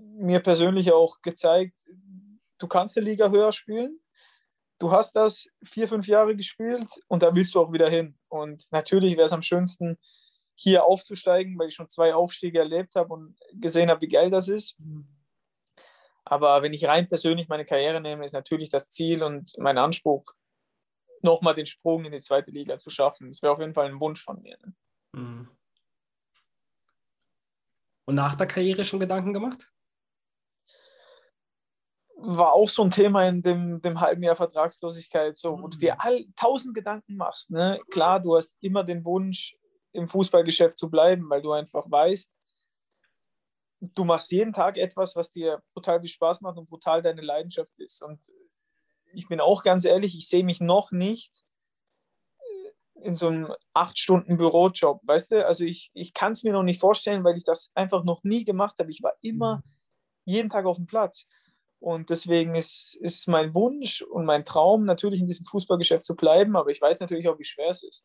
mir 0.00 0.40
persönlich 0.40 0.92
auch 0.92 1.22
gezeigt, 1.22 1.74
du 2.58 2.66
kannst 2.66 2.96
eine 2.96 3.06
Liga 3.06 3.30
höher 3.30 3.52
spielen. 3.52 4.00
Du 4.78 4.90
hast 4.90 5.14
das 5.14 5.46
vier, 5.62 5.86
fünf 5.86 6.08
Jahre 6.08 6.34
gespielt 6.34 6.88
und 7.06 7.22
da 7.22 7.34
willst 7.36 7.54
du 7.54 7.60
auch 7.60 7.72
wieder 7.72 7.88
hin. 7.88 8.18
Und 8.28 8.66
natürlich 8.72 9.16
wäre 9.16 9.26
es 9.26 9.32
am 9.32 9.42
schönsten, 9.42 9.96
hier 10.54 10.84
aufzusteigen, 10.84 11.58
weil 11.58 11.68
ich 11.68 11.74
schon 11.74 11.88
zwei 11.88 12.14
Aufstiege 12.14 12.58
erlebt 12.58 12.94
habe 12.94 13.12
und 13.12 13.36
gesehen 13.54 13.90
habe, 13.90 14.00
wie 14.02 14.08
geil 14.08 14.30
das 14.30 14.48
ist. 14.48 14.78
Aber 16.24 16.62
wenn 16.62 16.72
ich 16.72 16.84
rein 16.84 17.08
persönlich 17.08 17.48
meine 17.48 17.64
Karriere 17.64 18.00
nehme, 18.00 18.24
ist 18.24 18.32
natürlich 18.32 18.68
das 18.68 18.90
Ziel 18.90 19.22
und 19.22 19.52
mein 19.58 19.78
Anspruch, 19.78 20.24
nochmal 21.22 21.54
den 21.54 21.66
Sprung 21.66 22.04
in 22.04 22.12
die 22.12 22.20
zweite 22.20 22.50
Liga 22.50 22.78
zu 22.78 22.90
schaffen. 22.90 23.28
Das 23.28 23.42
wäre 23.42 23.52
auf 23.52 23.60
jeden 23.60 23.74
Fall 23.74 23.86
ein 23.86 24.00
Wunsch 24.00 24.22
von 24.22 24.42
mir. 24.42 24.56
Ne? 24.64 24.74
Mhm. 25.12 25.48
Und 28.04 28.14
nach 28.16 28.34
der 28.34 28.46
Karriere 28.46 28.84
schon 28.84 29.00
Gedanken 29.00 29.32
gemacht? 29.32 29.70
War 32.16 32.52
auch 32.52 32.68
so 32.68 32.84
ein 32.84 32.90
Thema 32.90 33.26
in 33.28 33.42
dem, 33.42 33.80
dem 33.80 34.00
halben 34.00 34.22
Jahr 34.22 34.36
Vertragslosigkeit, 34.36 35.36
so, 35.36 35.60
wo 35.60 35.68
du 35.68 35.78
dir 35.78 35.94
mhm. 35.94 36.00
all, 36.00 36.24
tausend 36.36 36.74
Gedanken 36.74 37.16
machst. 37.16 37.50
Ne? 37.50 37.80
Klar, 37.90 38.20
du 38.20 38.36
hast 38.36 38.54
immer 38.60 38.84
den 38.84 39.04
Wunsch, 39.04 39.56
im 39.92 40.08
Fußballgeschäft 40.08 40.78
zu 40.78 40.90
bleiben, 40.90 41.28
weil 41.28 41.42
du 41.42 41.52
einfach 41.52 41.90
weißt, 41.90 42.32
du 43.80 44.04
machst 44.04 44.30
jeden 44.30 44.52
Tag 44.52 44.76
etwas, 44.76 45.16
was 45.16 45.30
dir 45.30 45.62
brutal 45.74 46.00
viel 46.00 46.08
Spaß 46.08 46.40
macht 46.40 46.56
und 46.56 46.68
brutal 46.68 47.02
deine 47.02 47.20
Leidenschaft 47.20 47.72
ist. 47.78 48.02
Und 48.02 48.20
ich 49.12 49.28
bin 49.28 49.40
auch 49.40 49.62
ganz 49.62 49.84
ehrlich, 49.84 50.16
ich 50.16 50.28
sehe 50.28 50.44
mich 50.44 50.60
noch 50.60 50.92
nicht 50.92 51.44
in 53.02 53.16
so 53.16 53.28
einem 53.28 53.52
acht 53.74 53.98
Stunden 53.98 54.36
Bürojob, 54.36 55.00
weißt 55.06 55.32
du? 55.32 55.46
Also 55.46 55.64
ich, 55.64 55.90
ich 55.92 56.14
kann 56.14 56.32
es 56.32 56.44
mir 56.44 56.52
noch 56.52 56.62
nicht 56.62 56.80
vorstellen, 56.80 57.24
weil 57.24 57.36
ich 57.36 57.44
das 57.44 57.72
einfach 57.74 58.04
noch 58.04 58.22
nie 58.22 58.44
gemacht 58.44 58.76
habe. 58.78 58.92
Ich 58.92 59.02
war 59.02 59.14
immer 59.20 59.56
mhm. 59.56 59.62
jeden 60.24 60.50
Tag 60.50 60.66
auf 60.66 60.76
dem 60.76 60.86
Platz. 60.86 61.26
Und 61.80 62.10
deswegen 62.10 62.54
ist, 62.54 62.94
ist 63.00 63.26
mein 63.26 63.54
Wunsch 63.56 64.02
und 64.02 64.24
mein 64.24 64.44
Traum 64.44 64.84
natürlich 64.84 65.20
in 65.20 65.26
diesem 65.26 65.44
Fußballgeschäft 65.46 66.04
zu 66.04 66.14
bleiben, 66.14 66.54
aber 66.54 66.70
ich 66.70 66.80
weiß 66.80 67.00
natürlich 67.00 67.28
auch, 67.28 67.40
wie 67.40 67.44
schwer 67.44 67.70
es 67.70 67.82
ist. 67.82 68.04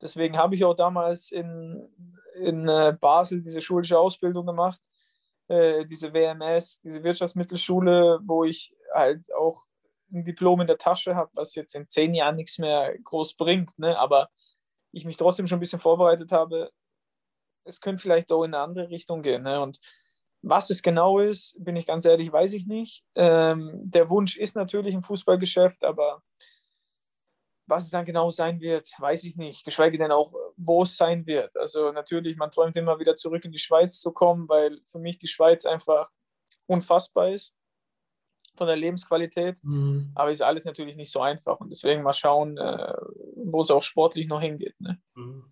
Deswegen 0.00 0.38
habe 0.38 0.54
ich 0.54 0.64
auch 0.64 0.74
damals 0.74 1.30
in, 1.30 1.88
in 2.34 2.68
äh, 2.68 2.96
Basel 2.98 3.42
diese 3.42 3.60
schulische 3.60 3.98
Ausbildung 3.98 4.46
gemacht, 4.46 4.80
äh, 5.48 5.84
diese 5.86 6.12
WMS, 6.12 6.80
diese 6.80 7.02
Wirtschaftsmittelschule, 7.02 8.20
wo 8.22 8.44
ich 8.44 8.74
halt 8.94 9.32
auch 9.34 9.64
ein 10.12 10.24
Diplom 10.24 10.60
in 10.60 10.66
der 10.66 10.78
Tasche 10.78 11.14
habe, 11.14 11.30
was 11.34 11.54
jetzt 11.54 11.74
in 11.74 11.88
zehn 11.88 12.14
Jahren 12.14 12.36
nichts 12.36 12.58
mehr 12.58 12.96
groß 13.04 13.34
bringt. 13.34 13.78
Ne? 13.78 13.98
Aber 13.98 14.28
ich 14.92 15.04
mich 15.04 15.16
trotzdem 15.16 15.46
schon 15.46 15.58
ein 15.58 15.60
bisschen 15.60 15.80
vorbereitet 15.80 16.32
habe, 16.32 16.70
es 17.64 17.80
könnte 17.80 18.02
vielleicht 18.02 18.32
auch 18.32 18.42
in 18.42 18.54
eine 18.54 18.62
andere 18.62 18.90
Richtung 18.90 19.22
gehen. 19.22 19.42
Ne? 19.42 19.60
Und 19.60 19.78
was 20.42 20.70
es 20.70 20.82
genau 20.82 21.18
ist, 21.18 21.56
bin 21.62 21.76
ich 21.76 21.86
ganz 21.86 22.04
ehrlich, 22.04 22.32
weiß 22.32 22.54
ich 22.54 22.66
nicht. 22.66 23.04
Ähm, 23.14 23.82
der 23.84 24.08
Wunsch 24.08 24.36
ist 24.36 24.56
natürlich 24.56 24.94
ein 24.94 25.02
Fußballgeschäft, 25.02 25.84
aber 25.84 26.22
was 27.70 27.84
es 27.84 27.90
dann 27.90 28.04
genau 28.04 28.30
sein 28.30 28.60
wird, 28.60 28.90
weiß 28.98 29.24
ich 29.24 29.36
nicht. 29.36 29.64
Geschweige 29.64 29.98
denn 29.98 30.12
auch, 30.12 30.32
wo 30.56 30.82
es 30.82 30.96
sein 30.96 31.26
wird. 31.26 31.56
Also 31.56 31.92
natürlich, 31.92 32.36
man 32.36 32.50
träumt 32.50 32.76
immer 32.76 32.98
wieder 32.98 33.16
zurück 33.16 33.44
in 33.44 33.52
die 33.52 33.58
Schweiz 33.58 34.00
zu 34.00 34.12
kommen, 34.12 34.48
weil 34.48 34.80
für 34.84 34.98
mich 34.98 35.18
die 35.18 35.28
Schweiz 35.28 35.64
einfach 35.64 36.10
unfassbar 36.66 37.30
ist 37.30 37.54
von 38.56 38.66
der 38.66 38.76
Lebensqualität. 38.76 39.58
Mhm. 39.62 40.10
Aber 40.14 40.30
ist 40.30 40.42
alles 40.42 40.64
natürlich 40.64 40.96
nicht 40.96 41.10
so 41.10 41.20
einfach. 41.20 41.60
Und 41.60 41.70
deswegen 41.70 42.02
mal 42.02 42.12
schauen, 42.12 42.58
äh, 42.58 42.94
wo 43.36 43.62
es 43.62 43.70
auch 43.70 43.82
sportlich 43.82 44.28
noch 44.28 44.40
hingeht. 44.40 44.78
Ne? 44.80 45.00
Mhm. 45.14 45.44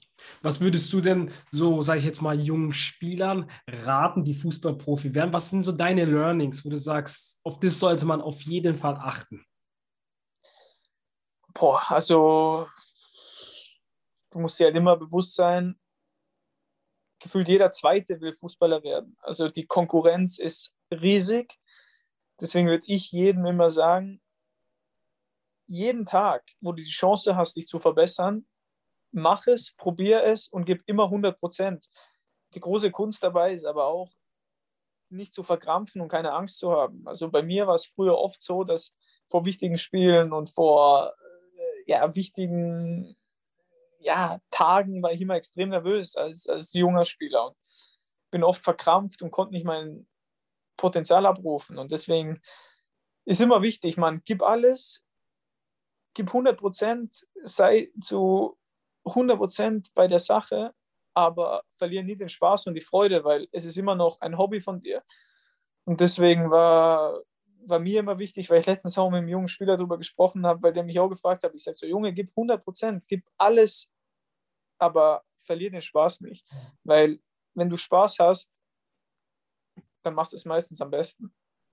Was 0.43 0.61
würdest 0.61 0.93
du 0.93 1.01
denn 1.01 1.31
so, 1.51 1.81
sage 1.81 2.01
ich 2.01 2.05
jetzt 2.05 2.21
mal, 2.23 2.39
jungen 2.39 2.75
Spielern 2.75 3.49
raten, 3.67 4.25
die 4.25 4.35
Fußballprofi 4.35 5.15
werden? 5.15 5.33
Was 5.33 5.51
sind 5.51 5.65
so 5.65 5.73
deine 5.73 6.05
Learnings, 6.05 6.65
wo 6.65 6.71
du 6.71 6.77
sagst, 6.77 7.41
auf 7.45 7.61
das 7.61 7.79
sollte 7.79 8.05
man 8.05 8.21
auf 8.21 8.43
jeden 8.43 8.75
Fall 8.75 8.97
achten? 8.97 9.45
Boah, 11.55 11.83
also 11.91 12.69
du 14.31 14.39
musst 14.39 14.59
dir 14.59 14.67
halt 14.67 14.77
immer 14.77 14.97
bewusst 14.97 15.35
sein, 15.35 15.79
gefühlt 17.21 17.49
jeder 17.49 17.71
Zweite 17.71 18.21
will 18.21 18.33
Fußballer 18.33 18.83
werden. 18.83 19.17
Also 19.21 19.49
die 19.49 19.67
Konkurrenz 19.67 20.39
ist 20.39 20.75
riesig. 20.91 21.59
Deswegen 22.41 22.69
würde 22.69 22.85
ich 22.87 23.11
jedem 23.11 23.47
immer 23.47 23.71
sagen, 23.71 24.23
jeden 25.67 26.07
Tag, 26.07 26.45
wo 26.61 26.73
du 26.73 26.83
die 26.83 26.91
Chance 26.91 27.37
hast, 27.37 27.57
dich 27.57 27.67
zu 27.67 27.79
verbessern, 27.79 28.47
mach 29.11 29.47
es, 29.47 29.75
probier 29.75 30.23
es 30.23 30.49
und 30.49 30.65
gib 30.65 30.83
immer 30.87 31.05
100 31.05 31.39
Prozent. 31.39 31.89
Die 32.55 32.61
große 32.61 32.91
Kunst 32.91 33.23
dabei 33.23 33.53
ist 33.53 33.65
aber 33.65 33.87
auch, 33.87 34.11
nicht 35.11 35.33
zu 35.33 35.43
verkrampfen 35.43 36.01
und 36.01 36.09
keine 36.09 36.33
Angst 36.33 36.59
zu 36.59 36.71
haben. 36.71 37.07
Also 37.07 37.31
bei 37.31 37.43
mir 37.43 37.67
war 37.67 37.75
es 37.75 37.87
früher 37.87 38.19
oft 38.19 38.43
so, 38.43 38.65
dass 38.65 38.95
vor 39.27 39.45
wichtigen 39.45 39.79
Spielen 39.79 40.33
und 40.33 40.49
vor 40.49 41.15
ja, 41.89 42.15
wichtigen 42.15 43.17
ja, 43.99 44.39
Tagen 44.51 45.03
war 45.03 45.13
ich 45.13 45.23
immer 45.23 45.37
extrem 45.37 45.71
nervös 45.71 46.17
als, 46.17 46.47
als 46.47 46.73
junger 46.75 47.05
Spieler 47.05 47.47
und 47.49 47.57
bin 48.31 48.45
oft 48.45 48.63
verkrampft 48.63 49.23
und 49.23 49.31
konnte 49.31 49.55
nicht 49.55 49.65
mein 49.65 50.07
Potenzial 50.77 51.25
abrufen. 51.25 51.79
Und 51.79 51.91
deswegen 51.91 52.43
ist 53.25 53.41
immer 53.41 53.63
wichtig, 53.63 53.97
man 53.97 54.21
gib 54.25 54.43
alles, 54.43 55.03
gib 56.15 56.29
100 56.29 56.59
Prozent, 56.59 57.27
sei 57.43 57.91
zu 58.01 58.59
100 59.07 59.39
Prozent 59.39 59.95
bei 59.95 60.07
der 60.07 60.21
Sache, 60.21 60.75
aber 61.15 61.63
verliere 61.77 62.05
nie 62.05 62.17
den 62.17 62.29
Spaß 62.29 62.67
und 62.67 62.75
die 62.75 62.83
Freude, 62.83 63.25
weil 63.25 63.49
es 63.51 63.65
ist 63.65 63.79
immer 63.79 63.95
noch 63.95 64.21
ein 64.21 64.37
Hobby 64.37 64.61
von 64.61 64.83
dir. 64.83 65.03
Und 65.85 66.01
deswegen 66.01 66.51
war, 66.51 67.23
war 67.67 67.79
mir 67.79 68.01
immer 68.01 68.19
wichtig, 68.19 68.51
weil 68.51 68.61
ich 68.61 68.67
letztens 68.67 68.97
auch 68.99 69.11
mit 69.11 69.19
einem 69.19 69.29
jungen 69.29 69.49
Spieler 69.49 69.77
darüber 69.77 69.99
gesprochen 69.99 70.47
habe, 70.47 70.63
weil 70.63 70.73
der 70.73 70.85
mich 70.85 70.99
auch 70.99 71.09
gefragt 71.09 71.45
hat, 71.45 71.55
ich 71.55 71.65
sage 71.65 71.77
so, 71.77 71.87
Junge, 71.87 72.13
gib 72.13 72.31
100 72.31 72.63
Prozent, 72.63 73.05
gib 73.07 73.25
alles, 73.37 73.93
aber 74.79 75.23
verliere 75.39 75.73
den 75.73 75.83
Spaß 75.83 76.21
nicht. 76.23 76.47
Weil 76.85 77.19
wenn 77.55 77.69
du 77.69 77.77
Spaß 77.77 78.19
hast, 78.21 78.51
dann 80.03 80.15
machst 80.15 80.33
du 80.33 80.37
es 80.37 80.45
meistens 80.45 80.81
am 80.81 80.91
besten. 80.91 81.33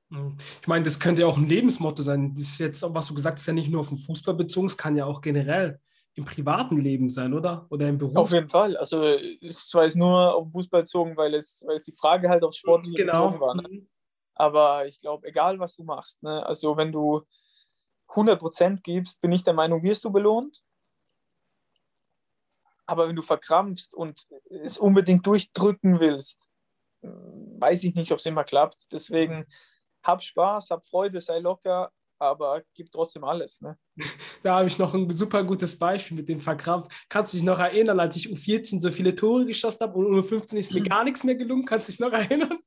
Mhm. 0.09 0.37
Ich 0.61 0.67
meine, 0.67 0.83
das 0.83 0.99
könnte 0.99 1.21
ja 1.21 1.27
auch 1.27 1.37
ein 1.37 1.47
Lebensmotto 1.47 2.03
sein. 2.03 2.33
Das 2.33 2.41
ist 2.41 2.59
jetzt, 2.59 2.83
was 2.87 3.07
du 3.07 3.13
gesagt 3.13 3.39
hast, 3.39 3.45
ja 3.45 3.53
nicht 3.53 3.69
nur 3.69 3.81
auf 3.81 3.89
den 3.89 3.97
Fußball 3.97 4.35
bezogen, 4.35 4.67
es 4.67 4.77
kann 4.77 4.95
ja 4.95 5.05
auch 5.05 5.21
generell 5.21 5.79
im 6.15 6.23
privaten 6.23 6.77
Leben 6.79 7.09
sein, 7.09 7.33
oder? 7.33 7.67
Oder 7.69 7.89
im 7.89 7.97
Beruf. 7.97 8.15
Auf 8.15 8.31
jeden 8.31 8.47
Fall. 8.47 8.77
Also 8.77 9.03
es 9.03 9.73
war 9.73 9.83
jetzt 9.83 9.97
nur 9.97 10.33
auf 10.33 10.45
den 10.45 10.53
Fußball 10.53 10.81
bezogen, 10.81 11.17
weil 11.17 11.33
es, 11.33 11.61
weil 11.65 11.75
es 11.75 11.83
die 11.83 11.91
Frage 11.91 12.29
halt 12.29 12.43
aufs 12.43 12.57
Sportliche 12.57 12.97
genau. 12.97 13.25
bezogen 13.25 13.41
war. 13.41 13.55
Ne? 13.55 13.85
Aber 14.35 14.85
ich 14.85 14.99
glaube, 14.99 15.27
egal 15.27 15.59
was 15.59 15.75
du 15.75 15.83
machst, 15.83 16.21
ne? 16.21 16.45
also 16.45 16.77
wenn 16.77 16.91
du 16.91 17.25
100% 18.09 18.81
gibst, 18.81 19.21
bin 19.21 19.31
ich 19.31 19.43
der 19.43 19.53
Meinung, 19.53 19.81
wirst 19.81 20.03
du 20.03 20.11
belohnt. 20.11 20.61
Aber 22.85 23.07
wenn 23.07 23.15
du 23.15 23.21
verkrampfst 23.21 23.93
und 23.93 24.27
es 24.49 24.77
unbedingt 24.77 25.25
durchdrücken 25.25 25.99
willst, 25.99 26.49
weiß 27.01 27.83
ich 27.85 27.95
nicht, 27.95 28.11
ob 28.11 28.19
es 28.19 28.25
immer 28.25 28.43
klappt. 28.43 28.91
Deswegen 28.91 29.45
hab 30.03 30.21
Spaß, 30.21 30.69
hab 30.69 30.85
Freude, 30.85 31.19
sei 31.19 31.39
locker, 31.39 31.91
aber 32.19 32.63
gib 32.73 32.91
trotzdem 32.91 33.23
alles. 33.23 33.61
Ne? 33.61 33.77
Da 34.43 34.57
habe 34.57 34.67
ich 34.67 34.77
noch 34.77 34.93
ein 34.93 35.11
super 35.11 35.43
gutes 35.43 35.79
Beispiel 35.79 36.17
mit 36.17 36.29
dem 36.29 36.39
Verkrampf. 36.39 36.87
Kannst 37.09 37.33
du 37.33 37.37
dich 37.37 37.43
noch 37.43 37.57
erinnern, 37.57 37.99
als 37.99 38.15
ich 38.15 38.27
U14 38.27 38.79
so 38.79 38.91
viele 38.91 39.15
Tore 39.15 39.47
geschossen 39.47 39.81
habe 39.81 39.97
und 39.97 40.05
U15 40.05 40.57
ist 40.57 40.71
mir 40.71 40.83
gar 40.87 41.03
nichts 41.03 41.23
mehr 41.23 41.33
gelungen? 41.33 41.65
Kannst 41.65 41.87
du 41.87 41.91
dich 41.91 41.99
noch 41.99 42.13
erinnern? 42.13 42.59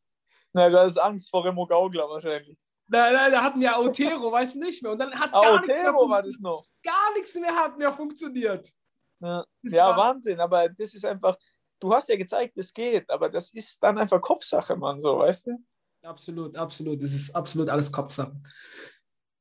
Na, 0.58 0.68
da 0.68 0.84
ist 0.84 0.98
Angst 0.98 1.30
vor 1.30 1.44
Remo 1.44 1.64
Gaugler 1.66 2.08
wahrscheinlich. 2.08 2.58
Nein, 2.88 3.14
nein, 3.14 3.30
da 3.30 3.44
hatten 3.44 3.60
wir 3.60 3.76
Aotero, 3.76 4.32
weißt 4.32 4.56
du 4.56 4.60
nicht 4.60 4.82
mehr. 4.82 4.90
Und 4.90 4.98
dann 4.98 5.12
hat 5.12 5.30
gar 5.30 5.44
Aotero 5.44 5.58
nichts 5.60 5.82
mehr 5.84 5.94
war 5.94 6.22
das 6.22 6.38
noch. 6.40 6.66
Gar 6.82 7.14
nichts 7.14 7.34
mehr 7.36 7.54
hat 7.54 7.78
mehr 7.78 7.92
funktioniert. 7.92 8.72
Ja, 9.20 9.44
ja 9.62 9.96
Wahnsinn, 9.96 10.40
aber 10.40 10.68
das 10.68 10.94
ist 10.94 11.04
einfach, 11.04 11.36
du 11.78 11.94
hast 11.94 12.08
ja 12.08 12.16
gezeigt, 12.16 12.56
es 12.56 12.72
geht, 12.72 13.08
aber 13.08 13.28
das 13.28 13.50
ist 13.52 13.80
dann 13.80 13.98
einfach 13.98 14.20
Kopfsache, 14.20 14.74
Mann, 14.74 15.00
so, 15.00 15.18
weißt 15.18 15.46
du? 15.46 15.64
Absolut, 16.02 16.56
absolut. 16.56 17.02
Das 17.02 17.12
ist 17.12 17.34
absolut 17.36 17.68
alles 17.68 17.92
Kopfsache. 17.92 18.34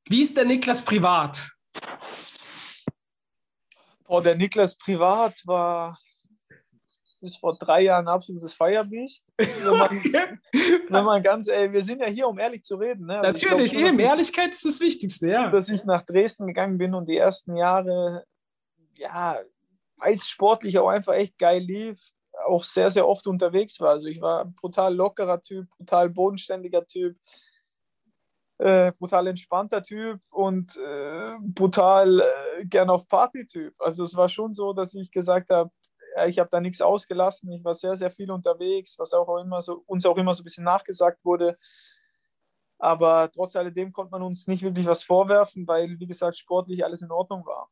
Wie 0.07 0.21
ist 0.21 0.37
der 0.37 0.45
Niklas 0.45 0.83
privat? 0.83 1.49
Boah, 4.05 4.21
der 4.21 4.35
Niklas 4.35 4.77
privat 4.77 5.41
war 5.45 5.97
bis 7.19 7.37
vor 7.37 7.57
drei 7.57 7.81
Jahren 7.81 8.07
ein 8.07 8.13
absolutes 8.13 8.53
Firebeast. 8.53 9.25
Wenn 9.37 9.77
man, 9.77 9.89
wenn 10.89 11.03
man 11.03 11.23
ganz, 11.23 11.47
ey, 11.47 11.71
wir 11.71 11.81
sind 11.81 11.99
ja 12.01 12.07
hier, 12.07 12.27
um 12.27 12.39
ehrlich 12.39 12.63
zu 12.63 12.75
reden. 12.75 13.07
Ne? 13.07 13.19
Also 13.19 13.31
Natürlich, 13.31 13.71
glaub, 13.71 13.83
eben, 13.85 13.99
Ehrlichkeit 13.99 14.51
ist 14.51 14.65
das 14.65 14.79
Wichtigste, 14.79 15.29
ja. 15.29 15.49
Dass 15.49 15.69
ich 15.69 15.83
nach 15.83 16.03
Dresden 16.03 16.47
gegangen 16.47 16.77
bin 16.77 16.93
und 16.93 17.07
die 17.07 17.17
ersten 17.17 17.55
Jahre, 17.55 18.23
ja, 18.97 19.39
weil 19.97 20.13
es 20.13 20.27
sportlich 20.27 20.77
auch 20.79 20.89
einfach 20.89 21.13
echt 21.13 21.37
geil 21.37 21.61
lief, 21.61 21.99
auch 22.45 22.63
sehr, 22.63 22.89
sehr 22.89 23.07
oft 23.07 23.27
unterwegs 23.27 23.79
war. 23.79 23.91
Also 23.91 24.07
ich 24.07 24.21
war 24.21 24.45
ein 24.45 24.53
brutal 24.53 24.95
lockerer 24.95 25.41
Typ, 25.41 25.67
brutal 25.77 26.09
bodenständiger 26.09 26.85
Typ, 26.85 27.17
äh, 28.59 28.91
brutal 28.93 29.27
entspannter 29.27 29.83
Typ 29.83 30.19
und 30.29 30.77
äh, 30.77 31.35
brutal 31.41 32.21
äh, 32.21 32.65
gern 32.65 32.89
auf 32.89 33.07
Party-Typ. 33.07 33.73
Also 33.79 34.03
es 34.03 34.15
war 34.15 34.29
schon 34.29 34.53
so, 34.53 34.73
dass 34.73 34.93
ich 34.93 35.11
gesagt 35.11 35.49
habe, 35.49 35.71
ich 36.25 36.39
habe 36.39 36.49
da 36.49 36.59
nichts 36.59 36.81
ausgelassen. 36.81 37.51
Ich 37.51 37.63
war 37.63 37.73
sehr, 37.73 37.95
sehr 37.95 38.11
viel 38.11 38.31
unterwegs, 38.31 38.97
was 38.97 39.13
auch 39.13 39.37
immer 39.37 39.61
so, 39.61 39.83
uns 39.85 40.05
auch 40.05 40.17
immer 40.17 40.33
so 40.33 40.41
ein 40.41 40.45
bisschen 40.45 40.63
nachgesagt 40.63 41.23
wurde. 41.23 41.57
Aber 42.79 43.31
trotz 43.31 43.55
alledem 43.55 43.91
konnte 43.91 44.11
man 44.11 44.21
uns 44.21 44.47
nicht 44.47 44.63
wirklich 44.63 44.85
was 44.85 45.03
vorwerfen, 45.03 45.67
weil, 45.67 45.99
wie 45.99 46.07
gesagt, 46.07 46.37
sportlich 46.37 46.83
alles 46.83 47.01
in 47.01 47.11
Ordnung 47.11 47.45
war. 47.45 47.69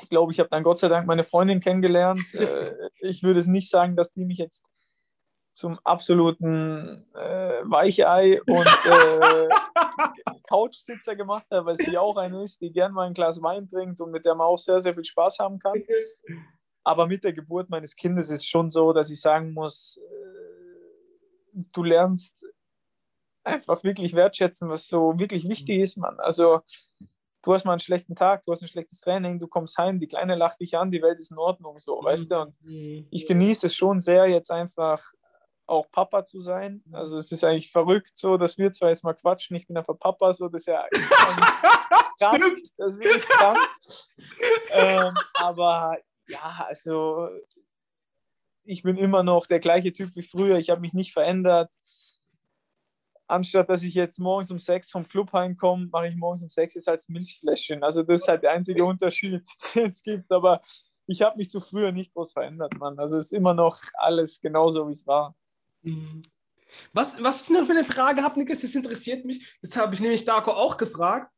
Ich 0.00 0.08
glaube, 0.08 0.32
ich 0.32 0.40
habe 0.40 0.48
dann 0.48 0.62
Gott 0.62 0.78
sei 0.78 0.88
Dank 0.88 1.06
meine 1.06 1.24
Freundin 1.24 1.60
kennengelernt. 1.60 2.20
Äh, 2.34 2.74
ich 3.00 3.22
würde 3.22 3.38
es 3.38 3.46
nicht 3.46 3.70
sagen, 3.70 3.96
dass 3.96 4.12
die 4.12 4.24
mich 4.24 4.38
jetzt 4.38 4.64
zum 5.52 5.78
absoluten 5.84 7.06
äh, 7.14 7.62
Weichei 7.62 8.42
und 8.42 8.66
äh, 8.86 9.48
Couchsitzer 10.48 11.14
gemacht 11.14 11.46
hat, 11.50 11.64
weil 11.64 11.76
sie 11.76 11.96
auch 11.96 12.16
eine 12.16 12.42
ist, 12.42 12.60
die 12.60 12.72
gern 12.72 12.92
mal 12.92 13.06
ein 13.06 13.14
Glas 13.14 13.40
Wein 13.40 13.68
trinkt 13.68 14.00
und 14.00 14.10
mit 14.10 14.24
der 14.24 14.34
man 14.34 14.48
auch 14.48 14.58
sehr, 14.58 14.80
sehr 14.80 14.94
viel 14.94 15.04
Spaß 15.04 15.38
haben 15.38 15.58
kann. 15.58 15.82
Aber 16.84 17.06
mit 17.06 17.24
der 17.24 17.32
Geburt 17.32 17.70
meines 17.70 17.96
Kindes 17.96 18.30
ist 18.30 18.40
es 18.40 18.46
schon 18.46 18.70
so, 18.70 18.92
dass 18.92 19.10
ich 19.10 19.20
sagen 19.20 19.52
muss, 19.52 19.98
äh, 19.98 21.62
du 21.72 21.82
lernst 21.82 22.36
einfach 23.42 23.82
wirklich 23.84 24.14
wertschätzen, 24.14 24.68
was 24.68 24.88
so 24.88 25.18
wirklich 25.18 25.48
wichtig 25.48 25.80
ist, 25.80 25.96
Mann. 25.96 26.18
Also 26.20 26.60
du 27.42 27.52
hast 27.52 27.64
mal 27.64 27.72
einen 27.72 27.80
schlechten 27.80 28.16
Tag, 28.16 28.42
du 28.42 28.52
hast 28.52 28.62
ein 28.62 28.68
schlechtes 28.68 29.00
Training, 29.00 29.38
du 29.38 29.46
kommst 29.46 29.76
heim, 29.78 30.00
die 30.00 30.08
Kleine 30.08 30.34
lacht 30.34 30.60
dich 30.60 30.76
an, 30.76 30.90
die 30.90 31.02
Welt 31.02 31.18
ist 31.18 31.30
in 31.30 31.38
Ordnung, 31.38 31.78
so, 31.78 32.00
mhm. 32.00 32.04
weißt 32.04 32.30
du? 32.30 32.40
Und 32.40 32.54
mhm. 32.62 33.06
ich 33.10 33.26
genieße 33.26 33.68
es 33.68 33.76
schon 33.76 34.00
sehr, 34.00 34.26
jetzt 34.26 34.50
einfach 34.50 35.02
auch 35.66 35.90
Papa 35.90 36.24
zu 36.24 36.40
sein. 36.40 36.82
Mhm. 36.86 36.94
Also 36.94 37.18
es 37.18 37.30
ist 37.32 37.44
eigentlich 37.44 37.70
verrückt 37.70 38.16
so, 38.16 38.36
dass 38.36 38.58
wir 38.58 38.72
zwar 38.72 38.88
jetzt 38.88 39.04
mal 39.04 39.14
quatschen, 39.14 39.56
ich 39.56 39.66
bin 39.66 39.76
einfach 39.76 39.98
Papa, 39.98 40.32
so, 40.32 40.48
das 40.48 40.62
ist 40.62 40.66
ja 40.66 40.86
krank, 42.18 42.58
das 42.76 42.94
ist 42.94 42.98
wirklich 42.98 43.28
krank. 43.28 43.58
ähm, 44.72 45.14
aber 45.34 45.98
ja, 46.28 46.64
also 46.66 47.28
ich 48.64 48.82
bin 48.82 48.96
immer 48.96 49.22
noch 49.22 49.46
der 49.46 49.60
gleiche 49.60 49.92
Typ 49.92 50.14
wie 50.16 50.22
früher, 50.22 50.58
ich 50.58 50.70
habe 50.70 50.80
mich 50.80 50.94
nicht 50.94 51.12
verändert 51.12 51.70
anstatt 53.26 53.68
dass 53.68 53.82
ich 53.82 53.94
jetzt 53.94 54.18
morgens 54.18 54.50
um 54.50 54.58
sechs 54.58 54.90
vom 54.90 55.08
Club 55.08 55.32
heimkomme, 55.32 55.88
mache 55.90 56.08
ich 56.08 56.16
morgens 56.16 56.42
um 56.42 56.48
sechs 56.48 56.74
jetzt 56.74 56.88
als 56.88 57.08
Milchfläschchen. 57.08 57.82
Also 57.82 58.02
das 58.02 58.22
ist 58.22 58.28
halt 58.28 58.42
der 58.42 58.52
einzige 58.52 58.84
Unterschied, 58.84 59.42
den 59.74 59.90
es 59.90 60.02
gibt. 60.02 60.30
Aber 60.30 60.60
ich 61.06 61.22
habe 61.22 61.36
mich 61.36 61.50
zu 61.50 61.60
früher 61.60 61.92
nicht 61.92 62.12
groß 62.12 62.32
verändert, 62.32 62.74
Mann. 62.78 62.98
Also 62.98 63.18
es 63.18 63.26
ist 63.26 63.32
immer 63.32 63.54
noch 63.54 63.80
alles 63.94 64.40
genauso, 64.40 64.86
wie 64.88 64.92
es 64.92 65.06
war. 65.06 65.34
Mhm. 65.82 66.22
Was, 66.92 67.22
was 67.22 67.42
ich 67.42 67.50
noch 67.50 67.66
für 67.66 67.72
eine 67.72 67.84
Frage 67.84 68.22
habe, 68.22 68.38
Niklas, 68.38 68.60
das 68.60 68.74
interessiert 68.74 69.24
mich. 69.24 69.56
Das 69.62 69.76
habe 69.76 69.94
ich 69.94 70.00
nämlich 70.00 70.24
Darko 70.24 70.50
auch 70.52 70.76
gefragt. 70.76 71.30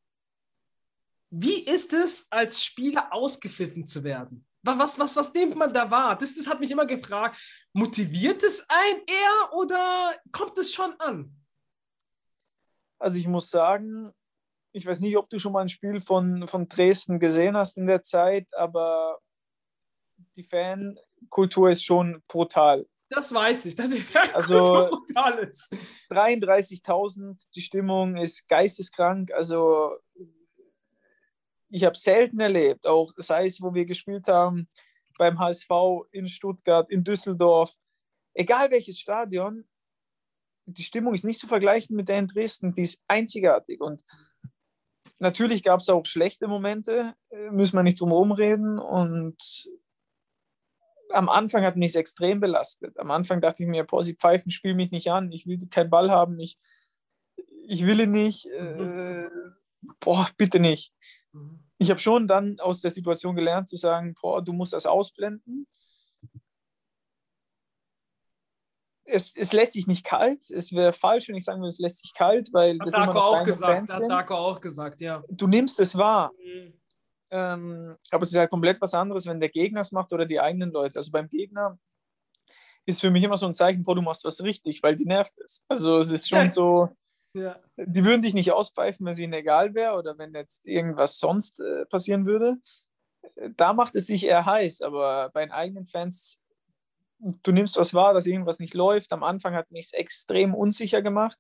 Wie 1.29 1.65
ist 1.65 1.93
es, 1.93 2.27
als 2.31 2.65
Spieler 2.65 3.13
ausgepfiffen 3.13 3.87
zu 3.87 4.03
werden? 4.05 4.47
Was, 4.67 4.99
was, 4.99 5.17
was 5.17 5.33
nimmt 5.33 5.57
man 5.57 5.73
da 5.73 5.89
wahr? 5.91 6.19
Das, 6.19 6.35
das 6.35 6.47
hat 6.47 6.61
mich 6.61 6.71
immer 6.71 6.87
gefragt. 6.87 7.39
Motiviert 7.73 8.43
es 8.43 8.67
einen 8.69 9.01
eher 9.07 9.53
oder 9.53 10.15
kommt 10.33 10.59
es 10.59 10.75
schon 10.75 10.93
an? 10.99 11.33
Also 12.99 13.19
ich 13.19 13.29
muss 13.29 13.51
sagen, 13.51 14.13
ich 14.73 14.87
weiß 14.87 15.01
nicht, 15.01 15.17
ob 15.17 15.31
du 15.31 15.39
schon 15.39 15.53
mal 15.53 15.63
ein 15.63 15.69
Spiel 15.69 16.01
von, 16.01 16.49
von 16.49 16.69
Dresden 16.69 17.19
gesehen 17.19 17.57
hast 17.57 17.77
in 17.77 17.87
der 17.87 18.03
Zeit, 18.03 18.49
aber 18.55 19.19
die 20.35 20.43
Fankultur 20.43 21.71
ist 21.71 21.85
schon 21.85 22.23
brutal. 22.27 22.87
Das 23.09 23.33
weiß 23.33 23.67
ich, 23.67 23.77
dass 23.77 23.91
die 23.91 24.01
Fankultur 24.01 24.87
also, 24.87 24.91
brutal 24.91 25.39
ist. 25.39 25.73
33.000, 26.11 27.37
die 27.55 27.61
Stimmung 27.61 28.17
ist 28.17 28.49
geisteskrank. 28.49 29.33
Also 29.33 29.97
ich 31.69 31.85
habe 31.85 31.97
selten 31.97 32.41
erlebt, 32.41 32.87
auch 32.87 33.13
sei 33.17 33.47
es, 33.47 33.61
wo 33.61 33.75
wir 33.75 33.85
gespielt 33.85 34.29
haben, 34.29 34.69
beim 35.19 35.39
HSV 35.39 35.71
in 36.13 36.29
Stuttgart, 36.29 36.91
in 36.91 37.05
Düsseldorf, 37.05 37.75
egal 38.35 38.71
welches 38.71 38.99
Stadion, 38.99 39.67
die 40.67 40.83
Stimmung 40.83 41.15
ist 41.15 41.25
nicht 41.25 41.39
zu 41.39 41.47
vergleichen 41.47 41.97
mit 41.97 42.09
der 42.09 42.19
in 42.19 42.27
Dresden, 42.27 42.75
die 42.75 42.83
ist 42.83 43.03
einzigartig. 43.07 43.81
Und 43.81 44.05
natürlich 45.19 45.63
gab 45.63 45.81
es 45.81 45.89
auch 45.89 46.05
schlechte 46.05 46.49
Momente, 46.49 47.15
äh, 47.31 47.51
müssen 47.51 47.77
wir 47.77 47.83
nicht 47.83 48.01
drum 48.01 48.11
herum 48.11 48.33
reden. 48.33 48.79
Und 48.79 49.37
am 51.13 51.29
Anfang 51.29 51.63
hat 51.63 51.77
mich 51.77 51.91
es 51.91 51.95
extrem 51.95 52.41
belastet. 52.41 52.99
Am 52.99 53.11
Anfang 53.11 53.41
dachte 53.41 53.63
ich 53.63 53.69
mir, 53.69 53.85
boah, 53.85 54.03
sie 54.03 54.15
pfeifen, 54.15 54.51
spiel 54.51 54.75
mich 54.75 54.91
nicht 54.91 55.11
an, 55.11 55.31
ich 55.33 55.47
will 55.47 55.59
keinen 55.69 55.91
Ball 55.91 56.11
haben, 56.11 56.39
ich, 56.41 56.59
ich 57.63 57.87
will 57.87 58.01
ihn 58.01 58.11
nicht, 58.13 58.47
äh, 58.47 59.29
boah, 60.01 60.29
bitte 60.37 60.59
nicht. 60.59 60.93
Ich 61.79 61.91
habe 61.91 62.01
schon 62.01 62.27
dann 62.27 62.59
aus 62.61 62.81
der 62.81 62.91
Situation 62.91 63.37
gelernt 63.37 63.69
zu 63.69 63.77
sagen, 63.77 64.15
boah, 64.21 64.43
du 64.43 64.53
musst 64.53 64.73
das 64.73 64.87
ausblenden 64.87 65.67
es, 69.07 69.35
es 69.35 69.53
lässt 69.53 69.73
sich 69.73 69.87
nicht 69.87 70.05
kalt. 70.05 70.51
Es 70.51 70.73
wäre 70.73 70.93
falsch, 70.93 71.29
wenn 71.29 71.37
ich 71.37 71.45
sagen 71.45 71.61
würde, 71.61 71.71
es 71.71 71.79
lässt 71.79 72.01
sich 72.01 72.13
kalt, 72.13 72.53
weil 72.53 72.79
hat 72.79 72.87
das 72.87 72.95
Darko 72.95 73.11
immer 73.11 73.21
noch 73.21 73.41
auch 73.41 73.45
gesagt. 73.45 73.91
Hat 73.91 74.11
Darko 74.11 74.35
auch 74.35 74.61
gesagt, 74.61 75.01
ja. 75.01 75.23
Du 75.29 75.47
nimmst 75.47 75.81
es 75.81 75.97
wahr. 75.97 76.33
Mhm. 76.45 76.73
Ähm, 77.31 77.97
aber 78.11 78.23
es 78.23 78.31
ist 78.31 78.37
halt 78.37 78.51
komplett 78.51 78.81
was 78.81 78.95
anderes, 78.95 79.27
wenn 79.27 79.41
der 79.41 79.49
Gegner 79.49 79.81
es 79.81 79.93
macht 79.93 80.13
oder 80.13 80.27
die 80.27 80.41
eigenen 80.41 80.71
Leute. 80.71 80.97
Also 80.97 81.11
beim 81.11 81.29
Gegner 81.29 81.79
ist 82.85 83.01
für 83.01 83.11
mich 83.11 83.25
immer 83.25 83.37
so 83.37 83.47
ein 83.47 83.55
Zeichen, 83.55 83.83
boah, 83.83 83.97
du 83.97 84.03
machst 84.03 84.25
was 84.25 84.43
richtig, 84.43 84.83
weil 84.83 84.95
die 84.95 85.07
nervt 85.07 85.35
es. 85.45 85.65
Also 85.69 85.99
es 85.99 86.11
ist 86.11 86.29
schon 86.29 86.45
ja. 86.45 86.51
so, 86.51 86.89
ja. 87.37 87.61
die 87.77 88.05
würden 88.05 88.23
dich 88.23 88.35
nicht 88.35 88.53
auspfeifen, 88.53 89.07
wenn 89.07 89.13
es 89.13 89.19
ihnen 89.19 89.33
egal 89.33 89.75
wäre 89.75 89.95
oder 89.95 90.19
wenn 90.19 90.35
jetzt 90.35 90.67
irgendwas 90.67 91.19
sonst 91.19 91.61
äh, 91.61 91.87
passieren 91.87 92.27
würde. 92.27 92.57
Da 93.57 93.73
macht 93.73 93.97
es 93.97 94.07
sich 94.07 94.25
eher 94.25 94.47
heiß, 94.47 94.83
aber 94.83 95.31
bei 95.31 95.45
den 95.45 95.53
eigenen 95.53 95.87
Fans 95.87 96.41
du 97.19 97.53
nimmst 97.53 97.77
was 97.77 97.95
wahr, 97.95 98.15
dass 98.15 98.27
irgendwas 98.27 98.59
nicht 98.59 98.75
läuft. 98.75 99.13
Am 99.13 99.23
Anfang 99.23 99.55
hat 99.55 99.71
mich 99.71 99.87
es 99.87 99.93
extrem 99.93 100.55
unsicher 100.55 101.03
gemacht. 101.03 101.39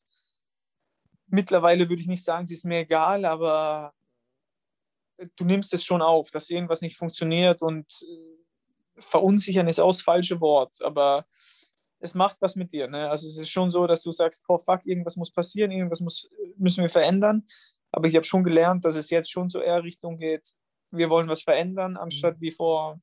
Mittlerweile 1.28 1.88
würde 1.88 2.00
ich 2.00 2.08
nicht 2.08 2.24
sagen, 2.24 2.44
es 2.44 2.52
ist 2.52 2.64
mir 2.64 2.80
egal, 2.80 3.24
aber 3.24 3.92
du 5.36 5.44
nimmst 5.44 5.74
es 5.74 5.84
schon 5.84 6.02
auf, 6.02 6.30
dass 6.30 6.50
irgendwas 6.50 6.80
nicht 6.80 6.96
funktioniert 6.96 7.62
und 7.62 7.86
äh, 8.02 9.00
verunsichern 9.00 9.68
ist 9.68 9.80
auch 9.80 9.90
das 9.90 10.02
falsche 10.02 10.40
Wort, 10.40 10.80
aber 10.82 11.26
es 12.06 12.14
macht 12.14 12.38
was 12.40 12.56
mit 12.56 12.72
dir. 12.72 12.88
Ne? 12.88 13.10
Also 13.10 13.26
es 13.26 13.36
ist 13.36 13.50
schon 13.50 13.70
so, 13.70 13.86
dass 13.86 14.02
du 14.02 14.10
sagst, 14.10 14.44
oh 14.48 14.58
fuck, 14.58 14.86
irgendwas 14.86 15.16
muss 15.16 15.30
passieren, 15.30 15.70
irgendwas 15.70 16.00
muss, 16.00 16.30
müssen 16.56 16.82
wir 16.82 16.90
verändern. 16.90 17.44
Aber 17.92 18.08
ich 18.08 18.16
habe 18.16 18.24
schon 18.24 18.44
gelernt, 18.44 18.84
dass 18.84 18.96
es 18.96 19.10
jetzt 19.10 19.30
schon 19.30 19.48
so 19.48 19.60
eher 19.60 19.82
Richtung 19.82 20.16
geht, 20.16 20.54
wir 20.90 21.10
wollen 21.10 21.28
was 21.28 21.42
verändern, 21.42 21.96
anstatt 21.96 22.40
wie 22.40 22.50
vor 22.50 23.00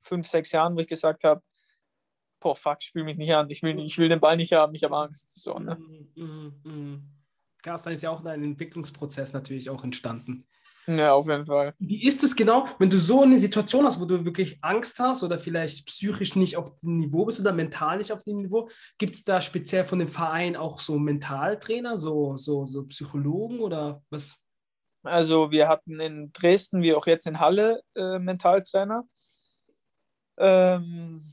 fünf, 0.00 0.26
sechs 0.26 0.52
Jahren, 0.52 0.76
wo 0.76 0.80
ich 0.80 0.88
gesagt 0.88 1.24
habe, 1.24 1.42
boah, 2.40 2.56
fuck, 2.56 2.82
spiel 2.82 3.04
mich 3.04 3.16
nicht 3.16 3.32
an, 3.34 3.50
ich 3.50 3.62
will, 3.62 3.78
ich 3.80 3.98
will 3.98 4.08
den 4.08 4.20
Ball 4.20 4.36
nicht 4.36 4.52
haben, 4.52 4.74
ich 4.74 4.84
habe 4.84 4.96
Angst. 4.96 5.38
So, 5.38 5.58
ne? 5.58 5.76
mm, 5.76 6.22
mm, 6.22 6.60
mm. 6.64 7.02
Carsten 7.62 7.92
ist 7.92 8.02
ja 8.02 8.10
auch 8.10 8.24
ein 8.24 8.42
Entwicklungsprozess 8.42 9.32
natürlich 9.32 9.68
auch 9.68 9.84
entstanden. 9.84 10.46
Ja, 10.86 11.12
auf 11.12 11.28
jeden 11.28 11.46
Fall. 11.46 11.74
Wie 11.78 12.04
ist 12.04 12.22
es 12.24 12.34
genau, 12.34 12.66
wenn 12.78 12.90
du 12.90 12.98
so 12.98 13.22
eine 13.22 13.38
Situation 13.38 13.84
hast, 13.84 14.00
wo 14.00 14.06
du 14.06 14.24
wirklich 14.24 14.58
Angst 14.62 14.98
hast 14.98 15.22
oder 15.22 15.38
vielleicht 15.38 15.86
psychisch 15.86 16.36
nicht 16.36 16.56
auf 16.56 16.76
dem 16.76 16.98
Niveau 16.98 17.24
bist 17.26 17.40
oder 17.40 17.52
mental 17.52 17.98
nicht 17.98 18.12
auf 18.12 18.24
dem 18.24 18.38
Niveau? 18.38 18.68
Gibt 18.98 19.14
es 19.14 19.24
da 19.24 19.40
speziell 19.40 19.84
von 19.84 19.98
dem 19.98 20.08
Verein 20.08 20.56
auch 20.56 20.78
so 20.78 20.98
Mentaltrainer, 20.98 21.98
so, 21.98 22.36
so, 22.36 22.66
so 22.66 22.84
Psychologen 22.84 23.60
oder 23.60 24.02
was? 24.10 24.44
Also 25.02 25.50
wir 25.50 25.68
hatten 25.68 26.00
in 26.00 26.32
Dresden 26.32 26.82
wie 26.82 26.94
auch 26.94 27.06
jetzt 27.06 27.26
in 27.26 27.40
Halle 27.40 27.82
äh, 27.94 28.18
Mentaltrainer. 28.18 29.04
Ähm, 30.38 31.24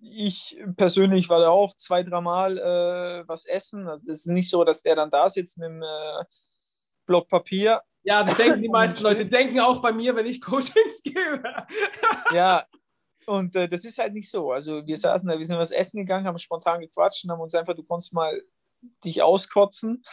ich 0.00 0.60
persönlich 0.76 1.28
war 1.28 1.40
da 1.40 1.50
auch 1.50 1.76
zwei, 1.76 2.02
dreimal 2.02 2.58
äh, 2.58 3.28
was 3.28 3.44
essen. 3.44 3.86
Also 3.86 4.10
es 4.10 4.20
ist 4.20 4.26
nicht 4.26 4.50
so, 4.50 4.64
dass 4.64 4.82
der 4.82 4.96
dann 4.96 5.10
da 5.10 5.28
sitzt 5.30 5.58
mit 5.58 5.66
einem 5.66 5.82
äh, 5.82 6.24
Block 7.06 7.28
Papier. 7.28 7.80
Ja, 8.04 8.22
das 8.22 8.36
denken 8.36 8.62
die 8.62 8.68
meisten 8.70 9.02
Leute. 9.02 9.26
Denken 9.26 9.60
auch 9.60 9.80
bei 9.80 9.92
mir, 9.92 10.14
wenn 10.16 10.26
ich 10.26 10.40
Coachings 10.40 11.02
gebe. 11.04 11.42
ja, 12.32 12.66
und 13.26 13.54
äh, 13.54 13.68
das 13.68 13.84
ist 13.84 13.98
halt 13.98 14.12
nicht 14.14 14.30
so. 14.30 14.52
Also 14.52 14.86
wir 14.86 14.96
saßen 14.96 15.28
da, 15.28 15.38
wir 15.38 15.46
sind 15.46 15.58
was 15.58 15.70
essen 15.70 15.98
gegangen, 15.98 16.26
haben 16.26 16.38
spontan 16.38 16.80
gequatscht 16.80 17.24
und 17.24 17.30
haben 17.30 17.40
uns 17.40 17.54
einfach, 17.54 17.74
du 17.74 17.84
konntest 17.84 18.12
mal 18.12 18.42
dich 19.04 19.22
auskotzen 19.22 20.04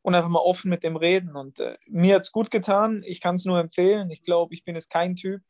und 0.00 0.14
einfach 0.14 0.30
mal 0.30 0.40
offen 0.40 0.70
mit 0.70 0.82
dem 0.82 0.96
reden. 0.96 1.36
Und 1.36 1.60
äh, 1.60 1.76
mir 1.86 2.16
hat 2.16 2.22
es 2.22 2.32
gut 2.32 2.50
getan. 2.50 3.02
Ich 3.06 3.20
kann 3.20 3.34
es 3.34 3.44
nur 3.44 3.60
empfehlen. 3.60 4.10
Ich 4.10 4.22
glaube, 4.22 4.54
ich 4.54 4.64
bin 4.64 4.74
jetzt 4.74 4.90
kein 4.90 5.16
Typ, 5.16 5.42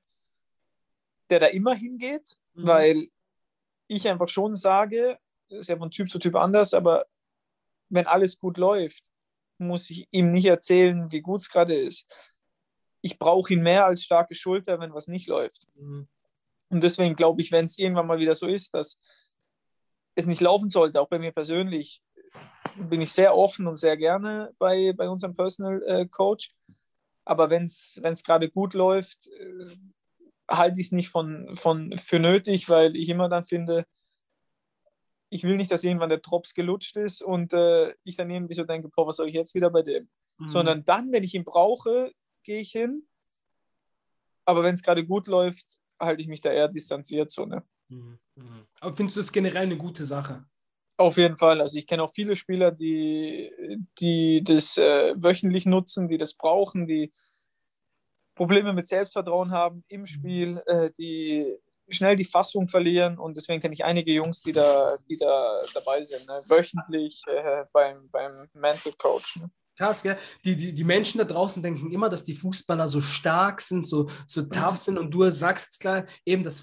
der 1.31 1.41
da 1.41 1.47
immer 1.47 1.75
hingeht, 1.75 2.37
mhm. 2.55 2.67
weil 2.67 3.09
ich 3.87 4.09
einfach 4.09 4.29
schon 4.29 4.55
sage, 4.55 5.19
ist 5.49 5.69
ja 5.69 5.77
von 5.77 5.91
Typ 5.91 6.11
zu 6.11 6.19
Typ 6.19 6.35
anders, 6.35 6.75
aber 6.75 7.07
wenn 7.89 8.07
alles 8.07 8.39
gut 8.39 8.57
läuft, 8.57 9.12
muss 9.67 9.91
ich 9.91 10.09
ihm 10.11 10.31
nicht 10.33 10.47
erzählen, 10.47 11.11
wie 11.11 11.21
gut 11.21 11.43
es 11.43 11.51
gerade 11.51 11.75
ist. 11.75 12.07
ich 13.03 13.19
brauche 13.19 13.53
ihn 13.53 13.63
mehr 13.63 13.85
als 13.87 14.05
starke 14.05 14.35
Schulter, 14.35 14.79
wenn 14.79 14.95
was 14.95 15.09
nicht 15.09 15.27
läuft. 15.27 15.67
Mhm. 15.75 16.09
Und 16.71 16.83
deswegen 16.83 17.17
glaube 17.17 17.43
ich, 17.43 17.53
wenn 17.53 17.67
es 17.67 17.77
irgendwann 17.77 18.07
mal 18.07 18.19
wieder 18.19 18.35
so 18.35 18.47
ist, 18.47 18.73
dass 18.75 18.99
es 20.15 20.27
nicht 20.27 20.41
laufen 20.41 20.69
sollte, 20.69 21.01
auch 21.01 21.09
bei 21.09 21.19
mir 21.19 21.33
persönlich, 21.33 22.01
bin 22.77 23.01
ich 23.01 23.13
sehr 23.13 23.37
offen 23.37 23.67
und 23.67 23.77
sehr 23.77 23.97
gerne 23.97 24.55
bei, 24.59 24.93
bei 24.95 25.09
unserem 25.09 25.35
Personal 25.35 25.83
äh, 25.83 26.07
Coach. 26.07 26.55
Aber 27.25 27.51
wenn 27.51 27.65
es 27.65 28.25
gerade 28.25 28.49
gut 28.49 28.73
läuft, 28.73 29.29
äh, 29.29 29.77
halte 30.49 30.81
ich 30.81 30.87
es 30.87 30.93
nicht 30.93 31.09
von, 31.09 31.55
von, 31.55 31.97
für 31.99 32.19
nötig, 32.19 32.69
weil 32.69 32.97
ich 32.97 33.09
immer 33.09 33.29
dann 33.29 33.45
finde, 33.45 33.85
ich 35.33 35.45
will 35.45 35.57
nicht, 35.57 35.73
dass 35.73 35.83
irgendwann 35.83 36.11
der 36.11 36.19
Drops 36.19 36.53
gelutscht 36.53 36.95
ist 36.99 37.23
und 37.23 37.55
äh, 37.55 37.95
ich 38.05 38.17
dann 38.17 38.31
irgendwie 38.31 38.53
so 38.53 38.65
denke, 38.65 38.91
boah, 38.91 39.07
was 39.07 39.17
soll 39.17 39.29
ich 39.29 39.35
jetzt 39.35 39.55
wieder 39.55 39.71
bei 39.71 39.81
dem? 39.81 40.11
Mhm. 40.37 40.49
Sondern 40.49 40.85
dann, 40.85 41.11
wenn 41.11 41.25
ich 41.25 41.35
ihn 41.35 41.45
brauche, 41.45 42.13
gehe 42.43 42.61
ich 42.61 42.71
hin. 42.71 43.07
Aber 44.45 44.63
wenn 44.63 44.75
es 44.75 44.83
gerade 44.83 45.07
gut 45.07 45.29
läuft, 45.29 45.79
halte 45.99 46.21
ich 46.21 46.29
mich 46.29 46.43
da 46.43 46.51
eher 46.51 46.69
distanziert. 46.69 47.31
So, 47.31 47.47
ne? 47.47 47.65
Mhm. 47.89 48.19
mhm. 48.35 48.67
Aber 48.81 48.95
findest 48.95 49.17
du 49.17 49.21
das 49.21 49.33
generell 49.33 49.63
eine 49.63 49.79
gute 49.79 50.05
Sache? 50.05 50.45
Auf 50.99 51.17
jeden 51.17 51.39
Fall. 51.39 51.63
Also 51.63 51.79
ich 51.79 51.87
kenne 51.87 52.03
auch 52.03 52.13
viele 52.13 52.37
Spieler, 52.37 52.71
die, 52.71 53.51
die 54.01 54.45
das 54.45 54.77
äh, 54.77 55.15
wöchentlich 55.17 55.65
nutzen, 55.65 56.09
die 56.09 56.19
das 56.19 56.35
brauchen, 56.35 56.87
die 56.87 57.11
Probleme 58.35 58.75
mit 58.75 58.87
Selbstvertrauen 58.87 59.51
haben 59.51 59.83
im 59.89 60.05
Spiel, 60.05 60.59
äh, 60.67 60.91
die 60.99 61.57
schnell 61.89 62.17
die 62.17 62.25
Fassung 62.25 62.69
verlieren 62.69 63.19
und 63.19 63.37
deswegen 63.37 63.61
kenne 63.61 63.75
ich 63.75 63.85
einige 63.85 64.13
Jungs, 64.13 64.43
die 64.43 64.53
da, 64.53 64.97
die 65.09 65.17
da 65.17 65.61
dabei 65.75 66.03
sind, 66.03 66.27
ne? 66.27 66.41
wöchentlich 66.47 67.23
äh, 67.27 67.65
beim, 67.73 68.09
beim 68.11 68.49
Mental 68.55 68.93
Coach. 68.99 69.37
Ne? 69.37 69.51
Krass, 69.77 70.03
gell? 70.03 70.19
Die, 70.45 70.57
die, 70.57 70.73
die 70.73 70.85
Menschen 70.85 71.19
da 71.19 71.25
draußen 71.25 71.63
denken 71.63 71.93
immer, 71.93 72.09
dass 72.09 72.25
die 72.25 72.35
Fußballer 72.35 72.89
so 72.89 73.01
stark 73.01 73.61
sind, 73.61 73.89
so, 73.89 74.09
so 74.27 74.43
tough 74.43 74.77
sind 74.77 74.99
und 74.99 75.11
du 75.11 75.29
sagst 75.31 75.81
klar 75.81 76.07
eben, 76.25 76.43
dass 76.43 76.63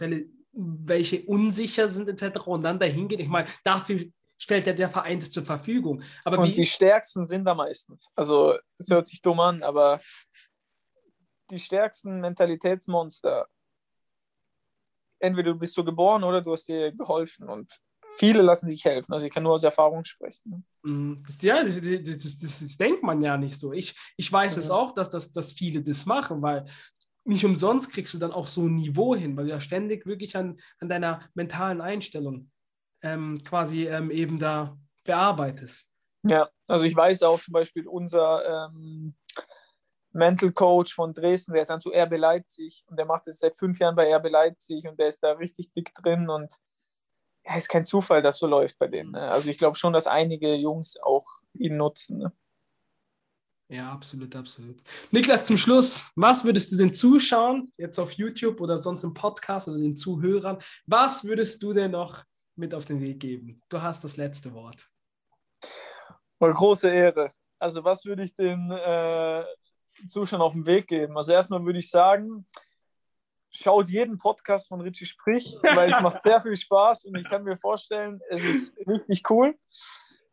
welche 0.52 1.26
unsicher 1.26 1.88
sind 1.88 2.08
etc. 2.08 2.48
und 2.48 2.64
dann 2.64 2.80
dahin 2.80 3.08
gehen. 3.08 3.20
Ich 3.20 3.28
meine, 3.28 3.48
dafür 3.64 4.00
stellt 4.38 4.68
ja 4.68 4.74
der 4.74 4.90
Verein 4.90 5.20
das 5.20 5.32
zur 5.32 5.44
Verfügung. 5.44 6.02
Aber 6.24 6.40
und 6.40 6.56
die 6.56 6.66
Stärksten 6.66 7.28
sind 7.28 7.46
da 7.46 7.54
meistens. 7.54 8.08
Also 8.16 8.58
es 8.78 8.90
hört 8.90 9.08
sich 9.08 9.22
dumm 9.22 9.40
an, 9.40 9.64
aber 9.64 10.00
die 11.50 11.60
stärksten 11.60 12.22
Mentalitätsmonster, 12.22 13.48
entweder 15.20 15.54
du 15.54 15.60
bist 15.60 15.74
so 15.74 15.84
geboren 15.84 16.24
oder 16.24 16.42
du 16.42 16.52
hast 16.52 16.68
dir 16.68 16.92
geholfen 16.92 17.50
und 17.50 17.72
viele 18.18 18.42
lassen 18.42 18.70
sich 18.70 18.84
helfen. 18.86 19.14
Also 19.14 19.26
ich 19.26 19.32
kann 19.32 19.44
nur 19.44 19.54
aus 19.54 19.64
Erfahrung 19.64 20.04
sprechen. 20.06 20.42
Ne? 20.50 20.64
Mhm. 20.84 21.24
Das, 21.26 21.42
ja, 21.42 21.64
das, 21.64 21.80
das, 21.80 22.40
das, 22.40 22.78
denkt 22.78 23.04
man 23.04 23.22
ja 23.22 23.38
nicht 23.38 23.60
so. 23.60 23.72
Ich, 23.74 23.96
ich 24.18 24.32
weiß 24.32 24.56
ja. 24.56 24.60
es 24.60 24.72
auch, 24.72 24.94
dass, 24.94 25.10
dass, 25.10 25.32
dass 25.32 25.54
viele 25.54 25.82
das 25.82 26.06
machen, 26.06 26.42
weil 26.42 26.66
nicht 27.26 27.46
umsonst 27.46 27.92
kriegst 27.92 28.14
du 28.14 28.18
dann 28.18 28.32
auch 28.32 28.48
so 28.48 28.62
ein 28.62 28.76
Niveau 28.76 29.16
hin, 29.16 29.38
weil 29.38 29.46
du 29.46 29.52
ja 29.52 29.60
ständig 29.60 30.06
wirklich 30.06 30.36
an, 30.36 30.60
an 30.80 30.90
deiner 30.90 31.30
mentalen 31.34 31.82
Einstellung 31.82 32.50
ähm, 33.02 33.44
quasi 33.44 33.88
ähm, 33.88 34.10
eben 34.12 34.40
da 34.40 34.78
bearbeitest. 35.04 35.92
Ja, 36.24 36.50
also 36.68 36.86
ich 36.86 36.96
weiß 36.96 37.24
auch 37.24 37.40
zum 37.40 37.54
Beispiel 37.54 37.88
unser 37.88 38.68
ähm, 38.68 39.16
Mental 40.12 40.52
Coach 40.52 40.94
von 40.94 41.14
Dresden, 41.14 41.54
der 41.54 41.62
ist 41.64 41.70
dann 41.70 41.82
zu 41.82 41.92
RB 41.92 42.18
Leipzig 42.18 42.84
und 42.88 42.98
der 42.98 43.06
macht 43.06 43.28
es 43.28 43.40
seit 43.40 43.58
fünf 43.58 43.80
Jahren 43.80 43.96
bei 43.96 44.14
RB 44.16 44.30
Leipzig 44.30 44.88
und 44.88 45.00
der 45.00 45.08
ist 45.08 45.20
da 45.22 45.34
richtig 45.34 45.72
dick 45.74 45.94
drin 45.94 46.30
und 46.30 46.54
ja, 47.46 47.56
ist 47.56 47.70
kein 47.70 47.86
Zufall, 47.86 48.22
dass 48.22 48.38
so 48.38 48.48
läuft 48.48 48.78
bei 48.80 48.88
denen. 48.88 49.12
Ne? 49.12 49.22
Also 49.22 49.50
ich 49.50 49.58
glaube 49.58 49.78
schon, 49.78 49.94
dass 49.94 50.08
einige 50.08 50.56
Jungs 50.56 50.98
auch 51.02 51.26
ihn 51.54 51.78
nutzen. 51.78 52.18
Ne? 52.18 52.34
Ja, 53.70 53.92
absolut, 53.92 54.36
absolut. 54.36 54.78
Niklas, 55.12 55.46
zum 55.46 55.58
Schluss, 55.58 56.12
was 56.16 56.44
würdest 56.44 56.72
du 56.72 56.76
den 56.76 56.94
Zuschauern, 56.94 57.72
jetzt 57.78 58.00
auf 58.00 58.14
YouTube 58.14 58.60
oder 58.62 58.80
sonst 58.80 59.04
im 59.04 59.14
Podcast 59.14 59.68
oder 59.68 59.78
den 59.78 59.96
Zuhörern, 59.96 60.58
was 60.88 61.24
würdest 61.24 61.62
du 61.62 61.72
denn 61.72 61.92
noch 61.92 62.24
mit 62.56 62.74
auf 62.74 62.86
den 62.86 63.00
Weg 63.00 63.20
geben? 63.20 63.62
Du 63.70 63.80
hast 63.80 64.04
das 64.04 64.18
letzte 64.18 64.54
Wort. 64.54 64.90
Eine 66.40 66.54
große 66.54 66.90
Ehre. 66.90 67.32
Also 67.60 67.84
was 67.84 68.06
würde 68.06 68.24
ich 68.24 68.34
den 68.34 68.72
äh, 68.72 69.44
Zuschauern 70.08 70.42
auf 70.42 70.54
den 70.54 70.66
Weg 70.66 70.88
geben? 70.88 71.18
Also 71.18 71.34
erstmal 71.34 71.64
würde 71.66 71.80
ich 71.80 71.90
sagen, 71.90 72.46
schaut 73.52 73.90
jeden 73.90 74.18
Podcast 74.18 74.68
von 74.68 74.82
Richie 74.82 75.06
Sprich, 75.06 75.56
weil 75.76 75.90
es 75.90 76.02
macht 76.02 76.22
sehr 76.22 76.42
viel 76.42 76.56
Spaß 76.56 77.06
und 77.06 77.16
ich 77.16 77.28
kann 77.28 77.44
mir 77.44 77.58
vorstellen, 77.58 78.22
es 78.30 78.44
ist 78.44 78.78
richtig 78.88 79.30
cool. 79.30 79.56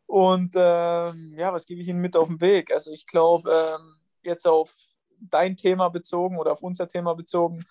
Und 0.05 0.53
ähm, 0.55 1.33
ja, 1.37 1.51
was 1.51 1.65
gebe 1.65 1.81
ich 1.81 1.87
Ihnen 1.87 1.99
mit 1.99 2.15
auf 2.15 2.29
den 2.29 2.39
Weg? 2.39 2.71
Also 2.71 2.91
ich 2.91 3.05
glaube, 3.07 3.51
ähm, 3.51 3.95
jetzt 4.23 4.47
auf 4.47 4.73
dein 5.19 5.57
Thema 5.57 5.89
bezogen 5.89 6.37
oder 6.37 6.53
auf 6.53 6.63
unser 6.63 6.87
Thema 6.87 7.13
bezogen, 7.13 7.65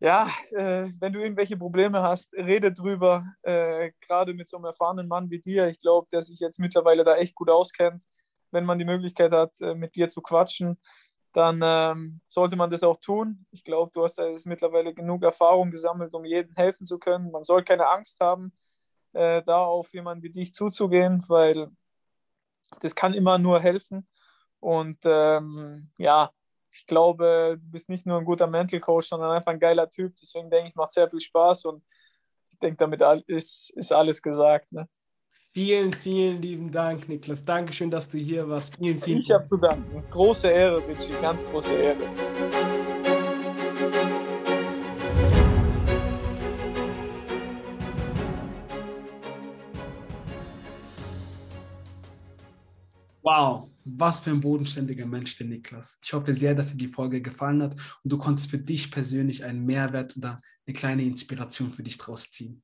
ja, 0.00 0.28
äh, 0.50 0.88
wenn 0.98 1.12
du 1.12 1.20
irgendwelche 1.20 1.56
Probleme 1.56 2.02
hast, 2.02 2.32
rede 2.34 2.72
drüber. 2.72 3.26
Äh, 3.42 3.92
Gerade 4.00 4.34
mit 4.34 4.48
so 4.48 4.56
einem 4.56 4.66
erfahrenen 4.66 5.08
Mann 5.08 5.30
wie 5.30 5.40
dir, 5.40 5.68
ich 5.68 5.80
glaube, 5.80 6.08
der 6.12 6.20
sich 6.20 6.40
jetzt 6.40 6.58
mittlerweile 6.58 7.04
da 7.04 7.16
echt 7.16 7.34
gut 7.34 7.48
auskennt, 7.48 8.06
wenn 8.54 8.64
man 8.64 8.78
die 8.78 8.84
Möglichkeit 8.84 9.32
hat, 9.32 9.60
äh, 9.60 9.74
mit 9.74 9.96
dir 9.96 10.08
zu 10.08 10.22
quatschen, 10.22 10.78
dann 11.32 11.60
ähm, 11.62 12.20
sollte 12.28 12.56
man 12.56 12.70
das 12.70 12.84
auch 12.84 12.96
tun. 12.98 13.44
Ich 13.50 13.64
glaube, 13.64 13.90
du 13.92 14.04
hast 14.04 14.18
jetzt 14.18 14.46
mittlerweile 14.46 14.94
genug 14.94 15.24
Erfahrung 15.24 15.70
gesammelt, 15.72 16.14
um 16.14 16.24
jedem 16.24 16.54
helfen 16.54 16.86
zu 16.86 16.98
können. 16.98 17.32
Man 17.32 17.42
soll 17.42 17.64
keine 17.64 17.88
Angst 17.88 18.20
haben, 18.20 18.52
äh, 19.12 19.42
da 19.42 19.58
auf 19.58 19.92
jemanden 19.92 20.22
wie 20.22 20.30
dich 20.30 20.54
zuzugehen, 20.54 21.24
weil 21.28 21.68
das 22.80 22.94
kann 22.94 23.14
immer 23.14 23.38
nur 23.38 23.60
helfen. 23.60 24.08
Und 24.60 24.98
ähm, 25.04 25.90
ja, 25.98 26.30
ich 26.70 26.86
glaube, 26.86 27.58
du 27.60 27.70
bist 27.70 27.88
nicht 27.88 28.06
nur 28.06 28.18
ein 28.18 28.24
guter 28.24 28.46
Mental 28.46 28.80
Coach, 28.80 29.08
sondern 29.08 29.32
einfach 29.32 29.52
ein 29.52 29.60
geiler 29.60 29.90
Typ. 29.90 30.14
Deswegen 30.16 30.50
denke 30.50 30.68
ich, 30.68 30.74
macht 30.76 30.92
sehr 30.92 31.10
viel 31.10 31.20
Spaß 31.20 31.64
und 31.66 31.84
ich 32.48 32.58
denke, 32.58 32.76
damit 32.76 33.02
ist, 33.26 33.70
ist 33.70 33.92
alles 33.92 34.22
gesagt. 34.22 34.70
Ne? 34.72 34.88
Vielen, 35.56 35.92
vielen 35.92 36.42
lieben 36.42 36.72
Dank, 36.72 37.08
Niklas. 37.08 37.44
Dankeschön, 37.44 37.88
dass 37.88 38.10
du 38.10 38.18
hier 38.18 38.48
warst. 38.48 38.76
Vielen, 38.76 39.00
vielen 39.00 39.20
Ich 39.20 39.30
habe 39.30 39.44
zu 39.44 39.56
danken. 39.56 40.02
Große 40.10 40.48
Ehre, 40.48 40.82
Richie. 40.88 41.12
Ganz 41.22 41.44
große 41.44 41.72
Ehre. 41.72 42.00
Wow, 53.22 53.70
was 53.84 54.18
für 54.18 54.30
ein 54.30 54.40
bodenständiger 54.40 55.06
Mensch, 55.06 55.36
der 55.36 55.46
Niklas. 55.46 56.00
Ich 56.02 56.12
hoffe 56.12 56.32
sehr, 56.32 56.56
dass 56.56 56.72
dir 56.72 56.78
die 56.78 56.88
Folge 56.88 57.22
gefallen 57.22 57.62
hat 57.62 57.74
und 58.02 58.12
du 58.12 58.18
konntest 58.18 58.50
für 58.50 58.58
dich 58.58 58.90
persönlich 58.90 59.44
einen 59.44 59.64
Mehrwert 59.64 60.16
oder 60.16 60.40
eine 60.66 60.74
kleine 60.74 61.04
Inspiration 61.04 61.72
für 61.72 61.84
dich 61.84 61.96
draus 61.96 62.28
ziehen. 62.32 62.60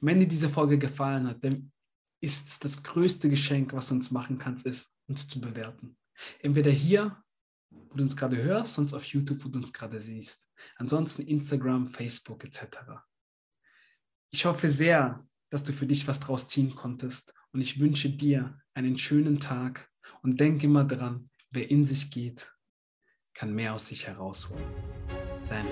Wenn 0.00 0.18
dir 0.18 0.28
diese 0.28 0.48
Folge 0.48 0.78
gefallen 0.78 1.28
hat, 1.28 1.44
dann 1.44 1.70
ist 2.22 2.64
das 2.64 2.82
größte 2.82 3.28
Geschenk, 3.28 3.72
was 3.72 3.88
du 3.88 3.94
uns 3.96 4.10
machen 4.10 4.38
kannst, 4.38 4.64
ist, 4.64 4.96
uns 5.08 5.26
zu 5.26 5.40
bewerten. 5.40 5.96
Entweder 6.38 6.70
hier, 6.70 7.22
wo 7.70 7.96
du 7.96 8.02
uns 8.04 8.16
gerade 8.16 8.40
hörst, 8.40 8.74
sonst 8.74 8.94
auf 8.94 9.04
YouTube, 9.04 9.44
wo 9.44 9.48
du 9.48 9.58
uns 9.58 9.72
gerade 9.72 9.98
siehst. 9.98 10.48
Ansonsten 10.76 11.22
Instagram, 11.22 11.88
Facebook 11.88 12.44
etc. 12.44 12.78
Ich 14.30 14.44
hoffe 14.44 14.68
sehr, 14.68 15.26
dass 15.50 15.64
du 15.64 15.72
für 15.72 15.86
dich 15.86 16.06
was 16.06 16.20
draus 16.20 16.48
ziehen 16.48 16.74
konntest 16.76 17.34
und 17.50 17.60
ich 17.60 17.80
wünsche 17.80 18.08
dir 18.08 18.58
einen 18.72 18.98
schönen 18.98 19.40
Tag 19.40 19.90
und 20.22 20.38
denk 20.38 20.62
immer 20.62 20.84
dran, 20.84 21.28
wer 21.50 21.70
in 21.70 21.84
sich 21.84 22.10
geht, 22.10 22.52
kann 23.34 23.52
mehr 23.52 23.74
aus 23.74 23.88
sich 23.88 24.06
herausholen. 24.06 24.64
Dein. 25.48 25.66